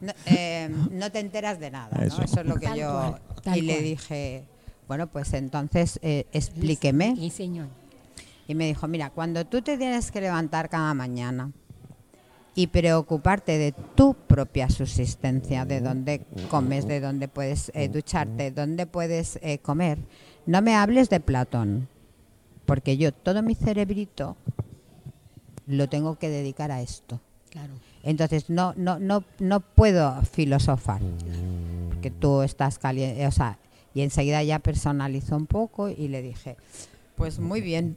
no, 0.00 0.12
eh, 0.26 0.70
no 0.90 1.10
te 1.12 1.18
enteras 1.20 1.58
de 1.60 1.70
nada, 1.70 1.96
¿no? 1.96 2.02
Eso. 2.04 2.22
Eso, 2.22 2.40
es 2.40 2.46
lo 2.46 2.56
que 2.56 2.66
Tal 2.66 2.78
yo... 2.78 3.18
cual, 3.44 3.58
y 3.58 3.62
le 3.62 3.80
dije, 3.82 4.44
bueno, 4.86 5.06
pues 5.06 5.32
entonces 5.34 5.98
eh, 6.02 6.26
explíqueme. 6.32 7.14
Y 7.18 7.30
señor. 7.30 7.66
Y 8.46 8.54
me 8.54 8.66
dijo, 8.66 8.88
mira, 8.88 9.10
cuando 9.10 9.44
tú 9.46 9.60
te 9.60 9.76
tienes 9.76 10.10
que 10.10 10.20
levantar 10.22 10.70
cada 10.70 10.94
mañana 10.94 11.50
y 12.58 12.66
preocuparte 12.66 13.56
de 13.56 13.70
tu 13.94 14.14
propia 14.14 14.68
subsistencia, 14.68 15.64
de 15.64 15.80
dónde 15.80 16.26
comes, 16.50 16.88
de 16.88 16.98
dónde 16.98 17.28
puedes 17.28 17.70
eh, 17.72 17.88
ducharte, 17.88 18.50
dónde 18.50 18.84
puedes 18.84 19.38
eh, 19.42 19.58
comer, 19.58 20.00
no 20.44 20.60
me 20.60 20.74
hables 20.74 21.08
de 21.08 21.20
Platón, 21.20 21.86
porque 22.66 22.96
yo 22.96 23.12
todo 23.12 23.44
mi 23.44 23.54
cerebrito 23.54 24.36
lo 25.68 25.88
tengo 25.88 26.18
que 26.18 26.30
dedicar 26.30 26.72
a 26.72 26.82
esto. 26.82 27.20
Claro. 27.48 27.74
Entonces 28.02 28.50
no, 28.50 28.74
no, 28.76 28.98
no, 28.98 29.22
no 29.38 29.60
puedo 29.60 30.20
filosofar, 30.22 31.00
que 32.02 32.10
tú 32.10 32.42
estás 32.42 32.80
caliente, 32.80 33.24
o 33.24 33.30
sea, 33.30 33.60
y 33.94 34.00
enseguida 34.00 34.42
ya 34.42 34.58
personalizó 34.58 35.36
un 35.36 35.46
poco 35.46 35.90
y 35.90 36.08
le 36.08 36.22
dije, 36.22 36.56
pues 37.14 37.38
muy 37.38 37.60
bien, 37.60 37.96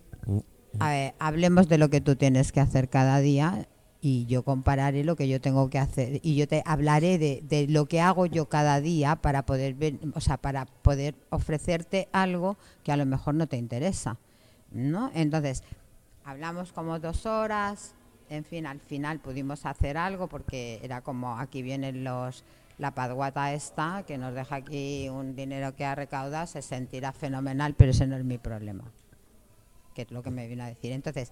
a 0.78 0.92
ver, 0.92 1.14
hablemos 1.18 1.68
de 1.68 1.80
lo 1.80 1.90
que 1.90 2.00
tú 2.00 2.16
tienes 2.16 2.52
que 2.52 2.60
hacer 2.60 2.90
cada 2.90 3.22
día 3.22 3.68
y 4.02 4.26
yo 4.26 4.44
compararé 4.44 5.04
lo 5.04 5.16
que 5.16 5.28
yo 5.28 5.40
tengo 5.40 5.70
que 5.70 5.78
hacer 5.78 6.20
y 6.24 6.36
yo 6.36 6.48
te 6.48 6.64
hablaré 6.66 7.20
de, 7.20 7.44
de 7.44 7.68
lo 7.68 7.86
que 7.86 8.02
hago 8.02 8.26
yo 8.26 8.50
cada 8.50 8.82
día 8.82 9.16
para 9.16 9.46
poder 9.46 9.76
ver, 9.76 10.00
o 10.16 10.20
sea, 10.20 10.38
para 10.38 10.66
poder 10.66 11.14
ofrecerte 11.30 12.10
algo 12.12 12.58
que 12.84 12.92
a 12.92 12.98
lo 12.98 13.06
mejor 13.06 13.36
no 13.36 13.48
te 13.48 13.58
interesa, 13.58 14.18
¿no? 14.72 15.12
Entonces, 15.14 15.64
hablamos 16.26 16.72
como 16.72 17.00
dos 17.00 17.28
horas, 17.28 17.94
en 18.30 18.44
fin, 18.44 18.66
al 18.66 18.80
final 18.80 19.20
pudimos 19.20 19.66
hacer 19.66 19.98
algo 19.98 20.28
porque 20.28 20.80
era 20.82 21.02
como 21.02 21.38
aquí 21.38 21.62
vienen 21.62 22.04
los 22.04 22.44
la 22.78 22.96
padguata 22.96 23.54
esta 23.54 24.04
que 24.08 24.18
nos 24.18 24.34
deja 24.34 24.56
aquí 24.56 25.08
un 25.10 25.36
dinero 25.36 25.76
que 25.76 25.86
ha 25.86 25.94
recaudado 25.94 26.48
se 26.48 26.64
sentirá 26.64 27.12
fenomenal, 27.12 27.76
pero 27.76 27.92
ese 27.92 28.08
no 28.08 28.18
es 28.18 28.24
mi 28.24 28.40
problema, 28.40 28.86
que 29.94 30.02
es 30.02 30.12
lo 30.12 30.24
que 30.24 30.32
me 30.32 30.48
vino 30.48 30.64
a 30.64 30.68
decir. 30.68 30.92
Entonces, 30.92 31.32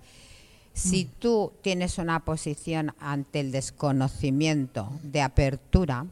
si 0.73 1.05
tú 1.05 1.51
tienes 1.61 1.97
una 1.97 2.23
posición 2.23 2.93
ante 2.99 3.39
el 3.39 3.51
desconocimiento 3.51 4.89
de 5.03 5.21
apertura 5.21 6.05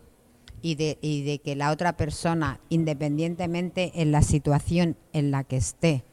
y 0.61 0.75
de, 0.75 0.97
y 1.01 1.23
de 1.23 1.39
que 1.39 1.55
la 1.55 1.71
otra 1.71 1.95
persona, 1.95 2.59
independientemente 2.69 3.91
en 3.95 4.11
la 4.11 4.21
situación 4.21 4.97
en 5.13 5.31
la 5.31 5.43
que 5.43 5.57
esté, 5.57 6.03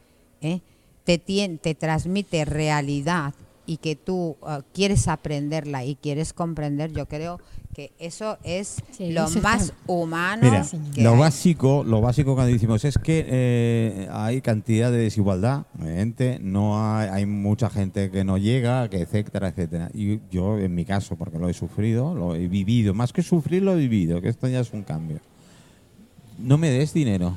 ¿eh? 0.40 0.60
te, 1.04 1.18
te 1.18 1.74
transmite 1.74 2.44
realidad 2.44 3.34
y 3.66 3.78
que 3.78 3.96
tú 3.96 4.36
eh, 4.46 4.60
quieres 4.72 5.08
aprenderla 5.08 5.84
y 5.84 5.96
quieres 5.96 6.32
comprender, 6.32 6.92
yo 6.92 7.06
creo 7.06 7.40
que 7.74 7.92
eso 7.98 8.38
es 8.44 8.76
Sí, 8.92 9.10
lo 9.12 9.24
eso 9.24 9.40
más 9.42 9.62
está- 9.64 9.74
humano 9.86 10.42
Mira, 10.42 10.64
que 10.94 11.02
lo 11.02 11.12
hay. 11.14 11.18
básico, 11.18 11.82
lo 11.84 12.00
básico 12.00 12.34
cuando 12.34 12.52
decimos 12.52 12.84
es 12.84 12.96
que 12.98 13.24
eh, 13.28 14.08
hay 14.12 14.40
cantidad 14.40 14.92
de 14.92 14.98
desigualdad, 14.98 15.64
obviamente, 15.78 16.38
no 16.40 16.80
hay, 16.96 17.08
hay 17.08 17.26
mucha 17.26 17.68
gente 17.68 18.10
que 18.10 18.22
no 18.24 18.38
llega, 18.38 18.88
que 18.88 18.98
etcétera, 19.00 19.48
etcétera. 19.48 19.90
Y 19.92 20.20
yo, 20.30 20.58
en 20.58 20.74
mi 20.74 20.84
caso, 20.84 21.16
porque 21.16 21.38
lo 21.38 21.48
he 21.48 21.54
sufrido, 21.54 22.14
lo 22.14 22.34
he 22.36 22.46
vivido, 22.48 22.94
más 22.94 23.12
que 23.12 23.22
sufrir, 23.22 23.62
lo 23.62 23.72
he 23.72 23.76
vivido, 23.76 24.20
que 24.22 24.28
esto 24.28 24.46
ya 24.48 24.60
es 24.60 24.72
un 24.72 24.82
cambio. 24.82 25.18
No 26.38 26.56
me 26.58 26.70
des 26.70 26.94
dinero. 26.94 27.36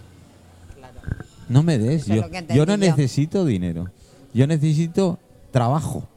No 1.50 1.64
me 1.64 1.78
des. 1.78 2.04
Eso 2.10 2.16
Yo, 2.16 2.28
yo 2.54 2.66
no 2.66 2.74
yo. 2.74 2.78
necesito 2.78 3.46
dinero. 3.46 3.90
Yo 4.34 4.46
necesito 4.48 5.18
trabajo. 5.52 6.08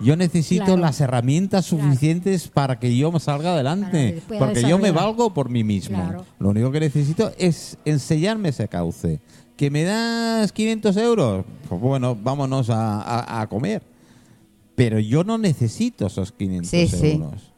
Yo 0.00 0.16
necesito 0.16 0.64
Claro. 0.64 0.80
las 0.80 1.00
herramientas 1.00 1.68
Claro. 1.68 1.84
suficientes 1.84 2.48
para 2.48 2.78
que 2.78 2.96
yo 2.96 3.10
me 3.10 3.18
salga 3.20 3.54
adelante. 3.54 4.22
Porque 4.38 4.62
yo 4.62 4.78
me 4.78 4.90
valgo 4.92 5.34
por 5.34 5.48
mí 5.48 5.64
mismo. 5.64 5.96
Claro. 6.02 6.24
Lo 6.38 6.50
único 6.50 6.70
que 6.70 6.80
necesito 6.80 7.32
es 7.38 7.76
enseñarme 7.84 8.50
ese 8.50 8.68
cauce. 8.68 9.20
¿Que 9.56 9.70
me 9.70 9.82
das 9.82 10.52
500 10.52 10.96
euros? 10.98 11.44
Pues 11.68 11.80
bueno, 11.80 12.14
vámonos 12.14 12.70
a, 12.70 13.00
a- 13.02 13.40
a 13.40 13.46
comer. 13.48 13.82
Pero 14.76 15.00
yo 15.00 15.24
no 15.24 15.36
necesito 15.38 16.06
esos 16.06 16.30
500 16.30 16.70
Sí, 16.70 16.86
sí. 16.86 17.10
euros. 17.12 17.50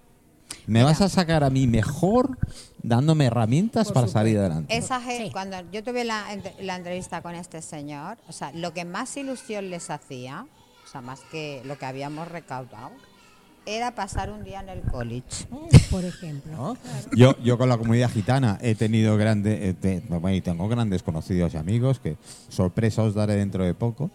Me 0.67 0.83
vas 0.83 1.01
a 1.03 1.09
sacar 1.11 1.45
a 1.45 1.51
mí 1.51 1.67
mejor 1.67 2.39
dándome 2.83 3.27
herramientas 3.27 3.89
Por 3.89 3.95
para 3.95 4.07
supuesto. 4.07 4.19
salir 4.19 4.39
adelante. 4.39 4.75
Esa 4.75 5.01
ge- 5.03 5.25
Sí. 5.27 5.31
cuando 5.33 5.57
yo 5.73 5.83
tuve 5.85 6.05
la, 6.05 6.25
la 6.63 6.77
entrevista 6.77 7.21
con 7.21 7.35
este 7.35 7.61
señor, 7.61 8.17
o 8.29 8.33
sea, 8.33 8.51
lo 8.55 8.73
que 8.73 8.85
más 8.87 9.15
ilusión 9.17 9.69
les 9.69 9.91
hacía, 9.91 10.47
sea, 10.91 11.01
más 11.01 11.21
que 11.31 11.63
lo 11.65 11.79
que 11.79 11.87
habíamos 11.87 12.29
recaudado, 12.29 12.91
era 13.67 13.95
pasar 13.95 14.31
un 14.31 14.43
día 14.43 14.61
en 14.61 14.69
el 14.71 14.81
college. 14.83 15.47
Por 15.91 16.05
ejemplo. 16.05 16.51
¿no? 16.53 16.77
Yo, 17.15 17.37
yo 17.43 17.59
con 17.59 17.69
la 17.69 17.77
comunidad 17.79 18.11
gitana 18.11 18.59
he 18.63 18.75
tenido 18.75 19.17
grandes, 19.17 19.77
bueno, 20.09 20.33
y 20.35 20.41
tengo 20.41 20.67
grandes 20.69 21.03
conocidos 21.03 21.55
y 21.55 21.57
amigos 21.59 22.01
que 22.01 22.17
sorpresa 22.49 23.03
os 23.03 23.15
daré 23.15 23.37
dentro 23.37 23.65
de 23.65 23.75
poco. 23.75 24.11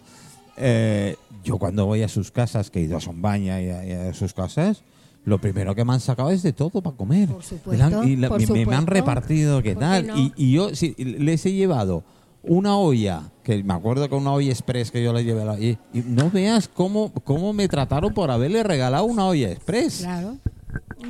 Eh, 0.58 1.16
yo 1.44 1.58
cuando 1.58 1.86
voy 1.86 2.02
a 2.02 2.08
sus 2.08 2.32
casas, 2.32 2.72
que 2.72 2.80
he 2.80 2.84
ido 2.84 2.98
a 2.98 3.02
Sombaña 3.02 3.62
y 3.62 3.70
a, 3.70 3.86
y 3.86 3.92
a 3.92 4.14
sus 4.14 4.34
casas, 4.34 4.84
lo 5.26 5.40
primero 5.40 5.76
que 5.76 5.86
me 5.86 5.94
han 5.94 6.00
sacado 6.00 6.32
es 6.32 6.42
de 6.44 6.54
todo 6.54 6.82
para 6.82 6.96
comer. 6.96 7.30
Por 7.30 7.44
supuesto, 7.44 8.04
Y 8.04 8.16
la- 8.16 8.30
por 8.30 8.50
me, 8.52 8.66
me 8.66 8.76
han 8.76 8.88
repartido 8.88 9.62
qué 9.62 9.74
¿Por 9.74 9.80
qué 9.84 9.86
tal. 9.88 10.08
no? 10.08 10.18
Y, 10.18 10.34
y 10.38 10.52
yo 10.54 10.74
sí, 10.76 10.96
les 10.98 11.46
he 11.46 11.52
llevado 11.52 12.04
una 12.44 12.78
olla, 12.78 13.24
que 13.46 13.64
me 13.64 13.74
acuerdo 13.76 14.10
que 14.10 14.16
una 14.16 14.34
olla 14.34 14.50
express 14.52 14.90
que 14.92 15.02
yo 15.04 15.14
les 15.14 15.24
llevé, 15.24 15.44
a 15.44 15.46
la- 15.46 15.60
y, 15.60 15.78
y 15.94 16.02
no 16.02 16.30
veas 16.32 16.68
cómo, 16.68 17.14
cómo 17.24 17.54
me 17.54 17.68
trataron 17.70 18.12
por 18.14 18.32
haberle 18.32 18.64
regalado 18.64 19.06
una 19.06 19.28
olla 19.28 19.52
express. 19.52 20.00
Claro. 20.00 20.38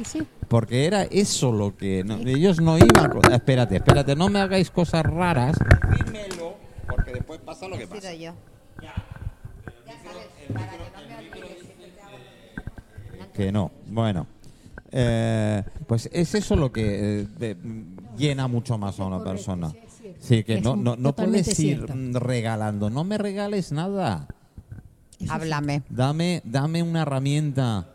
Sí. 0.03 0.21
Porque 0.49 0.85
era 0.85 1.03
eso 1.03 1.51
lo 1.53 1.75
que... 1.77 2.03
no- 2.03 2.17
ellos 2.17 2.59
no 2.61 2.77
iban... 2.77 3.11
Espérate, 3.31 3.77
espérate, 3.77 4.15
no 4.17 4.27
me 4.29 4.39
hagáis 4.39 4.69
cosas 4.69 5.03
raras. 5.03 5.55
Dímelo, 6.05 6.55
porque 6.87 7.13
después 7.13 7.39
pasa 7.39 7.67
lo 7.69 7.77
que 7.77 7.87
pasa. 7.87 8.13
yo. 8.13 8.33
Que 13.33 13.51
no, 13.51 13.71
bueno. 13.87 14.27
Eh, 14.91 15.61
pues 15.87 16.09
es 16.13 16.35
eso 16.35 16.55
lo 16.55 16.71
que 16.71 17.21
eh, 17.21 17.27
de- 17.37 17.57
llena 18.17 18.47
mucho 18.47 18.77
más 18.77 18.99
a 18.99 19.05
una 19.05 19.21
persona. 19.23 19.73
Sí, 20.19 20.43
que 20.43 20.55
Es 20.55 20.63
no, 20.63 20.75
no, 20.75 20.95
no 20.95 21.15
puedes 21.15 21.47
ir 21.59 21.85
cierto. 21.85 21.93
regalando. 22.19 22.89
No 22.89 23.03
me 23.03 23.17
regales 23.17 23.71
nada. 23.71 24.27
Háblame. 25.29 25.83
Dame, 25.89 26.41
dame 26.43 26.83
una 26.83 27.03
herramienta 27.03 27.87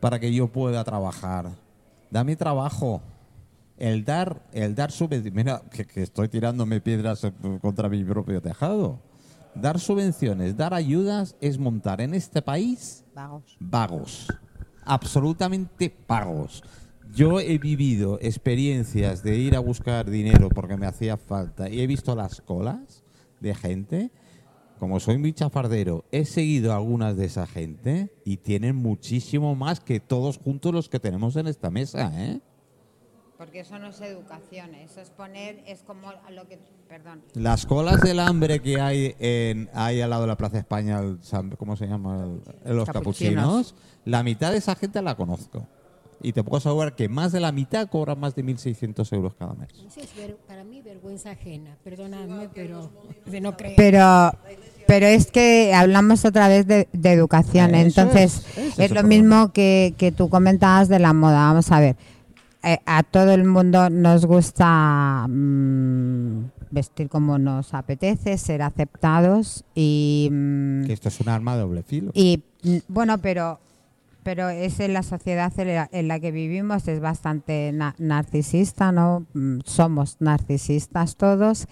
para 0.00 0.18
que 0.18 0.32
yo 0.32 0.48
pueda 0.48 0.82
trabajar. 0.84 1.50
Dame 2.10 2.36
trabajo. 2.36 3.02
El 3.78 4.04
dar, 4.04 4.40
el 4.52 4.74
dar 4.74 4.90
subvenciones. 4.90 5.34
Mira, 5.34 5.62
que, 5.70 5.86
que 5.86 6.02
estoy 6.02 6.28
tirándome 6.28 6.80
piedras 6.80 7.26
contra 7.60 7.88
mi 7.88 8.02
propio 8.04 8.40
tejado. 8.40 9.00
Dar 9.54 9.80
subvenciones, 9.80 10.56
dar 10.56 10.72
ayudas 10.74 11.34
es 11.40 11.58
montar 11.58 12.00
en 12.00 12.14
este 12.14 12.42
país 12.42 13.04
Vagos. 13.14 13.56
vagos. 13.58 14.26
Absolutamente 14.84 15.94
vagos. 16.06 16.62
Yo 17.16 17.40
he 17.40 17.56
vivido 17.58 18.18
experiencias 18.20 19.22
de 19.22 19.36
ir 19.38 19.56
a 19.56 19.60
buscar 19.60 20.10
dinero 20.10 20.50
porque 20.50 20.76
me 20.76 20.86
hacía 20.86 21.16
falta 21.16 21.68
y 21.68 21.80
he 21.80 21.86
visto 21.86 22.14
las 22.14 22.42
colas 22.42 23.02
de 23.40 23.54
gente. 23.54 24.10
Como 24.78 25.00
soy 25.00 25.16
muy 25.16 25.32
chafardero, 25.32 26.04
he 26.12 26.26
seguido 26.26 26.72
a 26.72 26.76
algunas 26.76 27.16
de 27.16 27.24
esa 27.24 27.46
gente 27.46 28.10
y 28.26 28.36
tienen 28.36 28.76
muchísimo 28.76 29.54
más 29.54 29.80
que 29.80 29.98
todos 30.00 30.36
juntos 30.36 30.74
los 30.74 30.90
que 30.90 31.00
tenemos 31.00 31.36
en 31.36 31.46
esta 31.46 31.70
mesa, 31.70 32.12
¿eh? 32.14 32.40
Porque 33.38 33.60
eso 33.60 33.78
no 33.78 33.88
es 33.88 34.00
educación, 34.02 34.74
eso 34.74 35.00
es 35.00 35.08
poner, 35.10 35.62
es 35.66 35.82
como 35.82 36.12
lo 36.30 36.46
que, 36.46 36.58
perdón, 36.88 37.22
Las 37.34 37.64
colas 37.64 38.02
del 38.02 38.20
hambre 38.20 38.60
que 38.60 38.78
hay 38.80 39.14
en 39.18 39.70
ahí 39.72 40.02
al 40.02 40.10
lado 40.10 40.22
de 40.22 40.28
la 40.28 40.36
Plaza 40.36 40.58
España, 40.58 40.98
el 41.00 41.18
¿cómo 41.56 41.76
se 41.76 41.86
llama? 41.86 42.24
El- 42.64 42.76
los 42.76 42.86
Capuchinos. 42.86 42.92
capuchinos. 43.72 43.74
La 44.04 44.22
mitad 44.22 44.52
de 44.52 44.58
esa 44.58 44.74
gente 44.74 45.00
la 45.00 45.16
conozco. 45.16 45.66
Y 46.22 46.32
te 46.32 46.42
puedo 46.42 46.56
asegurar 46.58 46.94
que 46.94 47.08
más 47.08 47.32
de 47.32 47.40
la 47.40 47.52
mitad 47.52 47.88
cobra 47.88 48.14
más 48.14 48.34
de 48.34 48.42
1.600 48.44 49.12
euros 49.12 49.34
cada 49.38 49.54
mes. 49.54 49.68
Eso 49.86 50.00
es 50.00 50.16
ver- 50.16 50.36
para 50.48 50.64
mí 50.64 50.80
vergüenza 50.82 51.30
ajena. 51.32 51.76
Perdóname, 51.84 52.48
pero 52.54 52.90
de 53.26 53.40
no 53.40 53.56
creer. 53.56 53.74
Pero, 53.76 54.32
pero 54.86 55.06
es 55.06 55.30
que 55.30 55.72
hablamos 55.74 56.24
otra 56.24 56.48
vez 56.48 56.66
de, 56.66 56.88
de 56.92 57.12
educación. 57.12 57.74
Entonces, 57.74 58.44
es- 58.56 58.78
lo 58.78 58.86
problema. 58.86 59.08
mismo 59.08 59.52
que, 59.52 59.94
que 59.98 60.10
tú 60.12 60.28
comentabas 60.28 60.88
de 60.88 60.98
la 60.98 61.12
moda. 61.12 61.48
Vamos 61.48 61.70
a 61.70 61.80
ver. 61.80 61.96
Eh, 62.64 62.78
a 62.86 63.02
todo 63.04 63.32
el 63.32 63.44
mundo 63.44 63.90
nos 63.90 64.26
gusta 64.26 65.26
mm, 65.28 66.50
vestir 66.70 67.08
como 67.08 67.38
nos 67.38 67.74
apetece, 67.74 68.36
ser 68.38 68.62
aceptados 68.62 69.64
y, 69.74 70.28
mm, 70.32 70.84
Que 70.86 70.92
esto 70.94 71.08
es 71.08 71.20
un 71.20 71.28
arma 71.28 71.54
de 71.54 71.60
doble 71.60 71.82
filo. 71.84 72.10
y 72.14 72.42
mm, 72.64 72.76
bueno, 72.88 73.18
pero 73.18 73.60
pero 74.26 74.48
es 74.48 74.80
en 74.80 74.92
la 74.92 75.04
sociedad 75.04 75.52
en 75.56 75.68
la, 75.68 75.88
en 75.92 76.08
la 76.08 76.18
que 76.18 76.32
vivimos 76.32 76.88
es 76.88 76.98
bastante 76.98 77.70
na- 77.72 77.94
narcisista, 77.98 78.90
¿no? 78.90 79.24
Mm, 79.34 79.60
Somos 79.64 80.16
narcisistas 80.18 81.14
todos 81.16 81.68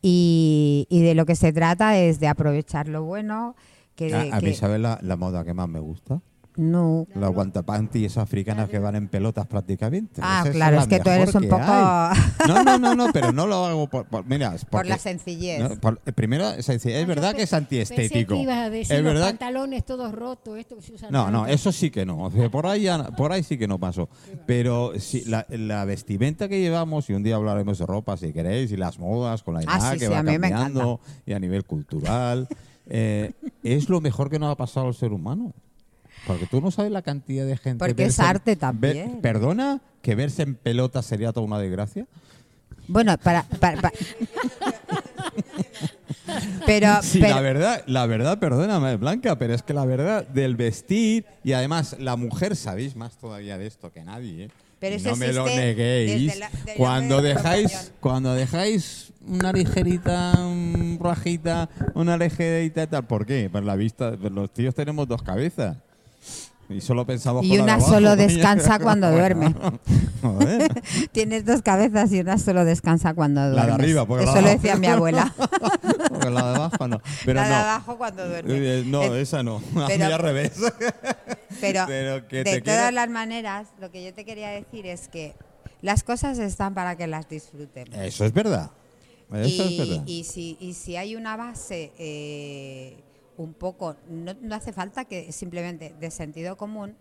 y, 0.00 0.86
y 0.88 1.02
de 1.02 1.14
lo 1.14 1.26
que 1.26 1.36
se 1.36 1.52
trata 1.52 1.98
es 1.98 2.18
de 2.18 2.28
aprovechar 2.28 2.88
lo 2.88 3.02
bueno 3.04 3.56
que, 3.94 4.14
a 4.14 4.22
a 4.36 4.40
que- 4.40 4.46
mí, 4.46 4.54
¿sabes 4.54 4.80
la, 4.80 4.98
la 5.02 5.16
moda 5.16 5.44
que 5.44 5.52
más 5.52 5.68
me 5.68 5.80
gusta? 5.80 6.22
No. 6.58 7.06
Las 7.14 7.30
guantapantis 7.30 8.18
africanas 8.18 8.68
que 8.68 8.80
van 8.80 8.96
en 8.96 9.06
pelotas 9.06 9.46
prácticamente. 9.46 10.20
Ah, 10.24 10.40
Esa 10.42 10.52
claro, 10.52 10.76
la 10.76 10.82
es 10.82 10.88
que 10.88 10.98
tú 10.98 11.08
eres 11.08 11.32
un 11.34 11.48
poco- 11.48 11.62
hay. 11.64 12.18
No, 12.48 12.64
no, 12.64 12.78
no, 12.78 12.94
no, 12.96 13.12
pero 13.12 13.30
no 13.32 13.46
lo 13.46 13.64
hago 13.64 13.86
por. 13.86 14.06
por- 14.06 14.26
mira, 14.26 14.56
Por 14.70 14.84
la 14.84 14.98
sencillez. 14.98 15.60
no, 15.60 15.80
por- 15.80 16.00
eh, 16.04 16.10
primero, 16.12 16.50
es, 16.50 16.66
decir, 16.66 16.90
es 16.90 17.04
Ah, 17.04 17.06
verdad 17.06 17.34
que 17.36 17.42
es 17.44 17.52
antiestético. 17.52 18.10
Pensé 18.12 18.26
que 18.26 18.42
ibas 18.42 18.58
a 18.58 18.70
decir 18.70 18.96
es 18.96 19.02
los 19.04 19.14
verdad. 19.14 19.28
pantalones 19.28 19.84
todos 19.84 20.12
rotos, 20.12 20.58
esto 20.58 20.74
que 20.76 20.82
se 20.82 20.94
usa 20.94 21.10
No, 21.12 21.30
no, 21.30 21.46
eso 21.46 21.70
sí 21.70 21.90
que 21.90 22.04
no. 22.04 22.24
O 22.24 22.30
sea, 22.32 22.50
por 22.50 22.66
ahí, 22.66 22.82
ya- 22.82 23.04
por 23.12 23.30
ahí 23.30 23.44
sí 23.44 23.56
que 23.56 23.68
no 23.68 23.78
pasó. 23.78 24.08
Pero 24.44 24.92
sí, 24.98 25.22
la, 25.26 25.46
la 25.50 25.84
vestimenta 25.84 26.48
que 26.48 26.60
llevamos, 26.60 27.08
y 27.08 27.12
un 27.12 27.22
día 27.22 27.36
hablaremos 27.36 27.78
de 27.78 27.86
ropa 27.86 28.16
si 28.16 28.32
queréis, 28.32 28.72
y 28.72 28.76
las 28.76 28.98
modas 28.98 29.44
con 29.44 29.54
la 29.54 29.60
edad 29.60 29.72
Ah, 29.76 29.92
sí, 29.92 30.00
que 30.00 30.06
sí, 30.06 30.12
va 30.12 30.24
cambiando, 30.24 30.98
y 31.24 31.34
a 31.34 31.38
nivel 31.38 31.64
cultural, 31.64 32.48
eh, 32.88 33.32
es 33.62 33.88
lo 33.88 34.00
mejor 34.00 34.28
que 34.28 34.40
nos 34.40 34.50
ha 34.50 34.56
pasado 34.56 34.88
al 34.88 34.94
ser 34.94 35.12
humano. 35.12 35.52
Porque 36.28 36.46
tú 36.46 36.60
no 36.60 36.70
sabes 36.70 36.92
la 36.92 37.02
cantidad 37.02 37.44
de 37.44 37.56
gente. 37.56 37.78
Porque 37.80 37.92
es 37.92 37.96
verse 38.16 38.22
en- 38.22 38.28
arte 38.28 38.50
ver- 38.52 38.58
también. 38.58 39.20
Perdona, 39.20 39.80
que 40.02 40.14
verse 40.14 40.42
en 40.42 40.54
pelota 40.54 41.02
sería 41.02 41.32
toda 41.32 41.44
una 41.46 41.58
desgracia. 41.58 42.06
Bueno, 42.86 43.18
para... 43.18 43.42
para- 43.42 43.80
pa- 43.82 43.92
pero, 46.66 47.02
Sí, 47.02 47.20
pero- 47.20 47.34
la 47.34 47.40
verdad, 47.40 47.82
la 47.86 48.06
verdad, 48.06 48.38
perdóname, 48.38 48.96
Blanca, 48.96 49.38
pero 49.38 49.54
es 49.54 49.62
que 49.62 49.72
la 49.74 49.84
verdad 49.84 50.26
del 50.26 50.56
vestir 50.56 51.24
y 51.42 51.52
además 51.52 51.96
la 51.98 52.16
mujer 52.16 52.54
sabéis 52.56 52.94
más 52.96 53.16
todavía 53.16 53.56
de 53.58 53.66
esto 53.66 53.90
que 53.92 54.04
nadie, 54.04 54.44
¿eh? 54.44 54.50
Pero 54.80 54.96
no 55.02 55.16
me 55.16 55.32
lo 55.32 55.44
neguéis. 55.46 56.38
la- 56.38 56.50
desde 56.50 56.74
cuando 56.76 57.16
la 57.16 57.22
dejáis, 57.22 57.92
cuando 58.00 58.34
dejáis 58.34 59.12
una 59.26 59.52
ligerita, 59.52 60.34
un 60.46 60.98
rajita, 61.02 61.68
una 61.94 62.16
ligerita 62.16 62.82
y 62.84 62.86
tal, 62.86 63.04
¿por 63.06 63.26
qué? 63.26 63.50
Por 63.50 63.64
la 63.64 63.74
vista, 63.74 64.12
los 64.12 64.52
tíos 64.52 64.74
tenemos 64.76 65.08
dos 65.08 65.20
cabezas. 65.22 65.78
Y 66.70 66.80
solo 66.82 67.06
pensamos 67.06 67.44
Y 67.44 67.56
la 67.56 67.62
una 67.62 67.80
solo 67.80 68.14
descansa 68.16 68.78
cuando 68.78 69.10
duerme. 69.10 69.54
Tienes 71.12 71.44
dos 71.46 71.62
cabezas 71.62 72.12
y 72.12 72.20
una 72.20 72.38
solo 72.38 72.64
descansa 72.64 73.14
cuando 73.14 73.48
La 73.48 73.66
de 73.66 73.72
arriba, 73.72 74.04
porque 74.06 74.24
la 74.24 74.30
Eso 74.32 74.38
de 74.40 74.42
lo 74.42 74.48
decía 74.50 74.76
mi 74.76 74.86
abuela. 74.88 75.32
Porque 76.10 76.30
la 76.30 76.50
de 76.50 76.54
abajo 76.56 76.88
no. 76.88 77.00
Pero 77.24 77.40
la 77.40 77.44
de 77.48 77.50
no. 77.54 77.56
abajo 77.60 77.96
cuando 77.98 78.28
duerme. 78.28 78.54
Eh, 78.54 78.84
No, 78.86 79.02
Eh, 79.14 79.20
esa 79.22 79.42
no. 79.42 79.62
A 79.76 79.86
pero- 79.86 80.06
mí 80.06 80.12
al 80.12 80.18
revés. 80.20 80.52
Pero, 81.60 81.84
Pero 81.86 82.28
que 82.28 82.36
de 82.38 82.44
te 82.44 82.60
todas 82.60 82.78
quiere- 82.80 82.92
las 82.92 83.08
maneras, 83.08 83.68
lo 83.80 83.90
que 83.90 84.04
yo 84.04 84.12
te 84.14 84.24
quería 84.24 84.50
decir 84.50 84.86
es 84.86 85.08
que 85.08 85.34
las 85.80 86.02
cosas 86.02 86.38
están 86.38 86.74
para 86.74 86.96
que 86.96 87.06
las 87.06 87.28
disfrutemos. 87.28 87.96
Eso 87.98 88.24
es 88.24 88.32
verdad. 88.32 88.70
Eso 89.32 89.64
y, 89.64 89.80
es 89.80 89.88
verdad. 89.88 90.02
y 90.06 90.24
si, 90.24 90.56
y 90.60 90.74
si 90.74 90.96
hay 90.96 91.14
una 91.16 91.36
base 91.36 91.92
eh, 91.98 92.96
un 93.38 93.54
poco, 93.54 93.96
no, 94.10 94.34
no 94.40 94.54
hace 94.54 94.72
falta 94.72 95.06
que 95.06 95.32
simplemente 95.32 95.94
de 95.98 96.10
sentido 96.10 96.56
común, 96.56 96.96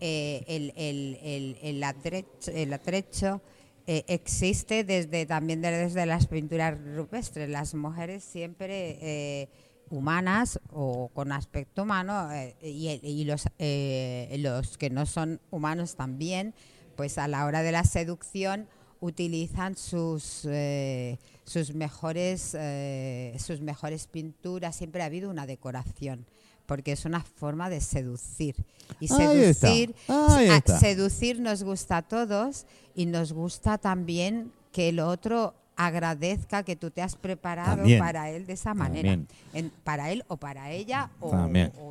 eh, 0.00 0.44
el, 0.46 0.72
el, 0.76 1.18
el, 1.22 1.58
el 1.62 1.82
atrecho, 1.82 2.50
el 2.52 2.72
atrecho, 2.72 3.40
eh, 3.86 4.04
existe 4.08 4.84
desde 4.84 5.24
también 5.26 5.62
desde 5.62 6.04
las 6.04 6.26
pinturas 6.26 6.76
rupestres. 6.94 7.48
Las 7.48 7.74
mujeres 7.74 8.24
siempre 8.24 8.98
eh, 9.00 9.48
humanas 9.88 10.60
o 10.70 11.08
con 11.14 11.30
aspecto 11.32 11.84
humano 11.84 12.28
y, 12.60 12.88
y 13.02 13.24
los, 13.24 13.46
los 13.58 14.76
que 14.76 14.90
no 14.90 15.06
son 15.06 15.40
humanos 15.50 15.94
también, 15.94 16.52
pues 16.96 17.16
a 17.16 17.28
la 17.28 17.46
hora 17.46 17.62
de 17.62 17.70
la 17.72 17.84
seducción 17.84 18.68
utilizan 19.06 19.76
sus 19.76 20.42
eh, 20.44 21.18
sus 21.44 21.74
mejores 21.74 22.54
eh, 22.58 23.34
sus 23.38 23.60
mejores 23.60 24.06
pinturas 24.06 24.76
siempre 24.76 25.02
ha 25.02 25.06
habido 25.06 25.30
una 25.30 25.46
decoración 25.46 26.26
porque 26.66 26.92
es 26.92 27.04
una 27.04 27.20
forma 27.22 27.70
de 27.70 27.80
seducir 27.80 28.56
y 29.00 29.08
seducir 29.08 29.94
ahí 30.08 30.48
a- 30.48 30.56
está. 30.56 30.78
seducir 30.80 31.40
nos 31.40 31.62
gusta 31.62 31.98
a 31.98 32.02
todos 32.02 32.66
y 32.94 33.06
nos 33.06 33.32
gusta 33.32 33.78
también 33.78 34.50
que 34.72 34.88
el 34.88 34.98
otro 35.00 35.54
agradezca 35.76 36.62
que 36.62 36.74
tú 36.74 36.90
te 36.90 37.02
has 37.02 37.16
preparado 37.16 37.76
También. 37.76 37.98
para 37.98 38.30
él 38.30 38.46
de 38.46 38.54
esa 38.54 38.72
manera. 38.72 39.12
En- 39.52 39.70
para 39.84 40.10
él 40.10 40.24
o 40.26 40.38
para 40.38 40.70
ella 40.72 41.10
o, 41.20 41.36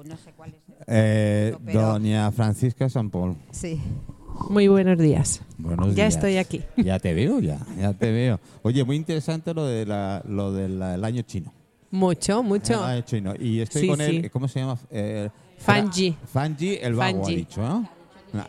no 0.03 0.17
sé 0.17 0.33
cuál 0.35 0.49
es 0.55 0.61
el 0.69 0.75
Eh, 0.87 1.57
pero- 1.63 1.81
doña 1.93 2.31
Francisca 2.31 2.89
San 2.89 3.09
Paul. 3.11 3.35
sí 3.51 3.79
Muy 4.49 4.67
buenos 4.67 4.97
días. 4.97 5.41
Buenos 5.57 5.87
Ya 5.89 5.93
días. 6.03 6.15
estoy 6.15 6.37
aquí. 6.37 6.61
Ya 6.77 6.99
te 6.99 7.13
veo, 7.13 7.39
ya, 7.39 7.57
ya 7.79 7.93
te 7.93 8.11
veo. 8.11 8.39
Oye, 8.63 8.83
muy 8.83 8.95
interesante 8.95 9.53
lo 9.53 9.65
de 9.65 9.85
la, 9.85 10.21
lo 10.27 10.51
del 10.51 10.81
año 11.03 11.21
chino. 11.23 11.51
Mucho, 11.91 12.43
mucho. 12.43 12.73
El 12.73 12.79
año 12.91 13.01
chino. 13.01 13.33
Y 13.39 13.61
estoy 13.61 13.83
Sí, 13.83 13.87
con 13.87 14.01
él, 14.01 14.21
sí. 14.23 14.29
¿cómo 14.29 14.47
se 14.47 14.59
llama? 14.59 14.77
Eh, 14.91 15.29
Fanji. 15.57 16.15
Fanji 16.31 16.77
el 16.81 16.93
vago 16.95 17.19
Fanji. 17.19 17.33
ha 17.33 17.37
dicho, 17.37 17.61
¿no? 17.61 17.89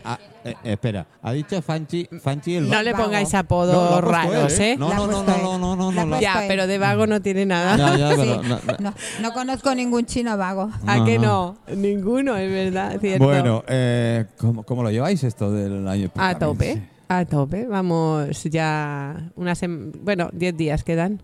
Ah, 0.04 0.18
eh, 0.44 0.54
espera, 0.64 1.06
ha 1.22 1.32
dicho 1.32 1.60
Fanji, 1.62 2.08
Fanji 2.22 2.56
el. 2.56 2.68
No 2.70 2.82
le 2.82 2.94
pongáis 2.94 3.32
No, 3.32 3.38
apodos 3.38 4.04
raros, 4.04 4.52
él, 4.58 4.62
¿eh? 4.62 4.76
No, 4.78 4.88
La 4.88 4.94
ha 4.94 4.98
no, 4.98 5.06
no, 5.06 5.22
no, 5.22 5.58
no, 5.58 5.58
no, 5.58 5.76
no, 5.76 5.92
no. 5.92 6.06
puesto 6.08 6.20
Ya, 6.20 6.44
pero 6.48 6.66
de 6.66 6.78
vago 6.78 7.06
no 7.06 7.20
tiene 7.20 7.46
nada. 7.46 7.76
Ya, 7.76 7.96
ya, 7.96 8.10
Sí. 8.16 8.22
pero 8.22 8.42
no, 8.42 8.56
no. 8.66 8.74
no, 8.78 8.94
no 9.20 9.32
conozco 9.32 9.74
ningún 9.74 10.06
chino 10.06 10.36
vago 10.36 10.70
¿A 10.86 11.04
que 11.04 11.18
No, 11.18 11.56
no? 11.68 11.74
Ninguno, 11.76 12.36
es 12.36 12.50
verdad, 12.50 12.98
cierto. 13.00 13.24
Bueno, 13.24 13.64
eh, 13.68 14.26
¿cómo, 14.38 14.62
cómo 14.62 14.82
lo 14.82 14.90
lleváis 14.90 15.22
esto 15.24 15.52
del 15.52 15.86
año 15.88 16.10
a 16.16 16.38
tope, 16.38 16.82
a 17.08 17.24
tope. 17.24 17.66
Vamos 17.66 18.44
ya 18.44 19.30
una 19.36 19.52
sem- 19.54 19.92
bueno, 20.02 20.30
10 20.32 20.56
días 20.56 20.84
quedan. 20.84 21.22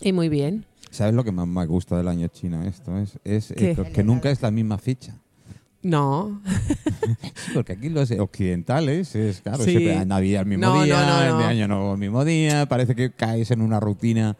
Y 0.00 0.12
muy 0.12 0.28
bien. 0.28 0.66
¿Sabes 0.90 1.14
lo 1.14 1.24
que 1.24 1.32
más 1.32 1.46
me 1.46 1.66
gusta 1.66 1.96
del 1.96 2.06
año 2.08 2.28
chino 2.28 2.62
esto? 2.62 2.96
Es, 2.98 3.18
es 3.24 3.50
eh, 3.52 3.74
¿Qué? 3.76 3.92
que- 3.92 4.04
nunca 4.04 4.30
es 4.30 4.40
la 4.42 4.50
misma 4.50 4.78
fecha. 4.78 5.16
No. 5.84 6.40
Porque 7.54 7.72
aquí 7.74 7.88
los 7.90 8.10
occidentales 8.10 9.14
es, 9.14 9.40
claro, 9.42 9.62
Sí. 9.64 9.70
siempre 9.70 10.04
Navidad 10.06 10.42
el 10.42 10.48
mismo 10.48 10.66
No, 10.66 10.82
día, 10.82 10.96
no, 11.00 11.06
no, 11.06 11.22
el 11.22 11.28
no. 11.30 11.38
de 11.38 11.44
Año 11.44 11.68
Nuevo 11.68 11.92
el 11.92 11.98
mismo 11.98 12.24
día, 12.24 12.66
parece 12.66 12.94
que 12.94 13.10
caes 13.12 13.50
en 13.50 13.60
una 13.60 13.80
rutina 13.80 14.36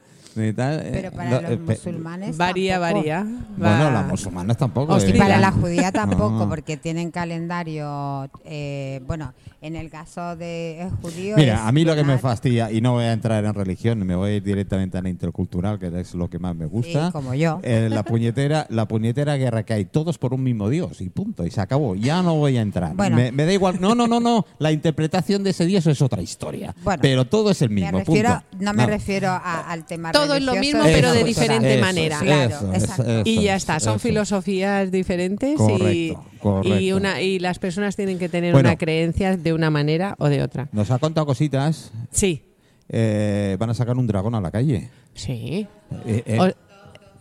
tal. 0.52 0.80
eh, 0.80 0.88
pero 0.92 1.10
para 1.12 1.30
lo- 1.30 1.40
los 1.42 1.50
eh, 1.52 1.56
musulmanes 1.58 2.36
Varía, 2.36 2.78
tampoco. 2.80 2.94
varía. 2.98 3.26
Bueno, 3.56 3.90
las 3.90 4.06
musulmanas 4.08 4.56
tampoco. 4.56 4.96
Eh, 4.98 5.14
para 5.18 5.38
la 5.38 5.50
judía 5.52 5.92
tampoco, 5.92 6.30
No. 6.40 6.48
porque 6.48 6.76
tienen 6.76 7.10
calendario. 7.10 8.28
eh, 8.44 9.00
bueno, 9.06 9.32
en 9.60 9.76
el 9.76 9.90
caso 9.90 10.36
de 10.36 10.82
eh, 10.82 10.90
judío. 11.02 11.36
Mira, 11.36 11.66
a 11.66 11.72
mí 11.72 11.84
lo 11.84 11.94
que 11.94 12.04
me 12.04 12.18
fastidia, 12.18 12.70
y 12.70 12.80
no 12.80 12.92
voy 12.92 13.04
a 13.04 13.12
entrar 13.12 13.44
en 13.44 13.54
religión, 13.54 13.98
me 14.06 14.14
voy 14.14 14.30
a 14.30 14.34
ir 14.36 14.42
directamente 14.42 14.98
a 14.98 15.02
la 15.02 15.08
intercultural, 15.08 15.78
que 15.78 15.86
es 16.00 16.14
lo 16.14 16.28
que 16.28 16.38
más 16.38 16.54
me 16.54 16.66
gusta. 16.66 17.06
Sí, 17.06 17.12
como 17.12 17.34
yo. 17.34 17.60
Eh, 17.62 17.88
la 17.90 18.02
puñetera 18.04 18.66
la 18.70 18.86
puñetera 18.86 19.36
guerra 19.36 19.62
que 19.62 19.72
hay 19.74 19.84
todos 19.84 20.18
por 20.18 20.34
un 20.34 20.42
mismo 20.42 20.68
dios 20.68 21.00
y 21.00 21.08
punto 21.08 21.46
y 21.46 21.50
se 21.50 21.60
acabó 21.60 21.94
ya 21.94 22.22
no 22.22 22.34
voy 22.36 22.56
a 22.56 22.62
entrar 22.62 22.94
Bueno. 22.94 23.16
me, 23.16 23.30
me 23.32 23.44
da 23.44 23.52
igual 23.52 23.78
no 23.80 23.94
no 23.94 24.06
no 24.06 24.20
no 24.20 24.46
la 24.58 24.72
interpretación 24.72 25.42
de 25.44 25.50
ese 25.50 25.66
dios 25.66 25.86
es 25.86 26.00
otra 26.02 26.22
historia 26.22 26.74
Bueno, 26.82 27.00
pero 27.02 27.24
todo 27.26 27.50
es 27.50 27.62
el 27.62 27.70
Me 27.70 27.82
mismo 27.82 27.98
refiero, 27.98 28.40
punto. 28.50 28.64
no 28.64 28.72
me 28.74 28.86
refiero 28.86 29.28
a- 29.30 29.70
al 29.70 29.84
tema 29.84 30.12
Todo 30.12 30.23
es 30.32 30.42
lo 30.42 30.54
mismo, 30.54 30.80
pero 30.84 31.12
de 31.12 31.24
diferente 31.24 31.74
eso, 31.74 31.80
manera. 31.84 32.18
Claro, 32.20 32.54
eso, 32.56 32.72
exacto. 32.72 33.02
eso, 33.02 33.22
y 33.24 33.42
ya 33.42 33.56
es, 33.56 33.62
está, 33.62 33.80
son 33.80 33.96
eso. 33.96 33.98
filosofías 34.08 34.90
diferentes 34.90 35.52
y, 35.54 35.56
Correcto, 35.56 36.24
correcto. 36.40 36.80
y 36.80 36.92
una 36.92 37.20
y 37.20 37.38
las 37.40 37.58
personas 37.58 37.96
tienen 37.96 38.18
que 38.18 38.28
tener 38.28 38.52
Bueno. 38.52 38.68
una 38.68 38.76
creencia 38.78 39.36
de 39.36 39.52
una 39.52 39.68
manera 39.70 40.14
o 40.18 40.28
de 40.28 40.42
otra. 40.42 40.68
nos 40.72 40.90
ha 40.90 40.98
contado 40.98 41.26
cositas 41.26 41.90
Sí, 42.12 42.42
eh, 42.88 43.56
van 43.58 43.70
a 43.70 43.74
sacar 43.74 43.96
un 43.96 44.06
dragón 44.06 44.34
a 44.34 44.40
la 44.40 44.50
calle 44.50 44.88
sí. 45.14 45.66
Eh, 46.06 46.22
eh, 46.26 46.38
O- 46.40 46.73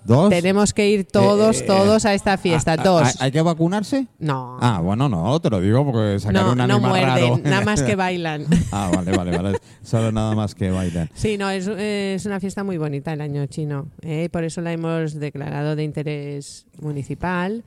dos 0.06 0.30
tenemos 0.30 0.74
que 0.74 0.90
ir 0.90 1.06
todos, 1.06 1.62
Eh, 1.62 1.64
eh, 1.64 1.68
todos 1.68 2.06
a 2.06 2.14
esta 2.14 2.38
fiesta. 2.38 2.74
Ah, 2.74 2.78
ah, 2.80 2.84
dos. 2.84 3.04
¿hay- 3.08 3.14
¿hay 3.20 3.32
que 3.32 3.42
vacunarse? 3.42 4.08
no, 4.20 4.58
ah 4.62 4.80
bueno 4.82 5.08
no 5.10 5.40
te 5.40 5.50
lo 5.50 5.60
digo 5.62 5.86
porque 5.86 6.20
sacar 6.20 6.44
no, 6.44 6.52
un 6.52 6.58
no 6.58 6.64
animal 6.64 6.82
muerden, 6.90 7.08
raro 7.08 7.40
nada 7.44 7.66
más 7.66 7.82
que 7.84 7.96
bailan. 8.04 8.46
ah 8.72 8.92
vale 8.94 9.12
vale 9.16 9.38
vale 9.38 9.58
solo 9.82 10.12
nada 10.12 10.36
más 10.36 10.56
que 10.56 10.70
bailan 10.72 11.10
Sí, 11.14 11.38
no, 11.38 11.50
es, 11.50 11.68
es 11.68 12.26
una 12.26 12.40
fiesta 12.40 12.64
muy 12.64 12.78
bonita 12.78 13.14
el 13.14 13.22
año 13.22 13.46
chino. 13.48 13.88
¿eh? 14.02 14.30
Por 14.32 14.44
eso 14.44 14.62
la 14.62 14.72
hemos 14.74 15.14
declarado 15.16 15.76
de 15.76 15.84
interés 15.84 16.66
municipal 16.82 17.64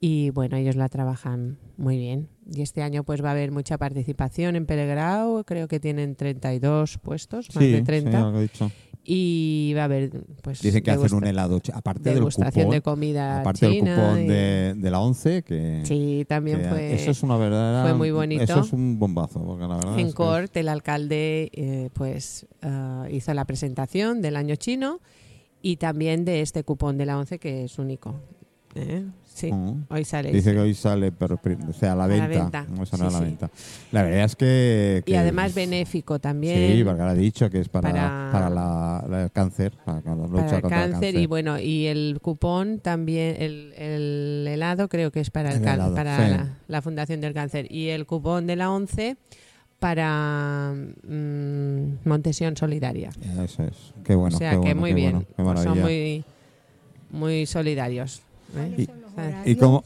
y 0.00 0.28
bueno, 0.30 0.56
ellos 0.58 0.76
la 0.76 0.88
trabajan 0.90 1.56
muy 1.78 1.96
bien. 1.96 2.28
Y 2.54 2.60
este 2.62 2.82
año 2.82 3.02
pues 3.02 3.24
va 3.24 3.28
a 3.30 3.32
haber 3.32 3.50
mucha 3.50 3.76
participación 3.78 4.54
en 4.54 4.66
Pelegrao, 4.66 5.42
creo 5.44 5.68
que 5.68 5.80
tienen 5.80 6.14
32 6.16 6.98
puestos, 6.98 7.48
más 7.54 7.64
sí, 7.64 7.72
de 7.72 7.78
sí, 7.78 7.84
30. 7.84 8.18
algo 8.18 8.38
he 8.38 8.42
dicho. 8.42 8.70
Y 9.08 9.72
va 9.76 9.82
a 9.82 9.84
haber 9.84 10.10
pues 10.42 10.60
Dicen 10.60 10.82
que 10.82 10.90
hacen 10.90 11.14
un 11.14 11.24
helado, 11.26 11.60
aparte 11.72 12.02
del 12.02 12.14
degustación 12.16 12.64
cupón, 12.64 12.74
de 12.74 12.82
comida 12.82 13.40
aparte 13.40 13.66
del 13.66 13.74
china 13.76 13.94
cupón 13.96 14.24
y- 14.24 14.26
de, 14.26 14.74
de 14.76 14.90
la 14.90 15.00
11, 15.00 15.42
que, 15.44 15.82
Sí, 15.84 16.24
también 16.28 16.60
que 16.62 16.68
fue 16.68 16.94
eso 16.94 17.10
es 17.12 17.22
una 17.22 17.36
verdadera, 17.36 17.82
fue 17.84 17.94
muy 17.94 18.10
bonito. 18.10 18.42
Eso 18.42 18.60
es 18.60 18.72
un 18.72 18.98
bombazo, 18.98 19.44
porque 19.44 19.66
la 19.66 19.76
verdad 19.76 19.98
en 20.00 20.08
es 20.08 20.14
Cort 20.14 20.56
el 20.56 20.68
alcalde 20.68 21.50
eh, 21.52 21.90
pues 21.92 22.46
ah, 22.62 23.06
hizo 23.10 23.32
la 23.32 23.44
presentación 23.44 24.20
del 24.22 24.34
año 24.36 24.56
chino 24.56 25.00
y 25.62 25.76
también 25.76 26.24
de 26.24 26.42
este 26.42 26.64
cupón 26.64 26.98
de 26.98 27.06
la 27.06 27.18
11 27.18 27.38
que 27.38 27.64
es 27.64 27.78
único. 27.78 28.16
¿eh? 28.74 29.04
Sí, 29.36 29.52
Mm. 29.52 29.84
hoy 29.90 30.04
sale. 30.06 30.32
Dice 30.32 30.52
que 30.54 30.58
hoy 30.60 30.72
sale, 30.72 31.12
pero, 31.12 31.38
o 31.68 31.72
sea, 31.74 31.92
a 31.92 31.94
la 31.96 32.04
A 32.04 32.08
la 32.08 32.26
venta. 32.26 32.42
venta. 32.62 32.66
No 32.70 32.86
Sí, 32.86 32.96
a 32.98 33.04
la 33.04 33.10
sí. 33.10 33.24
venta. 33.24 33.50
La 33.92 34.02
verdad 34.02 34.24
es 34.24 34.34
que. 34.34 35.02
Y 35.04 35.10
que- 35.10 35.18
además 35.18 35.54
benéfico 35.54 36.18
también. 36.18 36.72
Sí, 36.74 36.82
porque 36.84 37.02
ha 37.02 37.12
dicho 37.12 37.50
que 37.50 37.60
es 37.60 37.68
para, 37.68 37.90
Para- 37.92 38.28
para, 38.32 38.48
la, 38.48 39.04
la- 39.10 39.22
el 39.24 39.30
cáncer, 39.30 39.72
para 39.84 40.00
la 40.00 40.14
lucha 40.14 40.30
para 40.44 40.56
el 40.56 40.62
contra 40.62 40.78
cáncer, 40.78 40.86
el 40.86 40.92
cáncer. 40.92 41.14
y 41.20 41.26
bueno 41.26 41.58
y 41.58 41.86
el 41.86 42.18
cupón 42.22 42.78
también 42.80 43.36
el, 43.38 43.74
el 43.76 44.46
helado 44.48 44.88
creo 44.88 45.10
que 45.12 45.20
es 45.20 45.28
para 45.28 45.50
el, 45.50 45.56
El 45.56 45.62
helado, 45.68 45.94
para 45.94 46.16
sí. 46.16 46.30
la, 46.32 46.56
la 46.68 46.80
fundación 46.80 47.20
del 47.20 47.34
cáncer 47.34 47.70
y 47.70 47.88
el 47.88 48.06
cupón 48.06 48.46
de 48.46 48.56
la 48.56 48.70
11 48.70 49.18
para 49.78 50.72
mm, 51.06 52.08
Montesión 52.08 52.56
Solidaria 52.56 53.10
Eso 53.44 53.64
es. 53.64 53.92
Qué 54.02 54.14
bueno. 54.14 54.34
o 54.34 54.38
sea 54.38 54.52
qué 54.52 54.56
que 54.56 54.60
bueno, 54.62 54.80
muy 54.80 54.90
qué 54.90 54.94
bien 54.94 55.12
bueno, 55.12 55.26
qué 55.36 55.42
Pues 55.42 55.60
son 55.62 55.80
muy 55.82 56.24
muy 57.10 57.46
solidarios 57.46 58.22
¿eh? 58.54 58.86
¿Cuáles 58.86 58.86
son 58.86 59.00
los 59.00 59.10
¿Y 59.12 59.18
horarios? 59.20 59.58
cómo- 59.58 59.84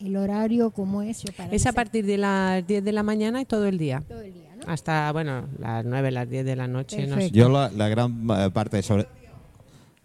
¿El 0.00 0.16
horario 0.16 0.70
cómo 0.72 1.02
es? 1.02 1.22
Yo 1.22 1.32
para 1.32 1.52
es 1.54 1.64
a 1.66 1.72
partir 1.72 2.04
de 2.04 2.18
las 2.18 2.66
10 2.66 2.82
de 2.84 2.92
la 2.92 3.02
mañana 3.04 3.40
y 3.40 3.44
todo 3.44 3.66
el 3.66 3.78
día 3.78 4.02
todo 4.08 4.20
el 4.20 4.32
día, 4.34 4.50
¿no? 4.56 4.64
hasta 4.72 5.12
bueno 5.12 5.46
las 5.58 5.84
9 5.84 6.10
las 6.10 6.28
10 6.28 6.44
de 6.44 6.56
la 6.56 6.66
noche 6.66 7.06
no 7.06 7.16
sé. 7.16 7.30
Yo 7.30 7.48
la, 7.48 7.70
la 7.70 7.88
gran 7.88 8.26
eh, 8.30 8.50
parte 8.52 8.82
sobre 8.82 9.06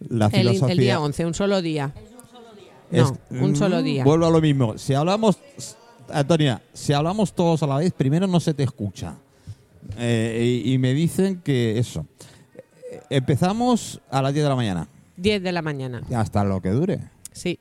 la 0.09 0.25
el, 0.27 0.31
filosofía. 0.31 0.71
el 0.73 0.77
día 0.79 0.99
11 1.01 1.25
un 1.25 1.33
solo 1.33 1.61
día 1.63 1.91
es- 2.91 3.11
no 3.31 3.43
un 3.45 3.55
solo 3.55 3.81
día 3.81 4.03
Vuelvo 4.03 4.27
a 4.27 4.29
lo 4.29 4.39
mismo. 4.39 4.77
Si 4.77 4.93
hablamos, 4.93 5.39
Antonia, 6.09 6.61
si 6.73 6.93
hablamos 6.93 7.33
todos 7.33 7.61
a 7.63 7.67
la 7.67 7.77
vez, 7.77 7.91
primero 7.91 8.27
no 8.27 8.39
se 8.39 8.53
te 8.53 8.63
escucha. 8.63 9.15
Eh, 9.97 10.61
y, 10.63 10.73
y 10.73 10.77
me 10.77 10.93
dicen 10.93 11.41
que 11.43 11.77
eso. 11.79 12.05
Empezamos 13.09 13.99
a 14.09 14.21
las 14.21 14.33
10 14.33 14.43
de 14.45 14.49
la 14.49 14.55
mañana, 14.55 14.87
10 15.17 15.41
de 15.43 15.51
la 15.51 15.61
mañana 15.61 16.01
hasta 16.15 16.43
lo 16.43 16.61
que 16.61 16.69
dure. 16.69 16.99
sí 17.31 17.59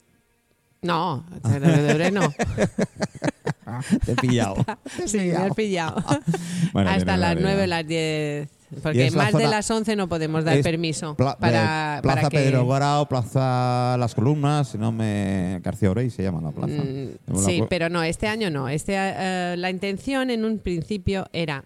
no, 0.82 1.24
dure 1.42 2.10
no. 2.10 2.32
Te 4.04 4.12
he 4.12 4.16
pillado. 4.16 4.56
Sí, 5.06 5.18
me 5.18 5.32
has 5.36 5.54
pillado. 5.54 6.02
Bueno, 6.72 6.90
Hasta 6.90 7.16
las 7.16 7.32
horario. 7.32 7.46
9, 7.48 7.66
las 7.66 7.86
10. 7.86 8.48
Y 8.70 8.80
Porque 8.80 9.10
la 9.10 9.16
más 9.16 9.32
de 9.32 9.46
las 9.46 9.70
11 9.70 9.94
no 9.96 10.08
podemos 10.08 10.44
dar 10.44 10.60
permiso 10.60 11.14
Pla- 11.14 11.36
para, 11.38 12.00
plaza 12.02 12.16
para 12.22 12.28
que... 12.28 12.36
Pedro 12.38 12.64
Guarao, 12.64 13.06
Plaza 13.08 13.96
Las 13.98 14.14
Columnas, 14.14 14.68
si 14.70 14.78
no 14.78 14.90
me. 14.92 15.60
García 15.62 15.90
Orey 15.90 16.10
se 16.10 16.22
llama 16.24 16.40
la 16.40 16.50
plaza. 16.50 16.74
Mm, 16.82 17.32
la 17.32 17.38
sí, 17.42 17.62
pero 17.70 17.88
no, 17.88 18.02
este 18.02 18.26
año 18.26 18.50
no. 18.50 18.68
Este, 18.68 18.94
eh, 18.96 19.54
la 19.56 19.70
intención 19.70 20.30
en 20.30 20.44
un 20.44 20.58
principio 20.58 21.26
era 21.32 21.64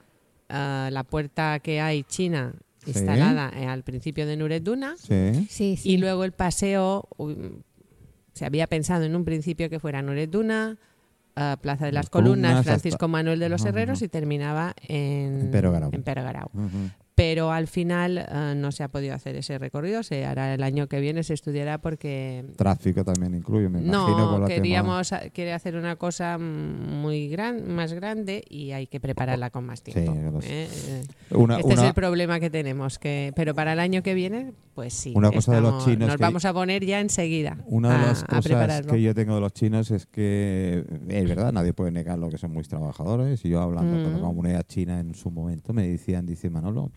eh, 0.48 0.88
la 0.92 1.02
puerta 1.04 1.58
que 1.60 1.80
hay 1.80 2.02
china 2.04 2.52
instalada 2.86 3.50
eh, 3.56 3.66
al 3.66 3.82
principio 3.82 4.26
de 4.26 4.36
Nuret 4.36 4.62
Duna 4.62 4.94
Sí. 4.98 5.46
Sí, 5.50 5.76
sí. 5.76 5.90
y 5.92 5.96
luego 5.98 6.24
el 6.24 6.32
paseo 6.32 7.08
um, 7.18 7.34
se 8.40 8.46
había 8.46 8.66
pensado 8.66 9.04
en 9.04 9.14
un 9.14 9.26
principio 9.26 9.68
que 9.68 9.78
fuera 9.78 10.00
Nuret 10.00 10.30
Duna, 10.30 10.78
eh, 11.36 11.56
Plaza 11.60 11.84
de 11.84 11.92
las 11.92 12.06
Las 12.06 12.10
Columnas, 12.10 12.52
Columnas, 12.52 12.64
Francisco 12.64 12.94
hasta- 13.04 13.06
Manuel 13.08 13.38
de 13.38 13.50
los 13.50 13.62
Herreros 13.66 14.00
y 14.00 14.08
terminaba 14.08 14.74
en, 14.88 15.50
En 15.92 16.02
Pero 16.02 16.24
Garau. 16.24 16.48
Pero 17.20 17.52
al 17.52 17.66
final 17.66 18.16
eh, 18.18 18.54
no 18.56 18.72
se 18.72 18.82
ha 18.82 18.88
podido 18.88 19.14
hacer 19.14 19.36
ese 19.36 19.58
recorrido. 19.58 20.02
Se 20.02 20.24
hará 20.24 20.54
el 20.54 20.62
año 20.62 20.86
que 20.86 21.00
viene, 21.00 21.22
se 21.22 21.34
estudiará 21.34 21.76
porque 21.78 22.46
Tráfico 22.56 23.04
también 23.04 23.34
incluye, 23.34 23.68
me 23.68 23.80
imagino. 23.80 24.38
no 24.38 24.46
queríamos 24.46 25.12
a- 25.12 25.28
quiere 25.28 25.52
hacer 25.52 25.76
una 25.76 25.96
cosa 25.96 26.38
muy 26.38 27.28
gran, 27.28 27.68
más 27.74 27.92
grande 27.92 28.42
y 28.48 28.72
hay 28.72 28.86
que 28.86 29.00
prepararla 29.00 29.50
con 29.50 29.66
más 29.66 29.82
tiempo. 29.82 30.14
Sí. 30.40 30.48
¿eh? 30.50 30.68
Eh. 30.88 31.02
Una, 31.34 31.58
Este 31.58 31.74
es 31.74 31.80
el 31.82 31.92
problema 31.94 32.40
que 32.40 32.48
tenemos, 32.48 32.98
que 32.98 33.32
pero 33.36 33.54
para 33.54 33.74
el 33.74 33.80
año 33.80 34.02
que 34.02 34.14
viene, 34.14 34.54
pues 34.74 34.94
sí. 34.94 35.12
Una 35.14 35.30
cosa 35.30 35.52
de 35.54 35.60
los 35.60 35.84
chinos 35.84 36.08
Nos 36.08 36.16
que- 36.16 36.22
vamos 36.22 36.44
a 36.46 36.54
poner 36.54 36.84
ya 36.86 37.00
enseguida 37.00 37.58
Una 37.66 37.92
de 37.92 38.06
las 38.06 38.22
a 38.22 38.26
cosas 38.26 38.86
que 38.86 39.02
yo 39.02 39.14
tengo 39.14 39.34
de 39.34 39.40
los 39.42 39.52
chinos 39.52 39.90
es 39.90 40.06
que, 40.06 40.84
es 41.08 41.28
verdad, 41.28 41.52
nadie 41.52 41.74
puede 41.74 41.90
negar 41.90 42.18
lo 42.18 42.30
que 42.30 42.38
son 42.38 42.52
muy 42.52 42.62
trabajadores. 42.64 43.44
Y 43.44 43.50
yo 43.50 43.60
hablando 43.60 44.02
con 44.02 44.12
la 44.12 44.18
Mm. 44.18 44.22
comunidad 44.22 44.62
china 44.66 45.00
en 45.00 45.14
su 45.14 45.30
momento, 45.30 45.74
me 45.74 45.86
decían, 45.86 46.24
dice 46.24 46.48
Manolo, 46.48 46.90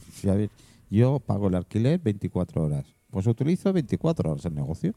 yo 0.90 1.20
pago 1.20 1.48
el 1.48 1.56
alquiler 1.56 2.00
24 2.00 2.64
horas. 2.64 2.86
Pues 3.10 3.28
utilizo 3.28 3.72
24 3.72 4.32
horas 4.32 4.46
el 4.46 4.56
negocio. 4.56 4.94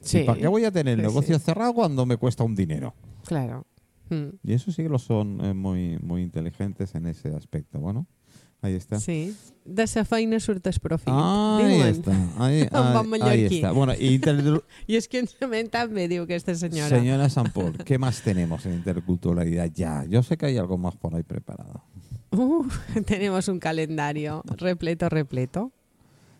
Sí. 0.00 0.18
¿Y 0.18 0.24
para 0.24 0.40
qué 0.40 0.48
voy 0.48 0.64
a 0.64 0.72
tener 0.72 0.98
el 0.98 1.02
negocio 1.02 1.38
sí. 1.38 1.44
cerrado 1.44 1.72
cuando 1.72 2.04
me 2.04 2.16
cuesta 2.16 2.42
un 2.42 2.54
dinero? 2.54 2.94
Claro. 3.24 3.66
Mm. 4.10 4.36
Y 4.42 4.52
eso 4.52 4.70
sí 4.72 4.82
que 4.82 4.88
lo 4.88 4.98
son 4.98 5.44
eh, 5.44 5.54
muy, 5.54 5.98
muy 6.02 6.22
inteligentes 6.22 6.94
en 6.94 7.06
ese 7.06 7.28
aspecto. 7.34 7.78
Bueno, 7.78 8.06
ahí 8.62 8.74
está. 8.74 8.98
Sí. 9.00 9.34
De 9.64 9.84
esa 9.84 10.04
feina 10.04 10.38
surtes 10.40 10.78
profit. 10.80 11.08
Ahí 11.14 11.74
diuen. 11.76 11.86
está. 11.88 12.12
Ahí, 12.38 12.68
bon 12.72 12.82
ahí- 12.82 12.96
ahí 12.96 13.06
mallorquí. 13.06 13.56
está. 13.56 13.72
Bueno, 13.72 13.92
y 13.98 14.14
inter- 14.14 14.62
Y 14.86 14.96
es 14.96 15.06
que 15.08 15.22
també 15.70 16.08
diu 16.08 16.24
aquesta 16.24 16.54
senyora. 16.54 16.88
Señora 16.88 17.28
San 17.30 17.52
Paul, 17.52 17.76
¿qué 17.84 17.98
más 17.98 18.22
tenemos 18.22 18.66
en 18.66 18.74
interculturalidad 18.74 19.70
ya? 19.72 20.04
Yo 20.06 20.22
sé 20.22 20.36
que 20.36 20.46
hay 20.46 20.58
algo 20.58 20.76
más 20.76 20.96
por 20.96 21.14
ahí 21.14 21.22
preparado. 21.22 21.84
Uh, 22.32 22.66
tenemos 23.06 23.48
un 23.48 23.58
calendario 23.58 24.42
repleto, 24.58 25.08
repleto. 25.08 25.72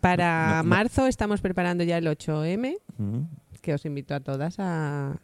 Para 0.01 0.57
No, 0.57 0.63
no. 0.63 0.69
marzo 0.69 1.05
estamos 1.07 1.41
preparando 1.41 1.83
ya 1.83 1.97
el 1.97 2.07
8M, 2.07 2.77
Mm. 2.97 3.21
que 3.61 3.73
os 3.75 3.85
invito 3.85 4.15
a 4.15 4.19
todas 4.19 4.55
a, 4.57 5.19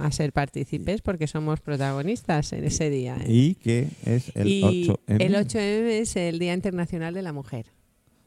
a 0.00 0.10
ser 0.12 0.32
partícipes 0.32 1.00
porque 1.02 1.26
somos 1.26 1.60
protagonistas 1.60 2.52
en 2.52 2.64
ese 2.64 2.90
día. 2.90 3.16
¿eh? 3.20 3.26
¿Y 3.28 3.54
qué 3.56 3.88
es 4.04 4.30
el 4.36 4.46
Y 4.48 4.62
8M? 4.88 4.96
el 5.06 5.34
8M 5.34 5.86
es 6.00 6.16
el 6.16 6.38
Día 6.38 6.54
Internacional 6.54 7.14
de 7.14 7.22
la 7.22 7.32
Mujer. 7.32 7.66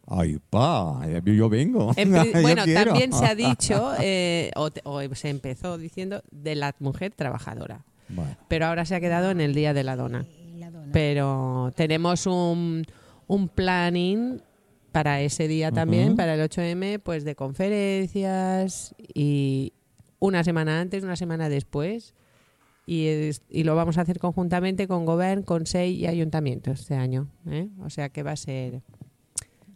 Ay, 0.08 0.40
pa, 0.50 1.02
yo 1.24 1.48
vengo. 1.50 1.92
En 1.96 2.12
pri- 2.20 2.32
Yo 2.34 2.42
bueno, 2.42 2.64
también 2.66 3.14
se 3.14 3.26
ha 3.26 3.36
dicho, 3.50 3.94
eh, 4.02 4.52
o, 4.56 4.72
te- 4.72 4.82
o 4.84 5.02
se 5.16 5.30
empezó 5.30 5.78
diciendo, 5.78 6.22
de 6.32 6.56
la 6.56 6.76
mujer 6.80 7.14
trabajadora. 7.16 7.86
Bueno, 8.10 8.36
Pero 8.50 8.66
ahora 8.66 8.84
se 8.86 8.96
ha 8.96 9.00
quedado 9.00 9.32
en 9.32 9.40
el 9.40 9.54
Día 9.54 9.74
de 9.74 9.84
la 9.84 9.96
Dona. 9.96 10.26
Y 10.54 10.58
la 10.60 10.70
dona. 10.72 10.90
Pero 10.92 11.72
tenemos 11.76 12.26
un, 12.26 12.84
un 13.28 13.48
planning 13.48 14.42
para 14.92 15.22
ese 15.22 15.48
día 15.48 15.72
también, 15.72 16.18
para 16.18 16.34
el 16.34 16.42
8M, 16.50 17.00
pues 17.02 17.24
de 17.24 17.36
conferencias 17.36 18.94
y 19.14 19.72
una 20.22 20.44
semana 20.46 20.80
antes, 20.80 21.04
una 21.04 21.18
semana 21.18 21.50
después. 21.50 22.14
Y, 22.86 23.08
es- 23.08 23.42
y 23.50 23.64
lo 23.64 23.76
vamos 23.76 23.98
a 23.98 24.02
hacer 24.02 24.20
conjuntamente 24.20 24.88
con 24.88 25.06
Govern, 25.06 25.44
Consell 25.44 25.92
y 25.92 26.08
Ayuntamiento 26.08 26.72
este 26.72 26.96
año. 26.96 27.28
¿eh? 27.50 27.68
O 27.84 27.90
sea 27.90 28.10
que 28.10 28.24
va 28.24 28.32
a 28.32 28.36
ser... 28.36 28.82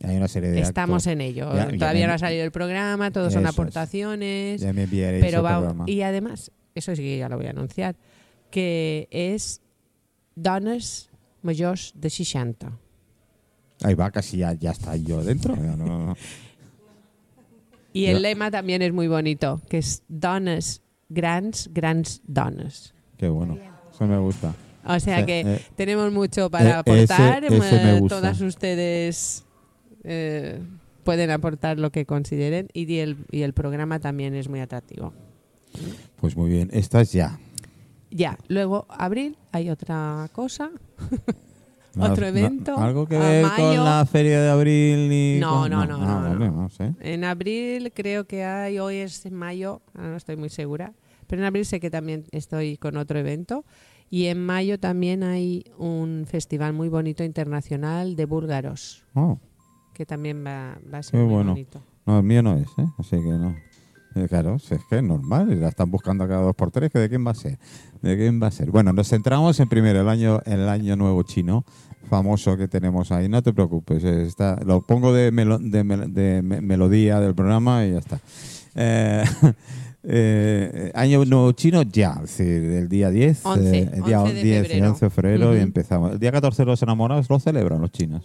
hay 0.04 0.16
una 0.18 0.28
serie 0.28 0.50
de 0.52 0.62
Estamos 0.62 1.04
actos. 1.08 1.14
en 1.14 1.22
ello. 1.22 1.54
Ya- 1.54 1.70
ya 1.72 1.78
Todavía 1.78 2.02
me- 2.04 2.08
no 2.08 2.14
ha 2.14 2.18
salido 2.20 2.43
el 2.46 2.52
programa, 2.52 3.12
todos 3.12 3.34
son 3.34 3.43
Eso 3.43 3.50
es. 3.50 3.56
aportaciones. 3.56 4.62
Ya 4.62 4.72
me 4.74 4.88
Pero 4.88 5.43
va, 5.43 5.76
y 5.88 6.02
además, 6.02 6.52
eso 6.74 6.96
sí 6.96 7.02
que 7.04 7.18
ya 7.18 7.28
lo 7.30 7.38
voy 7.38 7.48
a 7.48 7.52
anunciar, 7.52 7.96
que 8.52 9.08
es 9.12 9.62
dones 10.36 11.10
mayors 11.41 11.93
de 11.96 12.10
60. 12.10 12.72
Ahí 13.84 13.93
va, 13.93 14.10
casi 14.12 14.38
ya, 14.38 14.54
ya 14.54 14.72
está 14.72 14.96
yo 14.96 15.24
dentro. 15.24 15.56
ya 15.56 15.76
no- 15.76 16.16
Y 17.96 18.08
el 18.08 18.22
lema 18.22 18.52
también 18.52 18.82
es 18.82 18.91
muy 18.91 19.08
bonito, 19.08 19.62
que 19.70 19.78
es 19.78 20.04
dones 20.08 20.82
grans, 21.10 21.70
grans 21.74 22.22
dones. 22.26 22.93
Qué 23.18 23.30
bueno. 23.30 23.58
Eso 23.93 24.06
me 24.06 24.18
gusta. 24.18 24.54
O 24.86 25.00
sea 25.00 25.26
que 25.26 25.39
eh, 25.41 25.62
tenemos 25.76 26.12
mucho 26.12 26.50
para 26.52 26.80
eh, 26.80 26.84
ese- 26.86 27.14
aportar. 27.14 27.46
ese 27.46 27.84
me 27.84 27.96
eh, 27.96 28.00
gusta. 28.00 28.18
Todas 28.18 28.41
ustedes 28.41 29.46
eh, 30.04 30.60
pueden 31.04 31.32
aportar 31.32 31.80
lo 31.80 31.91
que 31.91 32.06
consideren 32.06 32.68
y 32.74 32.98
el, 32.98 33.18
y 33.32 33.43
el 33.43 33.54
programa 33.54 34.00
también 34.00 34.36
es 34.36 34.50
muy 34.50 34.60
atractivo. 34.60 35.14
Pues 36.18 36.36
muy 36.36 36.50
bien. 36.50 36.70
Esta 36.74 37.02
es 37.02 37.14
ya. 37.14 37.39
Ya, 38.12 38.38
luego 38.48 38.86
abril 38.89 39.38
hay 39.52 39.70
otra 39.70 40.30
cosa. 40.34 40.70
No, 41.96 42.06
Otro 42.06 42.22
no, 42.24 42.28
evento, 42.28 42.78
¿Algo 42.78 43.08
que 43.08 43.16
a 43.16 43.20
ver 43.20 43.46
mayo. 43.46 43.76
con 43.78 43.86
la 43.86 44.06
feria 44.06 44.41
de 44.41 44.50
abril? 44.50 45.39
No, 45.39 45.62
con- 45.62 45.72
no, 45.72 45.86
no, 45.86 45.96
Ah, 46.02 46.30
no, 46.38 46.39
no. 46.39 46.52
no 46.64 46.70
sé. 46.70 46.93
En 47.00 47.24
abril 47.24 47.91
creo 47.96 48.26
que 48.26 48.43
hay, 48.43 48.80
hoy 48.80 48.96
es 48.98 49.26
en 49.26 49.34
mayo, 49.36 49.82
ahora 49.93 50.10
no 50.10 50.18
estoy 50.18 50.36
muy 50.36 50.50
segura, 50.50 50.93
pero 51.28 51.41
en 51.41 51.46
abril 51.48 51.66
sé 51.66 51.80
que 51.80 51.89
también 51.89 52.26
estoy 52.32 52.78
con 52.78 52.98
otro 52.98 53.18
evento. 53.20 53.64
Y 54.10 54.26
en 54.26 54.46
mayo 54.46 54.80
también 54.80 55.24
hay 55.24 55.66
un 55.78 56.26
festival 56.28 56.74
muy 56.74 56.89
bonito 56.89 57.24
internacional 57.24 58.16
de 58.16 58.26
búlgaros, 58.26 59.04
Oh, 59.16 59.39
que 59.93 60.06
también 60.06 60.46
va, 60.46 60.78
va 60.93 61.00
a 61.00 61.04
ser 61.04 61.12
Qué 61.20 61.26
muy 61.26 61.34
bueno. 61.34 61.52
bonito. 61.54 61.82
no, 62.06 62.18
el 62.20 62.24
mío 62.24 62.43
no 62.43 62.56
es, 62.56 62.68
¿eh? 62.78 62.86
Así 63.00 63.16
que 63.18 63.24
no. 63.24 63.56
Eh, 64.16 64.28
claro, 64.30 64.57
si 64.59 64.76
es 64.76 64.82
que 64.89 64.97
es 64.97 65.03
normal, 65.03 65.59
la 65.59 65.68
están 65.68 65.91
buscando 65.91 66.24
a 66.24 66.28
cada 66.28 66.41
dos 66.41 66.55
por 66.55 66.72
tres, 66.72 66.89
que 66.91 66.99
¿de 66.99 67.09
quién 67.09 67.26
va 67.28 67.32
a 67.32 67.36
ser? 67.36 67.59
¿De 68.01 68.16
quién 68.16 68.41
va 68.41 68.47
a 68.47 68.51
ser? 68.51 68.72
Bueno, 68.72 68.93
nos 68.93 69.09
centramos 69.09 69.59
en 69.59 69.68
primero 69.68 69.99
el 70.01 70.07
año, 70.09 70.39
el 70.45 70.70
año 70.70 70.95
nuevo 70.95 71.22
chino, 71.24 71.66
famoso 72.09 72.55
que 72.55 72.68
tenemos 72.70 73.11
ahí. 73.11 73.28
No 73.28 73.41
te 73.43 73.51
preocupes, 73.51 74.03
eh, 74.05 74.24
está, 74.24 74.57
lo 74.66 74.82
pongo 74.82 75.11
de, 75.13 75.32
melo- 75.34 75.59
de, 75.59 75.84
mel- 75.84 76.13
de 76.13 76.41
me- 76.41 76.61
melodía 76.61 77.20
del 77.20 77.36
programa 77.36 77.86
y 77.86 77.91
ya 77.91 77.99
está. 77.99 78.20
Eh, 78.76 79.24
eh, 80.03 80.91
año 80.93 81.26
nuevo 81.26 81.51
chino 81.51 81.82
ya, 81.82 82.13
es 82.24 82.38
decir, 82.38 82.47
el 82.63 82.88
día 82.89 83.09
10, 83.09 83.45
11, 83.45 83.78
eh, 83.80 83.89
el 83.95 84.03
día 84.03 84.22
11 84.22 84.34
de 84.34 84.43
10 84.43 84.66
y 84.66 84.68
febrero. 84.70 84.89
11 84.91 85.05
de 85.05 85.09
febrero 85.09 85.57
y 85.57 85.59
empezamos. 85.59 86.11
El 86.13 86.20
día 86.20 86.32
14 86.32 86.61
de 86.61 86.66
los 86.68 86.82
enamorados 86.82 87.30
lo 87.30 87.39
celebran 87.39 87.82
los 87.82 87.91
chinos. 87.91 88.24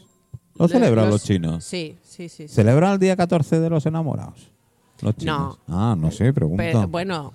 Lo 0.57 0.68
celebran 0.68 1.07
los, 1.07 1.14
los- 1.14 1.22
chinos. 1.24 1.64
Sí, 1.64 1.97
sí, 2.03 2.28
sí. 2.28 2.47
sí. 2.47 2.55
¿Celebran 2.55 2.93
el 2.93 2.99
día 2.99 3.16
14 3.16 3.59
de 3.61 3.70
los 3.70 3.86
enamorados? 3.86 4.53
Los 5.03 5.16
chinos. 5.16 5.59
Ah, 5.68 5.96
no 5.98 6.11
sé, 6.11 6.32
pregunto. 6.32 6.62
Pero, 6.62 6.88
bueno, 6.88 7.32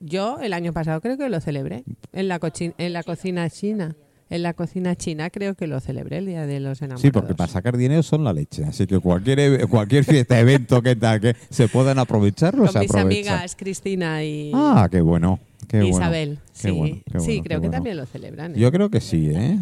Yo 0.00 0.38
el 0.40 0.52
año 0.52 0.72
pasado 0.72 1.00
creo 1.00 1.16
que 1.16 1.28
lo 1.28 1.40
celebré 1.40 1.84
en 2.12 2.28
la, 2.28 2.38
en 2.78 2.92
la 2.92 3.02
cocina 3.02 3.48
china. 3.48 3.96
En 4.28 4.42
la 4.42 4.54
cocina 4.54 4.96
china 4.96 5.30
creo 5.30 5.54
que 5.54 5.66
lo 5.68 5.78
celebré 5.80 6.18
el 6.18 6.26
Día 6.26 6.46
de 6.46 6.58
los 6.58 6.80
Enamorados. 6.82 7.00
Sí, 7.00 7.10
porque 7.12 7.34
para 7.34 7.50
sacar 7.50 7.76
dinero 7.76 8.02
son 8.02 8.24
la 8.24 8.32
leche. 8.32 8.64
Así 8.64 8.86
que 8.86 8.98
cualquier, 8.98 9.66
cualquier 9.68 10.04
fiesta, 10.04 10.38
evento 10.40 10.82
que 10.82 10.96
tal, 10.96 11.20
que 11.20 11.36
se 11.48 11.68
puedan 11.68 11.98
aprovechar, 12.00 12.54
los 12.56 12.72
Con 12.72 12.80
mis 12.82 12.90
aprovechan. 12.90 13.34
amigas 13.34 13.56
Cristina 13.56 14.24
y 14.24 14.50
Ah, 14.52 14.88
qué 14.90 15.00
bueno. 15.00 15.38
Qué 15.68 15.78
bueno. 15.80 15.96
Isabel. 15.96 16.38
Qué 16.52 16.68
sí, 16.68 16.70
bueno, 16.72 16.96
qué 17.10 17.20
sí 17.20 17.26
bueno, 17.26 17.42
creo 17.44 17.60
que 17.60 17.68
también 17.70 17.96
lo 17.96 18.06
celebran. 18.06 18.54
¿eh? 18.54 18.58
Yo 18.58 18.70
creo 18.72 18.90
que 18.90 19.00
sí, 19.00 19.30
¿eh? 19.32 19.58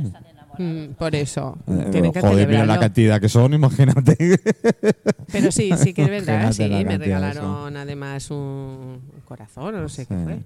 Mm, 0.59 0.95
por 0.99 1.15
eso. 1.15 1.59
Eh, 1.67 1.89
tienen 1.91 2.13
que 2.13 2.21
Joder, 2.21 2.49
mira 2.49 2.67
la 2.67 2.79
cantidad 2.79 3.21
que 3.21 3.29
son, 3.29 3.53
imagínate. 3.55 4.17
Pero 5.33 5.51
sí, 5.51 5.71
sí 5.77 5.93
que 5.93 6.03
es 6.03 6.11
verdad. 6.11 6.53
Sí, 6.53 6.69
me 6.69 6.99
regalaron 6.99 7.77
además 7.77 8.31
un, 8.31 9.01
corazón 9.25 9.75
o 9.75 9.81
no 9.81 9.89
sé 9.89 10.07
qué 10.07 10.15
fue. 10.17 10.39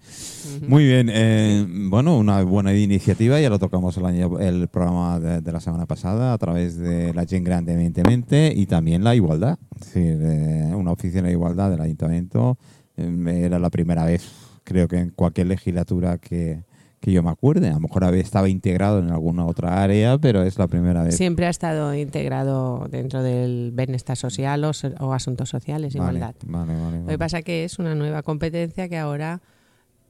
Sí. 0.00 0.60
Muy 0.66 0.84
bien, 0.84 1.10
eh, 1.12 1.66
bueno, 1.68 2.16
una 2.16 2.42
buena 2.42 2.72
iniciativa, 2.74 3.40
ya 3.40 3.50
lo 3.50 3.58
tocamos 3.58 3.96
el, 3.96 4.06
año, 4.06 4.38
el 4.38 4.68
programa 4.68 5.20
de, 5.20 5.40
de 5.40 5.52
la 5.52 5.60
semana 5.60 5.86
pasada 5.86 6.32
a 6.32 6.38
través 6.38 6.78
de 6.78 7.12
la 7.14 7.26
Gen 7.26 7.44
Grande, 7.44 7.72
evidentemente, 7.74 8.52
y 8.54 8.66
también 8.66 9.04
la 9.04 9.14
igualdad. 9.14 9.58
Es 9.80 9.94
decir, 9.94 10.18
eh, 10.22 10.72
una 10.74 10.92
oficina 10.92 11.24
de 11.24 11.32
igualdad 11.32 11.70
del 11.70 11.80
ayuntamiento 11.80 12.58
eh, 12.96 13.42
era 13.44 13.58
la 13.58 13.70
primera 13.70 14.04
vez, 14.04 14.30
creo 14.64 14.88
que 14.88 14.98
en 14.98 15.10
cualquier 15.10 15.48
legislatura 15.48 16.18
que, 16.18 16.64
que 17.02 17.10
yo 17.10 17.22
me 17.22 17.30
acuerde. 17.30 17.68
A 17.68 17.74
lo 17.74 17.80
mejor 17.80 18.04
estaba 18.14 18.48
integrado 18.48 19.00
en 19.00 19.10
alguna 19.10 19.44
otra 19.44 19.82
área, 19.82 20.18
pero 20.18 20.42
es 20.42 20.56
la 20.56 20.68
primera 20.68 21.02
vez. 21.02 21.16
Siempre 21.16 21.46
ha 21.46 21.50
estado 21.50 21.92
integrado 21.94 22.86
dentro 22.88 23.24
del 23.24 23.72
bienestar 23.74 24.16
social 24.16 24.64
o, 24.64 25.12
asuntos 25.12 25.50
sociales, 25.50 25.94
Vale, 25.94 26.18
igualdad. 26.18 26.36
vale, 26.46 26.80
vale, 26.80 27.00
Lo 27.00 27.08
que 27.08 27.18
pasa 27.18 27.42
que 27.42 27.64
es 27.64 27.80
una 27.80 27.96
nueva 27.96 28.22
competencia 28.22 28.88
que 28.88 28.98
ahora 28.98 29.42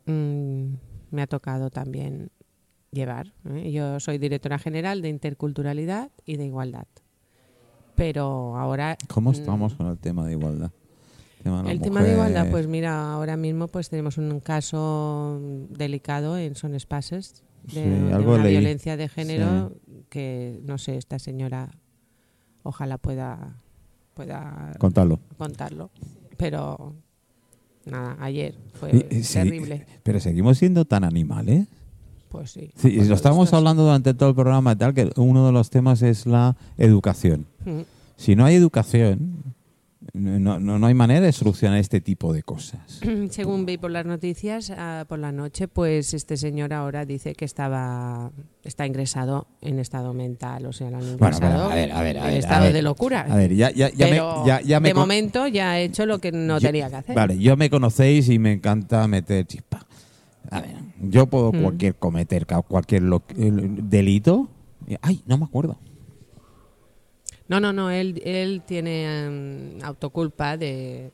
mm, 0.04 0.64
me 1.10 1.22
ha 1.22 1.26
tocado 1.26 1.70
también 1.70 2.30
llevar. 2.90 3.32
¿eh? 3.48 3.72
Yo 3.72 3.98
soy 3.98 4.18
directora 4.18 4.58
general 4.58 5.00
de 5.00 5.08
interculturalidad 5.08 6.10
y 6.26 6.36
de 6.36 6.44
igualdad. 6.44 6.86
Pero 7.94 8.58
ahora 8.58 8.98
¿Cómo 9.08 9.30
mm, 9.30 9.34
estamos 9.34 9.74
con 9.74 9.86
el 9.86 9.98
tema 9.98 10.26
de 10.26 10.32
igualdad? 10.32 10.70
Tema 11.42 11.58
de 11.58 11.64
la 11.64 11.72
el 11.72 11.80
tema 11.80 12.02
de 12.02 12.12
igualdad, 12.12 12.50
pues 12.50 12.66
mira, 12.68 13.12
ahora 13.12 13.36
mismo 13.36 13.68
pues 13.68 13.88
tenemos 13.88 14.18
un 14.18 14.40
caso 14.40 15.40
delicado 15.70 16.38
en 16.38 16.54
Son 16.54 16.74
Espaces 16.74 17.42
de, 17.64 17.72
Sí, 17.72 17.80
de 17.80 18.12
algo 18.12 18.34
una 18.34 18.44
leí. 18.44 18.52
violencia 18.52 18.96
de 18.96 19.08
género 19.08 19.72
que 20.08 20.60
no 20.64 20.78
sé, 20.78 20.96
esta 20.96 21.18
señora 21.18 21.70
ojalá 22.62 22.98
pueda 22.98 23.56
pueda 24.14 24.72
Contadlo. 24.78 25.20
contarlo, 25.38 25.90
pero 26.36 26.94
nada, 27.86 28.16
ayer 28.20 28.54
fue 28.74 28.90
sí, 29.22 29.32
terrible. 29.32 29.86
pero 30.02 30.20
seguimos 30.20 30.58
siendo 30.58 30.84
tan 30.84 31.02
animales. 31.04 31.66
Pues 32.28 32.50
sí. 32.50 32.70
Sí, 32.76 32.88
y 32.88 33.04
lo 33.04 33.14
estábamos 33.14 33.44
esto 33.46 33.56
es- 33.56 33.58
hablando 33.58 33.82
durante 33.84 34.14
todo 34.14 34.28
el 34.30 34.34
programa 34.34 34.72
y 34.72 34.76
tal, 34.76 34.94
que 34.94 35.10
uno 35.16 35.46
de 35.46 35.52
los 35.52 35.70
temas 35.70 36.02
es 36.02 36.24
la 36.26 36.56
educación. 36.78 37.46
Si 38.16 38.36
no 38.36 38.44
hay 38.44 38.54
educación, 38.54 39.32
no, 40.14 40.58
no, 40.58 40.78
no 40.78 40.86
hay 40.86 40.94
manera 40.94 41.20
de 41.24 41.32
solucionar 41.32 41.78
este 41.78 42.00
tipo 42.00 42.32
de 42.32 42.42
cosas. 42.42 43.00
Según 43.30 43.66
vi 43.66 43.78
por 43.78 43.90
las 43.90 44.04
noticias, 44.04 44.70
ah, 44.76 45.04
por 45.08 45.18
la 45.18 45.32
noche, 45.32 45.68
pues 45.68 46.12
este 46.14 46.36
señor 46.36 46.72
ahora 46.72 47.04
dice 47.04 47.34
que 47.34 47.44
estaba 47.44 48.30
está 48.64 48.86
ingresado 48.86 49.46
en 49.60 49.78
estado 49.78 50.12
mental, 50.14 50.66
o 50.66 50.72
sea, 50.72 50.90
lo 50.90 50.98
han 50.98 51.16
Bueno, 51.18 51.36
a 51.70 51.74
ver, 51.74 51.92
a 51.92 52.02
ver, 52.02 52.18
a 52.18 52.20
en 52.20 52.26
ver, 52.26 52.34
a 52.34 52.38
estado 52.38 52.72
de 52.72 52.82
locura. 52.82 53.26
A 53.28 53.36
ver, 53.36 53.54
ya, 53.54 53.70
ya, 53.70 53.90
ya 53.90 54.06
Pero 54.08 54.40
me, 54.42 54.46
ya, 54.46 54.60
ya 54.60 54.80
me 54.80 54.88
de 54.88 54.94
momento 54.94 55.46
ya 55.48 55.72
ha 55.72 55.80
hecho 55.80 56.06
lo 56.06 56.18
que 56.18 56.32
no 56.32 56.58
yo- 56.58 56.68
tenía 56.68 56.88
que 56.90 56.96
hacer. 56.96 57.16
Vale, 57.16 57.38
yo 57.38 57.56
me 57.56 57.70
conocéis 57.70 58.28
y 58.28 58.38
me 58.38 58.52
encanta 58.52 59.06
meter 59.08 59.46
chispa. 59.46 59.86
A 60.50 60.60
ver, 60.60 60.74
yo 61.00 61.26
puedo 61.26 61.52
Mm. 61.52 61.62
cualquier 61.62 61.94
cometer 61.96 62.46
cualquier 62.68 63.02
el- 63.36 63.88
delito. 63.88 64.48
Ay, 65.00 65.22
no 65.26 65.38
me 65.38 65.44
acuerdo. 65.44 65.78
No, 67.48 67.60
no, 67.60 67.72
no, 67.72 67.90
él, 67.90 68.20
él 68.24 68.62
tiene 68.66 69.24
em, 69.26 69.82
autoculpa 69.82 70.56
de, 70.56 71.10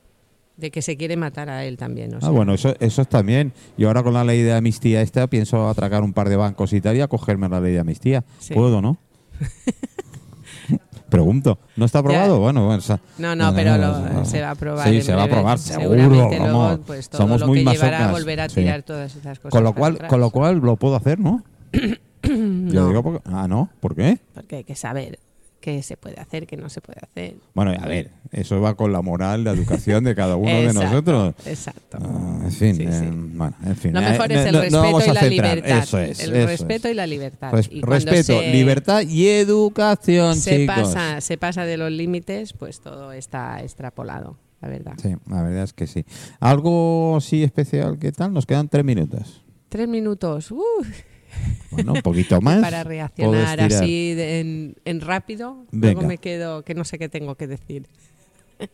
de 0.57 0.71
que 0.71 0.81
se 0.81 0.95
quiere 0.97 1.17
matar 1.17 1.49
a 1.49 1.65
él 1.65 1.77
también. 1.77 2.13
o 2.13 2.17
Ah, 2.17 2.21
sea. 2.21 2.29
bueno, 2.29 2.53
eso, 2.53 2.73
eso 2.79 3.01
es 3.01 3.07
también. 3.09 3.51
Y 3.77 3.85
ahora 3.85 4.03
con 4.03 4.13
la 4.13 4.23
ley 4.23 4.41
de 4.41 4.53
amnistía 4.53 5.01
esta 5.01 5.27
pienso 5.27 5.67
atracar 5.67 6.03
un 6.03 6.13
par 6.13 6.29
de 6.29 6.35
bancos 6.35 6.71
y 6.73 6.81
tal 6.81 6.95
y 6.97 7.01
acogerme 7.01 7.47
a 7.47 7.49
la 7.49 7.61
ley 7.61 7.73
de 7.73 7.79
amnistía. 7.79 8.23
Sí. 8.39 8.53
¿Puedo, 8.53 8.81
no? 8.81 8.97
Pregunto. 11.09 11.57
¿No 11.75 11.85
está 11.85 11.99
aprobado? 11.99 12.35
Ya. 12.35 12.39
Bueno, 12.39 12.65
bueno, 12.67 12.81
sa- 12.81 12.99
No, 13.17 13.35
no, 13.35 13.53
pero 13.55 13.77
lo- 13.77 13.99
no. 14.09 14.25
se 14.25 14.41
va 14.41 14.49
a 14.49 14.51
aprobar. 14.51 14.87
Sí, 14.87 15.01
se 15.01 15.15
va 15.15 15.23
a 15.23 15.25
aprobar, 15.25 15.57
seguro. 15.57 16.07
Luego, 16.07 16.79
pues 16.85 17.09
todo 17.09 17.21
Somos 17.23 17.41
lo 17.41 17.47
muy 17.47 17.63
que 17.65 17.71
llevará 17.71 18.09
a 18.09 18.11
volver 18.11 18.39
a 18.41 18.49
sí. 18.49 18.55
tirar 18.61 18.83
todas 18.83 19.15
esas 19.15 19.39
cosas. 19.39 19.51
Con 19.51 19.63
lo 19.63 19.73
cual, 19.73 19.93
atrás. 19.95 20.09
con 20.09 20.19
lo 20.19 20.29
cual 20.29 20.57
lo 20.59 20.75
puedo 20.75 20.95
hacer, 20.95 21.19
¿no? 21.19 21.43
Yo 22.23 22.87
digo 22.89 23.01
porque, 23.01 23.21
ah, 23.25 23.47
no, 23.47 23.69
¿por 23.79 23.95
qué? 23.95 24.19
Porque 24.35 24.57
hay 24.57 24.63
que 24.63 24.75
saber 24.75 25.17
qué 25.59 25.81
se 25.83 25.97
puede 25.97 26.19
hacer, 26.19 26.47
qué 26.47 26.57
no 26.57 26.69
se 26.69 26.81
puede 26.81 26.99
hacer. 27.01 27.35
Bueno, 27.53 27.71
a 27.79 27.85
ver, 27.87 28.11
eso 28.31 28.59
va 28.61 28.75
con 28.75 28.91
la 28.91 29.01
moral, 29.01 29.43
la 29.43 29.51
educación 29.51 30.03
de 30.03 30.15
cada 30.15 30.35
uno 30.35 30.49
de 30.49 30.73
nosotros. 30.73 31.35
Exacto. 31.45 31.97
Ah, 32.01 32.41
en 32.45 32.51
fin, 32.51 32.75
Sí, 32.75 32.83
eh, 32.83 32.91
sí. 32.91 33.05
bueno, 33.11 33.55
en 33.65 33.75
fin. 33.75 33.93
Lo 33.93 33.99
eh, 34.01 34.09
mejor 34.11 34.29
no- 34.29 34.35
es 34.39 34.45
el 34.45 34.53
no- 34.53 34.61
respeto 34.61 35.11
y 35.11 35.13
la 35.13 35.21
libertad. 35.27 35.77
Eso 35.79 35.99
es. 35.99 36.19
el 36.21 36.35
eso 36.35 36.47
respeto 36.47 36.87
es. 36.87 36.93
y 36.93 36.95
la 36.95 37.07
libertad. 37.07 37.51
Res- 37.53 37.69
Y 37.71 37.81
respeto, 37.81 38.41
libertad 38.41 39.01
y 39.01 39.27
educación, 39.27 40.35
se 40.35 40.59
chicos. 40.59 40.75
pasa, 40.75 41.21
se 41.21 41.37
pasa 41.37 41.65
de 41.65 41.77
los 41.77 41.91
límites, 41.91 42.53
pues 42.53 42.79
todo 42.81 43.11
está 43.11 43.61
extrapolado, 43.61 44.37
la 44.61 44.67
verdad. 44.69 44.93
Sí, 45.01 45.15
la 45.29 45.43
verdad 45.43 45.63
es 45.63 45.73
que 45.73 45.87
sí. 45.87 46.05
Algo 46.39 47.17
así 47.17 47.43
especial, 47.43 47.99
¿qué 47.99 48.11
tal? 48.11 48.33
Nos 48.33 48.45
quedan 48.45 48.69
tres 48.69 48.85
minutos. 48.85 49.43
Tres 49.69 49.87
minutos, 49.87 50.51
¡uh! 50.51 50.63
Bueno, 51.71 51.93
un 51.93 52.01
poquito 52.01 52.41
más. 52.41 52.59
para 52.61 52.83
reaccionar 52.83 53.59
así 53.61 54.13
de- 54.15 54.39
en, 54.39 54.75
en 54.85 55.01
rápido. 55.01 55.65
Venga. 55.71 55.93
Luego 55.93 56.07
me 56.07 56.17
quedo 56.17 56.63
que 56.63 56.73
no 56.75 56.83
sé 56.83 56.97
qué 56.99 57.09
tengo 57.09 57.35
que 57.35 57.47
decir. 57.47 57.85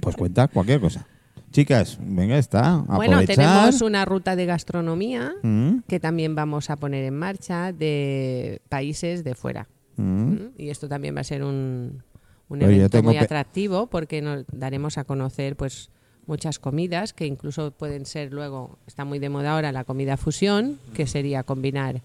Pues 0.00 0.16
cuenta 0.16 0.48
cualquier 0.48 0.80
cosa. 0.80 1.06
Chicas, 1.50 1.98
venga, 2.00 2.36
está. 2.36 2.76
Bueno, 2.88 3.24
tenemos 3.24 3.80
una 3.80 4.04
ruta 4.04 4.36
de 4.36 4.44
gastronomía 4.44 5.32
Mm, 5.42 5.78
que 5.88 5.98
también 5.98 6.34
vamos 6.34 6.68
a 6.68 6.76
poner 6.76 7.04
en 7.04 7.14
marcha 7.16 7.72
de 7.72 8.60
países 8.68 9.24
de 9.24 9.34
fuera. 9.34 9.66
mm. 9.96 10.02
¿Mm? 10.02 10.50
Y 10.58 10.68
esto 10.68 10.88
también 10.88 11.16
va 11.16 11.20
a 11.22 11.24
ser 11.24 11.42
un, 11.42 12.02
un 12.48 12.62
evento 12.62 13.02
muy 13.02 13.16
atractivo 13.16 13.86
porque 13.86 14.20
nos 14.20 14.44
daremos 14.52 14.98
a 14.98 15.04
conocer 15.04 15.56
pues 15.56 15.90
muchas 16.28 16.58
comidas 16.60 17.12
que 17.12 17.26
incluso 17.26 17.72
pueden 17.72 18.06
ser 18.06 18.32
luego, 18.32 18.78
está 18.86 19.04
muy 19.04 19.18
de 19.18 19.28
moda 19.30 19.54
ahora 19.54 19.72
la 19.72 19.82
comida 19.84 20.16
fusión, 20.16 20.78
que 20.94 21.06
sería 21.08 21.42
combinar 21.42 22.00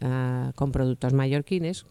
ah, 0.00 0.52
con 0.54 0.72
productos 0.72 1.12
mallorquines 1.12 1.84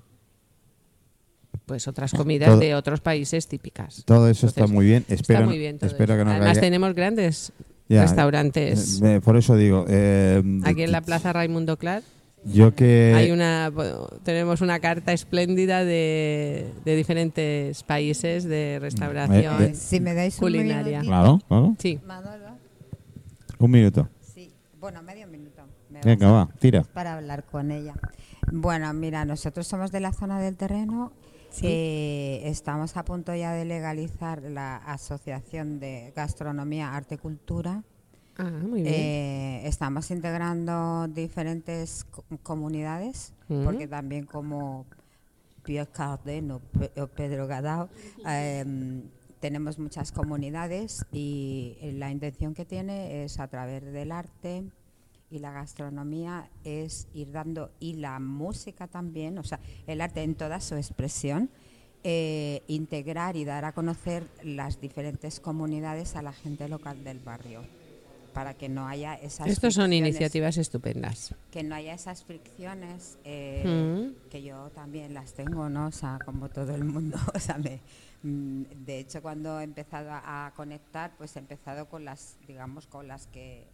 pues 1.66 1.88
otras 1.88 2.14
comidas 2.14 2.49
Todo- 2.49 2.60
de 2.60 2.74
otros 2.74 2.99
países 2.99 3.47
típicas. 3.47 4.03
Todo 4.05 4.28
eso 4.28 4.47
está 4.47 4.66
muy 4.66 4.86
bien. 4.88 5.05
Espero, 5.07 5.45
muy 5.45 5.57
bien 5.60 5.78
que 5.78 6.26
no 6.26 6.32
Además 6.32 6.60
tenemos 6.60 6.95
grandes 6.95 7.51
Ya, 7.88 8.01
restaurantes. 8.03 8.99
eh, 9.03 9.22
por 9.24 9.38
eso 9.38 9.55
digo. 9.55 9.86
eh, 9.88 10.41
Aquí 10.64 10.82
en 10.84 10.91
la 10.91 11.01
Plaza 11.01 11.32
Raimundo 11.34 11.78
Clar 11.78 12.01
Yo 12.45 12.73
que. 12.73 13.13
hay 13.15 13.31
una 13.31 13.69
bueno, 13.69 14.07
tenemos 14.23 14.61
una 14.61 14.79
carta 14.79 15.11
espléndida 15.13 15.83
de, 15.83 16.71
de 16.85 16.95
diferentes 16.95 17.83
países 17.83 18.45
de 18.45 18.77
restauración. 18.81 19.61
Eh, 19.61 19.67
de- 19.67 19.75
Si 19.75 19.99
me 19.99 20.13
dais 20.13 20.35
un 20.35 20.39
Culinaria. 20.39 21.01
minutito, 21.01 21.09
Claro, 21.09 21.39
claro. 21.47 21.75
Sí. 21.79 21.99
Manolo, 22.05 22.45
Un 23.59 23.71
minuto. 23.71 24.07
sí, 24.21 24.51
bueno, 24.79 25.01
medio 25.03 25.27
minuto. 25.27 25.63
me 25.89 25.99
Venga, 26.01 26.31
va, 26.31 26.49
tira. 26.59 26.83
para 26.83 27.15
hablar 27.15 27.43
con 27.43 27.71
ella. 27.71 27.93
Bueno, 28.51 28.91
mira, 28.93 29.25
nosotros 29.25 29.67
somos 29.67 29.91
de 29.91 29.99
la 29.99 30.13
zona 30.13 30.39
del 30.39 30.55
terreno. 30.55 31.11
eh, 31.63 32.41
estamos 32.45 32.95
a 32.95 33.03
punto 33.03 33.33
ya 33.35 33.51
de 33.53 33.65
legalizar 33.65 34.41
la 34.43 34.77
Asociación 34.77 35.79
de 35.79 36.13
Gastronomía, 36.15 36.95
Arte 36.95 37.15
y 37.15 37.17
Cultura. 37.17 37.83
Ah, 38.39 38.49
muy 38.49 38.81
bien. 38.83 38.93
Eh, 38.95 39.61
estamos 39.65 40.09
integrando 40.11 41.07
diferentes 41.09 42.05
co- 42.09 42.23
comunidades, 42.41 43.33
porque 43.65 43.87
también 43.87 44.25
como 44.25 44.85
Pierre 45.63 45.89
Cardin 45.91 46.51
o 46.51 46.59
Pedro 47.15 47.47
Gadao, 47.47 47.89
em, 48.25 49.03
tenemos 49.41 49.77
muchas 49.77 50.11
comunidades 50.11 51.05
y 51.11 51.77
la 51.97 52.11
intención 52.11 52.53
que 52.53 52.65
tiene 52.65 53.23
es 53.23 53.39
a 53.39 53.47
través 53.47 53.83
del 53.83 54.11
arte 54.11 54.63
y 55.31 55.39
la 55.39 55.51
gastronomía 55.51 56.49
es 56.63 57.07
ir 57.13 57.31
dando, 57.31 57.71
y 57.79 57.93
la 57.93 58.19
música 58.19 58.87
también, 58.87 59.37
o 59.37 59.43
sea, 59.43 59.59
el 59.85 60.01
arte 60.01 60.23
en 60.23 60.35
toda 60.35 60.59
su 60.61 60.75
expresión, 60.75 61.49
eh, 62.03 62.63
integrar 62.67 63.35
y 63.35 63.43
dar 63.45 63.65
a 63.65 63.73
conocer 63.73 64.23
las 64.43 64.79
diferentes 64.79 65.39
comunidades 65.41 66.15
a 66.15 66.21
la 66.21 66.31
gente 66.33 66.67
local 66.69 67.03
del 67.03 67.19
barrio 67.19 67.61
para 68.34 68.53
que 68.53 68.69
no 68.69 68.88
haya 68.88 69.15
esas 69.15 69.47
Estos 69.47 69.73
son 69.73 69.86
fricciones, 69.86 70.09
iniciativas 70.09 70.57
estupendas. 70.57 71.34
que 71.51 71.63
no 71.63 71.75
haya 71.75 71.93
esas 71.93 72.23
fricciones 72.23 73.17
eh, 73.23 73.63
Mm. 74.13 74.30
que 74.30 74.41
yo 74.43 74.69
también 74.69 75.13
las 75.13 75.34
tengo 75.34 75.69
no 75.69 75.88
o 75.88 75.91
sea 75.91 76.19
como 76.25 76.49
todo 76.49 76.73
el 76.75 76.84
mundo 76.84 77.17
o 77.36 77.39
sea 77.39 77.57
me- 77.57 77.82
mm, 78.23 78.63
de 78.86 78.99
hecho 78.99 79.21
cuando 79.21 79.59
he 79.59 79.63
empezado 79.63 80.09
a, 80.11 80.51
conectar 80.55 81.11
pues 81.17 81.36
he 81.36 81.39
empezado 81.39 81.88
con 81.88 82.05
las 82.05 82.38
digamos 82.47 82.88
con 82.88 83.07
las 83.07 83.27
que 83.27 83.67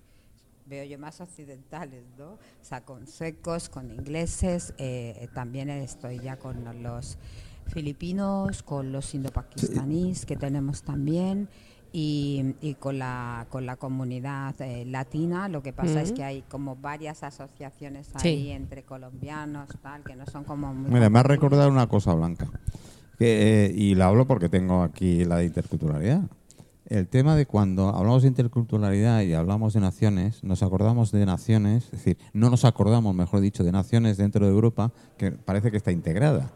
veo 0.67 0.83
yo 0.83 0.97
más 0.97 1.21
occidentales, 1.21 2.03
¿no? 2.17 2.31
O 2.31 2.39
sea, 2.63 2.81
con 2.81 3.05
suecos, 3.05 3.69
con 3.69 3.91
ingleses, 3.91 4.73
eh, 4.79 5.27
también 5.35 5.69
estoy 5.69 6.17
ya 6.19 6.37
con 6.37 6.81
los 6.81 7.19
filipinos, 7.67 8.63
con 8.63 8.91
los 8.91 9.13
indopakistaníes 9.13 10.25
que 10.25 10.35
tenemos 10.35 10.81
también. 10.81 11.49
Y, 11.97 12.55
y 12.59 12.73
con 12.73 12.99
la 12.99 13.47
con 13.49 13.65
la 13.65 13.77
comunidad 13.77 14.53
eh, 14.59 14.83
latina 14.85 15.47
lo 15.47 15.63
que 15.63 15.71
pasa 15.71 16.01
es 16.01 16.11
que 16.11 16.25
hay 16.25 16.41
como 16.41 16.75
varias 16.75 17.23
asociaciones 17.23 18.09
Sí. 18.17 18.27
ahí 18.27 18.51
entre 18.51 18.83
colombianos 18.83 19.69
tal 19.81 20.03
que 20.03 20.13
no 20.13 20.25
son 20.25 20.43
como 20.43 20.73
muy 20.73 20.91
Mira, 20.91 21.09
me 21.09 21.19
ha 21.19 21.23
recordado 21.23 21.69
una 21.69 21.87
cosa, 21.87 22.13
Blanca. 22.13 22.47
Que, 23.17 23.67
eh, 23.67 23.71
y 23.73 23.95
la 23.95 24.07
hablo 24.07 24.27
porque 24.27 24.49
tengo 24.49 24.83
aquí 24.83 25.23
la 25.23 25.37
de 25.37 25.45
interculturalidad. 25.45 26.23
El 26.87 27.07
tema 27.07 27.33
de 27.37 27.45
cuando 27.45 27.87
hablamos 27.87 28.23
de 28.23 28.27
interculturalidad 28.27 29.21
y 29.21 29.33
hablamos 29.33 29.73
de 29.73 29.79
naciones, 29.79 30.43
nos 30.43 30.63
acordamos 30.63 31.13
de 31.13 31.25
naciones, 31.25 31.85
es 31.85 31.91
decir, 31.91 32.17
no 32.33 32.49
nos 32.49 32.65
acordamos, 32.65 33.15
mejor 33.15 33.39
dicho, 33.39 33.63
de 33.63 33.71
naciones 33.71 34.17
dentro 34.17 34.45
de 34.45 34.51
Europa 34.51 34.91
que 35.17 35.31
parece 35.31 35.71
que 35.71 35.77
está 35.77 35.93
integrada. 35.93 36.51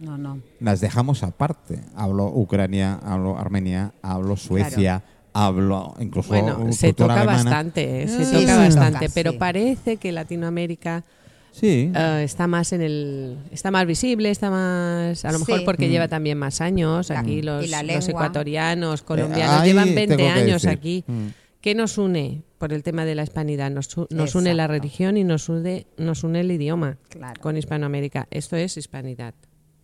No 0.00 0.16
no 0.18 0.40
Las 0.60 0.80
dejamos 0.80 1.22
aparte. 1.22 1.80
Hablo 1.94 2.26
Ucrania, 2.26 2.94
hablo 3.02 3.38
Armenia, 3.38 3.92
hablo 4.02 4.36
Suecia, 4.36 5.02
hablo 5.32 5.94
incluso 6.00 6.28
Bueno, 6.30 6.58
uh, 6.60 6.72
se 6.72 6.92
toca 6.92 7.14
alemana. 7.14 7.42
bastante, 7.44 8.02
¿eh? 8.02 8.08
se 8.08 8.24
Sí, 8.24 8.40
toca 8.40 8.56
bastante, 8.56 9.00
toca, 9.06 9.12
pero 9.14 9.32
sí. 9.32 9.38
parece 9.38 9.96
que 9.96 10.12
Latinoamérica 10.12 11.04
Sí. 11.52 11.90
eh, 11.94 12.22
está 12.24 12.46
más 12.46 12.72
en 12.74 12.82
el, 12.82 13.38
está 13.50 13.70
más 13.70 13.86
visible, 13.86 14.30
está 14.30 14.50
más, 14.50 15.24
a 15.24 15.32
lo 15.32 15.38
mejor 15.38 15.60
Sí. 15.60 15.64
porque 15.64 15.86
Mm. 15.88 15.90
lleva 15.90 16.08
también 16.08 16.36
más 16.38 16.60
años. 16.60 17.08
La- 17.08 17.20
Aquí 17.20 17.40
los, 17.40 17.66
los 17.70 18.08
ecuatorianos, 18.08 19.00
Eh, 19.00 19.04
colombianos 19.04 19.60
ahí 19.62 19.68
llevan 19.70 19.84
tengo 19.86 19.96
20 19.96 20.16
que 20.18 20.28
años 20.28 20.62
decir. 20.62 20.68
aquí. 20.78 21.04
Mm. 21.06 21.26
¿Qué 21.62 21.74
nos 21.74 21.96
une 21.98 22.42
por 22.58 22.72
el 22.72 22.82
tema 22.82 23.04
de 23.04 23.14
la 23.14 23.22
hispanidad? 23.24 23.70
Nos, 23.70 23.88
nos 24.10 24.34
une 24.34 24.54
la 24.54 24.66
religión 24.68 25.16
y 25.16 25.24
nos 25.24 25.48
une, 25.48 25.86
nos 25.96 26.22
une 26.22 26.40
el 26.40 26.52
idioma 26.52 26.98
claro 27.08 27.40
con 27.40 27.56
Hispanoamérica. 27.56 28.28
Esto 28.30 28.54
es 28.56 28.76
hispanidad. 28.76 29.34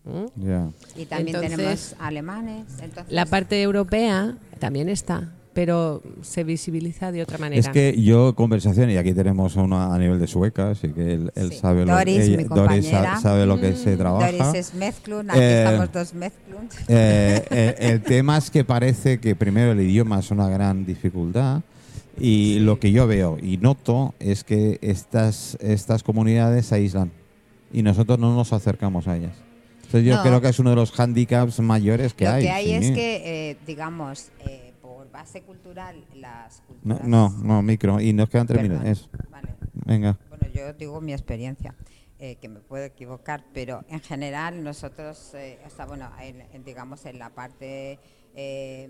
¿Mm? 0.05 0.44
Ya. 0.46 0.68
y 0.96 1.07
también 1.07 1.36
Entonces, 1.36 1.57
tenemos 1.57 1.94
alemanes 2.00 2.66
entonces 2.82 3.12
La 3.12 3.24
parte 3.26 3.62
europea 3.62 4.36
también 4.59 4.88
está, 4.88 5.30
pero 5.53 6.03
se 6.22 6.42
visibiliza 6.44 7.12
de 7.12 7.22
otra 7.22 7.38
manera. 7.38 7.61
Es 7.61 7.68
que 7.68 8.00
yo, 8.03 8.34
conversación, 8.34 8.90
y 8.90 8.96
aquí 8.96 9.12
tenemos 9.12 9.57
a 9.57 9.62
uno 9.62 9.80
a 9.80 9.96
nivel 9.98 10.18
de 10.18 10.26
sueca, 10.26 10.70
así 10.70 10.88
que 10.88 11.14
él, 11.14 11.32
él 11.36 11.50
Sí. 11.53 11.59
sabe, 11.59 11.84
lo, 11.86 11.92
Doris, 11.92 12.18
ella- 12.20 12.36
mi 12.38 12.44
Doris 12.44 12.88
sabe 13.20 13.46
lo 13.46 13.61
que 13.61 13.76
se 13.76 13.96
trabaja. 13.96 14.32
Doris 14.32 14.55
es 14.55 14.74
Mezclun, 14.74 15.30
aquí 15.30 15.38
Eh, 15.40 15.64
estamos 15.64 15.92
dos 15.92 16.14
Mezclun. 16.14 16.68
Eh, 16.88 17.44
eh, 17.50 17.74
el 17.78 18.03
tema 18.03 18.38
es 18.38 18.50
que 18.50 18.64
parece 18.64 19.20
que 19.20 19.36
primero 19.36 19.72
el 19.72 19.80
idioma 19.82 20.18
es 20.18 20.30
una 20.30 20.48
gran 20.48 20.84
dificultad 20.84 21.61
y 22.18 22.59
lo 22.61 22.80
que 22.80 22.90
yo 22.90 23.07
veo 23.07 23.38
y 23.40 23.57
noto 23.59 24.14
es 24.20 24.42
que 24.42 24.78
estas, 24.82 25.57
estas 25.61 26.03
comunidades 26.03 26.66
se 26.66 26.74
aíslan 26.76 27.11
y 27.72 27.82
nosotros 27.82 28.18
no 28.18 28.34
nos 28.34 28.53
acercamos 28.53 29.07
a 29.07 29.16
ellas. 29.16 29.36
Entonces 29.93 30.09
yo 30.11 30.16
No. 30.16 30.22
creo 30.22 30.40
que 30.40 30.49
es 30.49 30.59
uno 30.59 30.70
de 30.70 30.76
los 30.76 30.90
hándicaps 30.93 31.61
mayores 31.61 32.14
que 32.14 32.24
Lo 32.24 32.30
hay. 32.30 32.43
que 32.45 32.51
hay 32.51 32.66
sí. 32.66 32.72
es 32.72 32.90
que, 32.93 33.51
eh, 33.51 33.57
digamos, 33.66 34.30
eh, 34.40 34.72
por 34.80 35.11
base 35.11 35.43
cultural, 35.43 36.03
las 36.14 36.61
No, 36.82 36.97
culturas... 36.97 37.05
no, 37.09 37.28
no, 37.28 37.61
micro. 37.62 38.01
Y 38.01 38.14
nos 38.14 38.30
quedan 38.30 38.47
tres 38.47 38.62
minutos. 38.62 39.11
Vale. 39.30 39.49
Venga. 39.84 40.18
Bueno, 40.30 40.47
yo 40.55 40.72
digo 40.72 40.99
mi 41.03 41.12
experiencia, 41.12 41.74
eh, 42.18 42.36
que 42.40 42.49
me 42.49 42.61
puedo 42.61 42.84
equivocar, 42.84 43.45
pero 43.53 43.84
en 43.90 44.01
general 44.01 44.64
nosotros, 44.64 45.32
eh, 45.34 45.59
sea, 45.76 45.84
bueno, 45.84 46.09
en- 46.22 46.40
en, 46.55 46.64
digamos 46.64 47.05
en 47.05 47.18
la 47.18 47.28
parte 47.28 47.99
eh, 48.34 48.88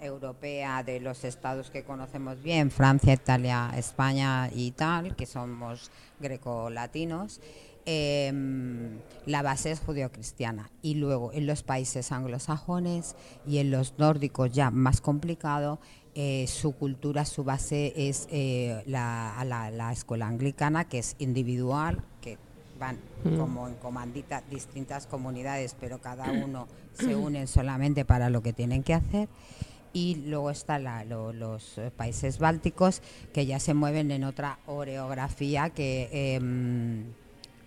europea 0.00 0.82
de 0.82 0.98
los 0.98 1.24
estados 1.24 1.70
que 1.70 1.82
conocemos 1.84 2.42
bien, 2.42 2.70
Francia, 2.70 3.12
Italia, 3.12 3.70
España 3.76 4.48
y 4.54 4.70
tal, 4.70 5.14
que 5.14 5.26
somos 5.26 5.90
grecolatinos, 6.20 7.40
eh, 7.86 8.32
la 9.26 9.42
base 9.42 9.70
es 9.70 9.80
judeocristiana. 9.80 10.70
Y 10.82 10.94
luego 10.94 11.32
en 11.32 11.46
los 11.46 11.62
países 11.62 12.12
anglosajones 12.12 13.16
y 13.46 13.58
en 13.58 13.70
los 13.70 13.94
nórdicos 13.98 14.52
ya 14.52 14.70
más 14.70 15.00
complicado, 15.00 15.78
eh, 16.14 16.46
su 16.46 16.72
cultura, 16.72 17.24
su 17.24 17.42
base 17.42 17.94
es 17.96 18.28
eh, 18.30 18.82
la, 18.86 19.42
la, 19.46 19.70
la 19.70 19.92
escuela 19.92 20.26
anglicana, 20.26 20.84
que 20.86 20.98
es 20.98 21.16
individual, 21.18 22.04
que 22.20 22.36
van 22.78 22.98
como 23.38 23.68
en 23.68 23.74
comandita 23.74 24.42
distintas 24.50 25.06
comunidades, 25.06 25.76
pero 25.78 26.00
cada 26.00 26.30
uno 26.32 26.66
se 26.92 27.14
unen 27.14 27.46
solamente 27.46 28.04
para 28.04 28.28
lo 28.28 28.42
que 28.42 28.52
tienen 28.52 28.82
que 28.82 28.94
hacer. 28.94 29.28
Y 29.94 30.16
luego 30.26 30.50
están 30.50 30.84
los 31.08 31.78
eh, 31.78 31.90
países 31.94 32.38
bálticos, 32.38 33.02
que 33.32 33.46
ya 33.46 33.60
se 33.60 33.72
mueven 33.72 34.10
en 34.10 34.24
otra 34.24 34.58
oreografía 34.66 35.70
que 35.70 36.08
em, 36.12 37.04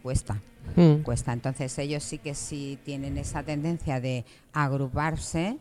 cuesta 0.05 0.39
Mm. 0.75 1.01
cuesta. 1.03 1.33
Entonces 1.33 1.75
ellos 1.79 2.03
sí 2.03 2.19
que 2.19 2.35
sí 2.35 2.77
tienen 2.85 3.17
esa 3.17 3.41
tendencia 3.43 3.99
de 3.99 4.23
agruparse 4.53 5.57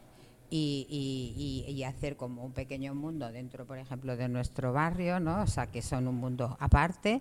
y, 0.51 1.65
y- 1.67 1.83
hacer 1.85 2.17
como 2.17 2.45
un 2.45 2.53
pequeño 2.53 2.95
mundo 2.95 3.31
dentro, 3.33 3.65
por 3.67 3.79
ejemplo, 3.79 4.17
de 4.17 4.29
nuestro 4.29 4.73
barrio, 4.73 5.19
¿no? 5.21 5.43
O 5.43 5.47
sea, 5.47 5.67
que 5.67 5.81
son 5.83 6.09
un 6.09 6.17
mundo 6.17 6.57
aparte, 6.61 7.21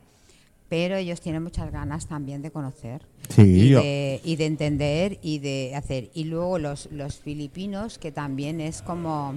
pero 0.70 0.96
ellos 0.98 1.20
tienen 1.22 1.44
muchas 1.44 1.72
ganas 1.72 2.08
también 2.08 2.42
de 2.42 2.52
conocer 2.52 3.02
Sí, 3.30 3.42
y, 3.42 3.72
de, 3.72 4.22
y 4.24 4.36
de 4.36 4.46
entender 4.46 5.20
y 5.22 5.40
de 5.40 5.74
hacer. 5.76 6.10
Y 6.14 6.26
luego 6.26 6.60
los, 6.60 6.90
los 6.92 7.18
filipinos, 7.20 7.98
que 8.00 8.12
también 8.12 8.60
es 8.62 8.82
como 8.82 9.36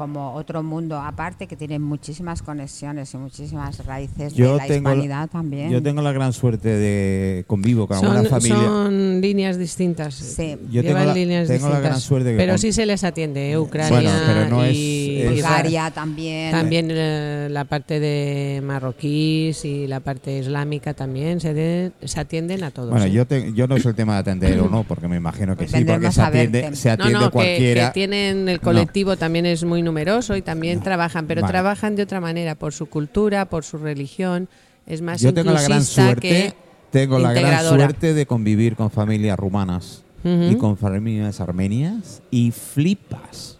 como 0.00 0.32
otro 0.32 0.62
mundo 0.62 0.96
aparte 0.98 1.46
que 1.46 1.56
tiene 1.56 1.78
muchísimas 1.78 2.40
conexiones 2.40 3.12
y 3.12 3.18
muchísimas 3.18 3.84
raíces 3.84 4.34
de 4.34 4.56
la 4.56 4.66
hispanidad 4.66 5.28
también. 5.28 5.68
Yo 5.70 5.82
tengo 5.82 6.00
la 6.00 6.10
gran 6.12 6.32
suerte 6.32 6.70
de 6.70 7.44
convivo 7.46 7.86
con 7.86 7.98
alguna 7.98 8.20
Son, 8.22 8.30
familia. 8.30 8.56
son 8.56 9.20
líneas 9.20 9.58
distintas. 9.58 10.14
Sí. 10.14 10.56
Yo 10.70 10.80
tengo 10.80 10.94
Llevan 10.94 11.06
la- 11.08 11.14
líneas 11.14 11.48
tengo 11.48 11.66
la 11.68 11.74
distintas. 11.74 11.82
gran 11.82 12.00
suerte 12.00 12.30
que 12.32 12.36
pero 12.38 12.52
con- 12.52 12.58
sí 12.60 12.72
se 12.72 12.86
les 12.86 13.04
atiende, 13.04 13.50
¿eh? 13.50 13.58
Ucrania 13.58 13.90
Bueno, 14.00 14.10
pero 14.26 14.48
no 14.48 14.66
y 14.70 15.20
es- 15.20 15.30
Bulgaria 15.32 15.90
también. 15.90 16.50
También 16.50 16.88
eh, 16.90 17.48
la 17.50 17.64
parte 17.66 18.00
de 18.00 18.62
marroquíes 18.64 19.66
y 19.66 19.86
la 19.86 20.00
parte 20.00 20.38
islámica 20.38 20.94
también 20.94 21.40
se, 21.40 21.52
de- 21.52 21.92
se 22.04 22.20
atienden 22.20 22.64
a 22.64 22.70
todos. 22.70 22.88
Bueno, 22.88 23.04
¿eh? 23.04 23.10
yo, 23.12 23.26
te- 23.26 23.52
yo 23.52 23.66
no 23.66 23.76
es 23.76 23.84
el 23.84 23.94
tema 23.94 24.14
de 24.14 24.20
atender 24.20 24.58
o 24.60 24.70
no, 24.70 24.84
porque 24.84 25.08
me 25.08 25.16
imagino 25.16 25.52
que 25.56 25.64
Pues 25.66 25.72
sí, 25.72 25.84
porque 25.84 26.10
se 26.10 26.22
atiende, 26.22 26.74
se 26.74 26.88
no, 26.88 26.94
atiende 26.94 27.12
no, 27.20 27.26
que- 27.26 27.30
cualquiera. 27.32 27.86
Que, 27.88 27.92
tienen 28.00 28.48
el 28.48 28.60
colectivo 28.60 29.16
también 29.16 29.44
es 29.44 29.62
muy 29.64 29.82
numeroso 29.90 30.36
y 30.36 30.42
también 30.42 30.80
trabajan, 30.80 31.26
pero 31.26 31.40
Vale. 31.42 31.52
trabajan 31.52 31.96
de 31.96 32.02
otra 32.04 32.20
manera, 32.20 32.54
por 32.54 32.72
su 32.72 32.86
cultura, 32.86 33.44
por 33.46 33.64
su 33.64 33.78
religión. 33.78 34.48
Es 34.86 35.02
más 35.02 35.20
Yo 35.20 35.34
tengo 35.34 35.52
la 35.52 35.62
gran 35.62 35.84
suerte, 35.84 36.20
que 36.20 36.54
tengo 36.90 37.18
la 37.18 37.32
gran 37.32 37.64
suerte 37.64 38.14
de 38.14 38.26
convivir 38.26 38.76
con 38.76 38.90
familias 38.90 39.38
rumanas 39.38 40.02
y 40.24 40.54
con 40.56 40.76
familias 40.76 41.40
armenias 41.40 42.22
y 42.30 42.50
flipas, 42.50 43.56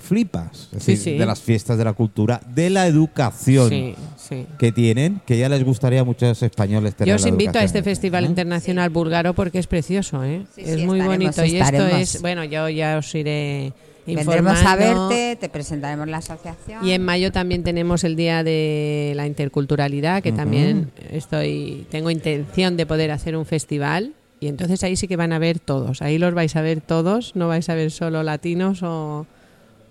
flipas, 0.00 0.68
es 0.76 0.82
Sí, 0.84 0.92
decir, 0.92 1.12
sí. 1.14 1.18
de 1.18 1.26
las 1.26 1.40
fiestas 1.40 1.76
de 1.78 1.84
la 1.84 1.92
cultura, 1.92 2.40
de 2.54 2.70
la 2.70 2.86
educación 2.86 3.68
Sí, 3.68 3.94
sí. 4.16 4.46
que 4.58 4.70
tienen, 4.70 5.20
que 5.26 5.38
ya 5.38 5.48
les 5.48 5.64
gustaría 5.64 6.00
a 6.02 6.04
muchos 6.04 6.42
españoles 6.42 6.94
tener. 6.94 7.08
Yo 7.08 7.16
os 7.16 7.22
la 7.22 7.30
invito 7.30 7.58
a 7.58 7.64
este 7.64 7.82
festival 7.82 8.26
internacional 8.26 8.90
búlgaro 8.90 9.34
porque 9.34 9.58
es 9.58 9.66
precioso, 9.66 10.22
¿eh? 10.24 10.44
Sí, 10.54 10.62
es 10.64 10.80
sí, 10.80 10.86
muy 10.86 11.00
bonito 11.00 11.44
y 11.44 11.56
esto 11.56 11.64
estaremos. 11.76 12.00
es, 12.14 12.20
bueno, 12.22 12.44
yo 12.44 12.68
ya 12.68 12.98
os 12.98 13.12
iré 13.14 13.72
Vendremos 14.06 14.62
a 14.64 14.76
verte, 14.76 15.36
te 15.40 15.48
presentaremos 15.48 16.08
la 16.08 16.18
asociación. 16.18 16.84
Y 16.84 16.92
en 16.92 17.04
mayo 17.04 17.32
también 17.32 17.62
tenemos 17.62 18.04
el 18.04 18.16
día 18.16 18.42
de 18.42 19.12
la 19.16 19.26
interculturalidad, 19.26 20.22
que 20.22 20.32
también 20.32 20.90
estoy 21.10 21.86
tengo 21.90 22.10
intención 22.10 22.76
de 22.76 22.86
poder 22.86 23.10
hacer 23.10 23.36
un 23.36 23.46
festival 23.46 24.14
y 24.40 24.48
entonces 24.48 24.82
ahí 24.82 24.96
sí 24.96 25.06
que 25.06 25.16
van 25.16 25.32
a 25.32 25.38
ver 25.38 25.58
todos. 25.58 26.00
Ahí 26.00 26.18
los 26.18 26.32
vais 26.32 26.56
a 26.56 26.62
ver 26.62 26.80
todos, 26.80 27.36
no 27.36 27.46
vais 27.46 27.68
a 27.68 27.74
ver 27.74 27.90
solo 27.90 28.22
latinos 28.22 28.82
o, 28.82 29.26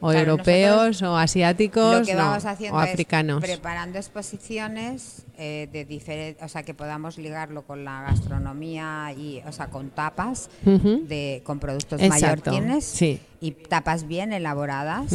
o 0.02 0.12
Claro, 0.12 0.32
europeos 0.32 1.02
o 1.02 1.18
asiáticos 1.18 2.00
lo 2.00 2.06
que 2.06 2.14
no, 2.14 2.20
vamos 2.26 2.46
haciendo 2.46 2.78
o 2.78 2.82
es 2.84 2.90
africanos. 2.90 3.42
preparando 3.42 3.98
exposiciones 3.98 5.24
eh, 5.38 5.68
de 5.72 5.84
diferentes, 5.86 6.42
o 6.44 6.48
sea, 6.48 6.64
que 6.64 6.74
podamos 6.74 7.18
ligarlo 7.18 7.64
con 7.64 7.84
la 7.84 8.02
gastronomía 8.04 9.14
y, 9.18 9.42
o 9.48 9.52
sea, 9.52 9.68
con 9.68 9.90
tapas 9.90 10.50
de 10.64 11.42
con 11.46 11.60
productos 11.60 12.02
Exacto, 12.02 12.52
mallorquines 12.52 12.86
sí. 12.86 13.20
y 13.42 13.52
tapas 13.52 14.08
bien 14.08 14.32
elaboradas 14.34 15.14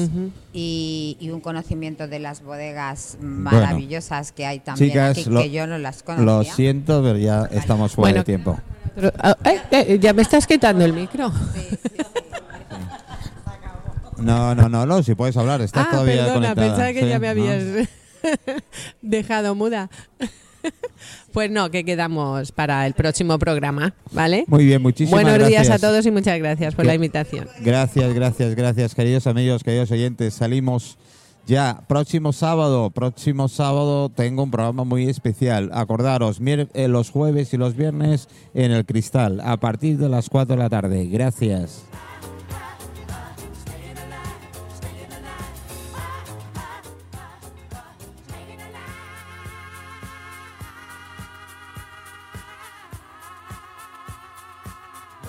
y, 0.52 1.16
y 1.20 1.30
un 1.30 1.40
conocimiento 1.40 2.06
de 2.08 2.18
las 2.18 2.42
bodegas 2.42 3.16
maravillosas 3.20 4.32
que 4.32 4.44
hay 4.46 4.60
también 4.60 4.90
Chicas, 4.90 5.18
aquí, 5.18 5.30
lo- 5.30 5.40
que 5.42 5.50
yo 5.50 5.66
no 5.66 5.78
las 5.78 6.02
conocía. 6.02 6.24
Lo 6.26 6.44
siento, 6.44 7.02
pero 7.02 7.18
ya 7.18 7.48
estamos 7.50 7.92
fuera 7.92 8.10
Bueno, 8.12 8.18
de 8.20 8.24
tiempo. 8.24 8.58
Pero, 8.94 9.12
ah, 9.18 9.36
eh, 9.44 9.60
eh, 9.72 9.98
ya 9.98 10.12
me 10.12 10.22
estás 10.22 10.46
quitando 10.46 10.84
el 10.84 10.92
micro. 10.92 11.32
No, 14.18 14.54
no, 14.54 14.68
no, 14.68 14.86
no, 14.86 15.02
si 15.02 15.14
puedes 15.14 15.36
hablar, 15.36 15.60
estás 15.60 15.86
ah, 15.88 15.90
todavía 15.92 16.24
perdona, 16.26 16.54
conectada. 16.54 16.66
pensaba 16.68 16.92
que 16.92 17.00
Sí, 17.00 17.08
ya 17.08 17.18
me 17.18 17.26
¿no? 17.26 17.30
habías 17.30 17.88
dejado 19.02 19.54
muda. 19.54 19.90
pues 21.32 21.50
no, 21.50 21.70
que 21.70 21.84
quedamos 21.84 22.52
para 22.52 22.86
el 22.86 22.94
próximo 22.94 23.38
programa, 23.38 23.94
¿vale? 24.12 24.44
Muy 24.46 24.64
bien, 24.64 24.80
muchísimas 24.80 25.22
Buenos 25.22 25.38
gracias. 25.38 25.62
días 25.66 25.74
a 25.74 25.78
todos 25.78 26.06
y 26.06 26.10
muchas 26.10 26.38
gracias 26.38 26.74
por 26.74 26.84
Que- 26.84 26.88
la 26.88 26.94
invitación. 26.94 27.48
Gracias, 27.60 28.14
gracias, 28.14 28.54
gracias, 28.54 28.94
queridos 28.94 29.26
amigos, 29.26 29.62
queridos 29.62 29.90
oyentes. 29.90 30.34
Salimos 30.34 30.96
Ya, 31.46 31.82
próximo 31.88 32.32
sábado, 32.32 32.88
próximo 32.90 33.48
sábado 33.48 34.08
tengo 34.08 34.42
un 34.44 34.50
programa 34.50 34.84
muy 34.84 35.10
especial. 35.10 35.68
Acordaros, 35.74 36.38
eh, 36.40 36.88
los 36.88 37.10
jueves 37.10 37.52
y 37.52 37.58
los 37.58 37.76
viernes 37.76 38.28
en 38.54 38.72
el 38.72 38.86
Cristal, 38.86 39.42
a 39.44 39.58
partir 39.58 39.98
de 39.98 40.08
las 40.08 40.30
4 40.30 40.56
de 40.56 40.62
la 40.62 40.70
tarde. 40.70 41.04
Gracias. 41.08 41.84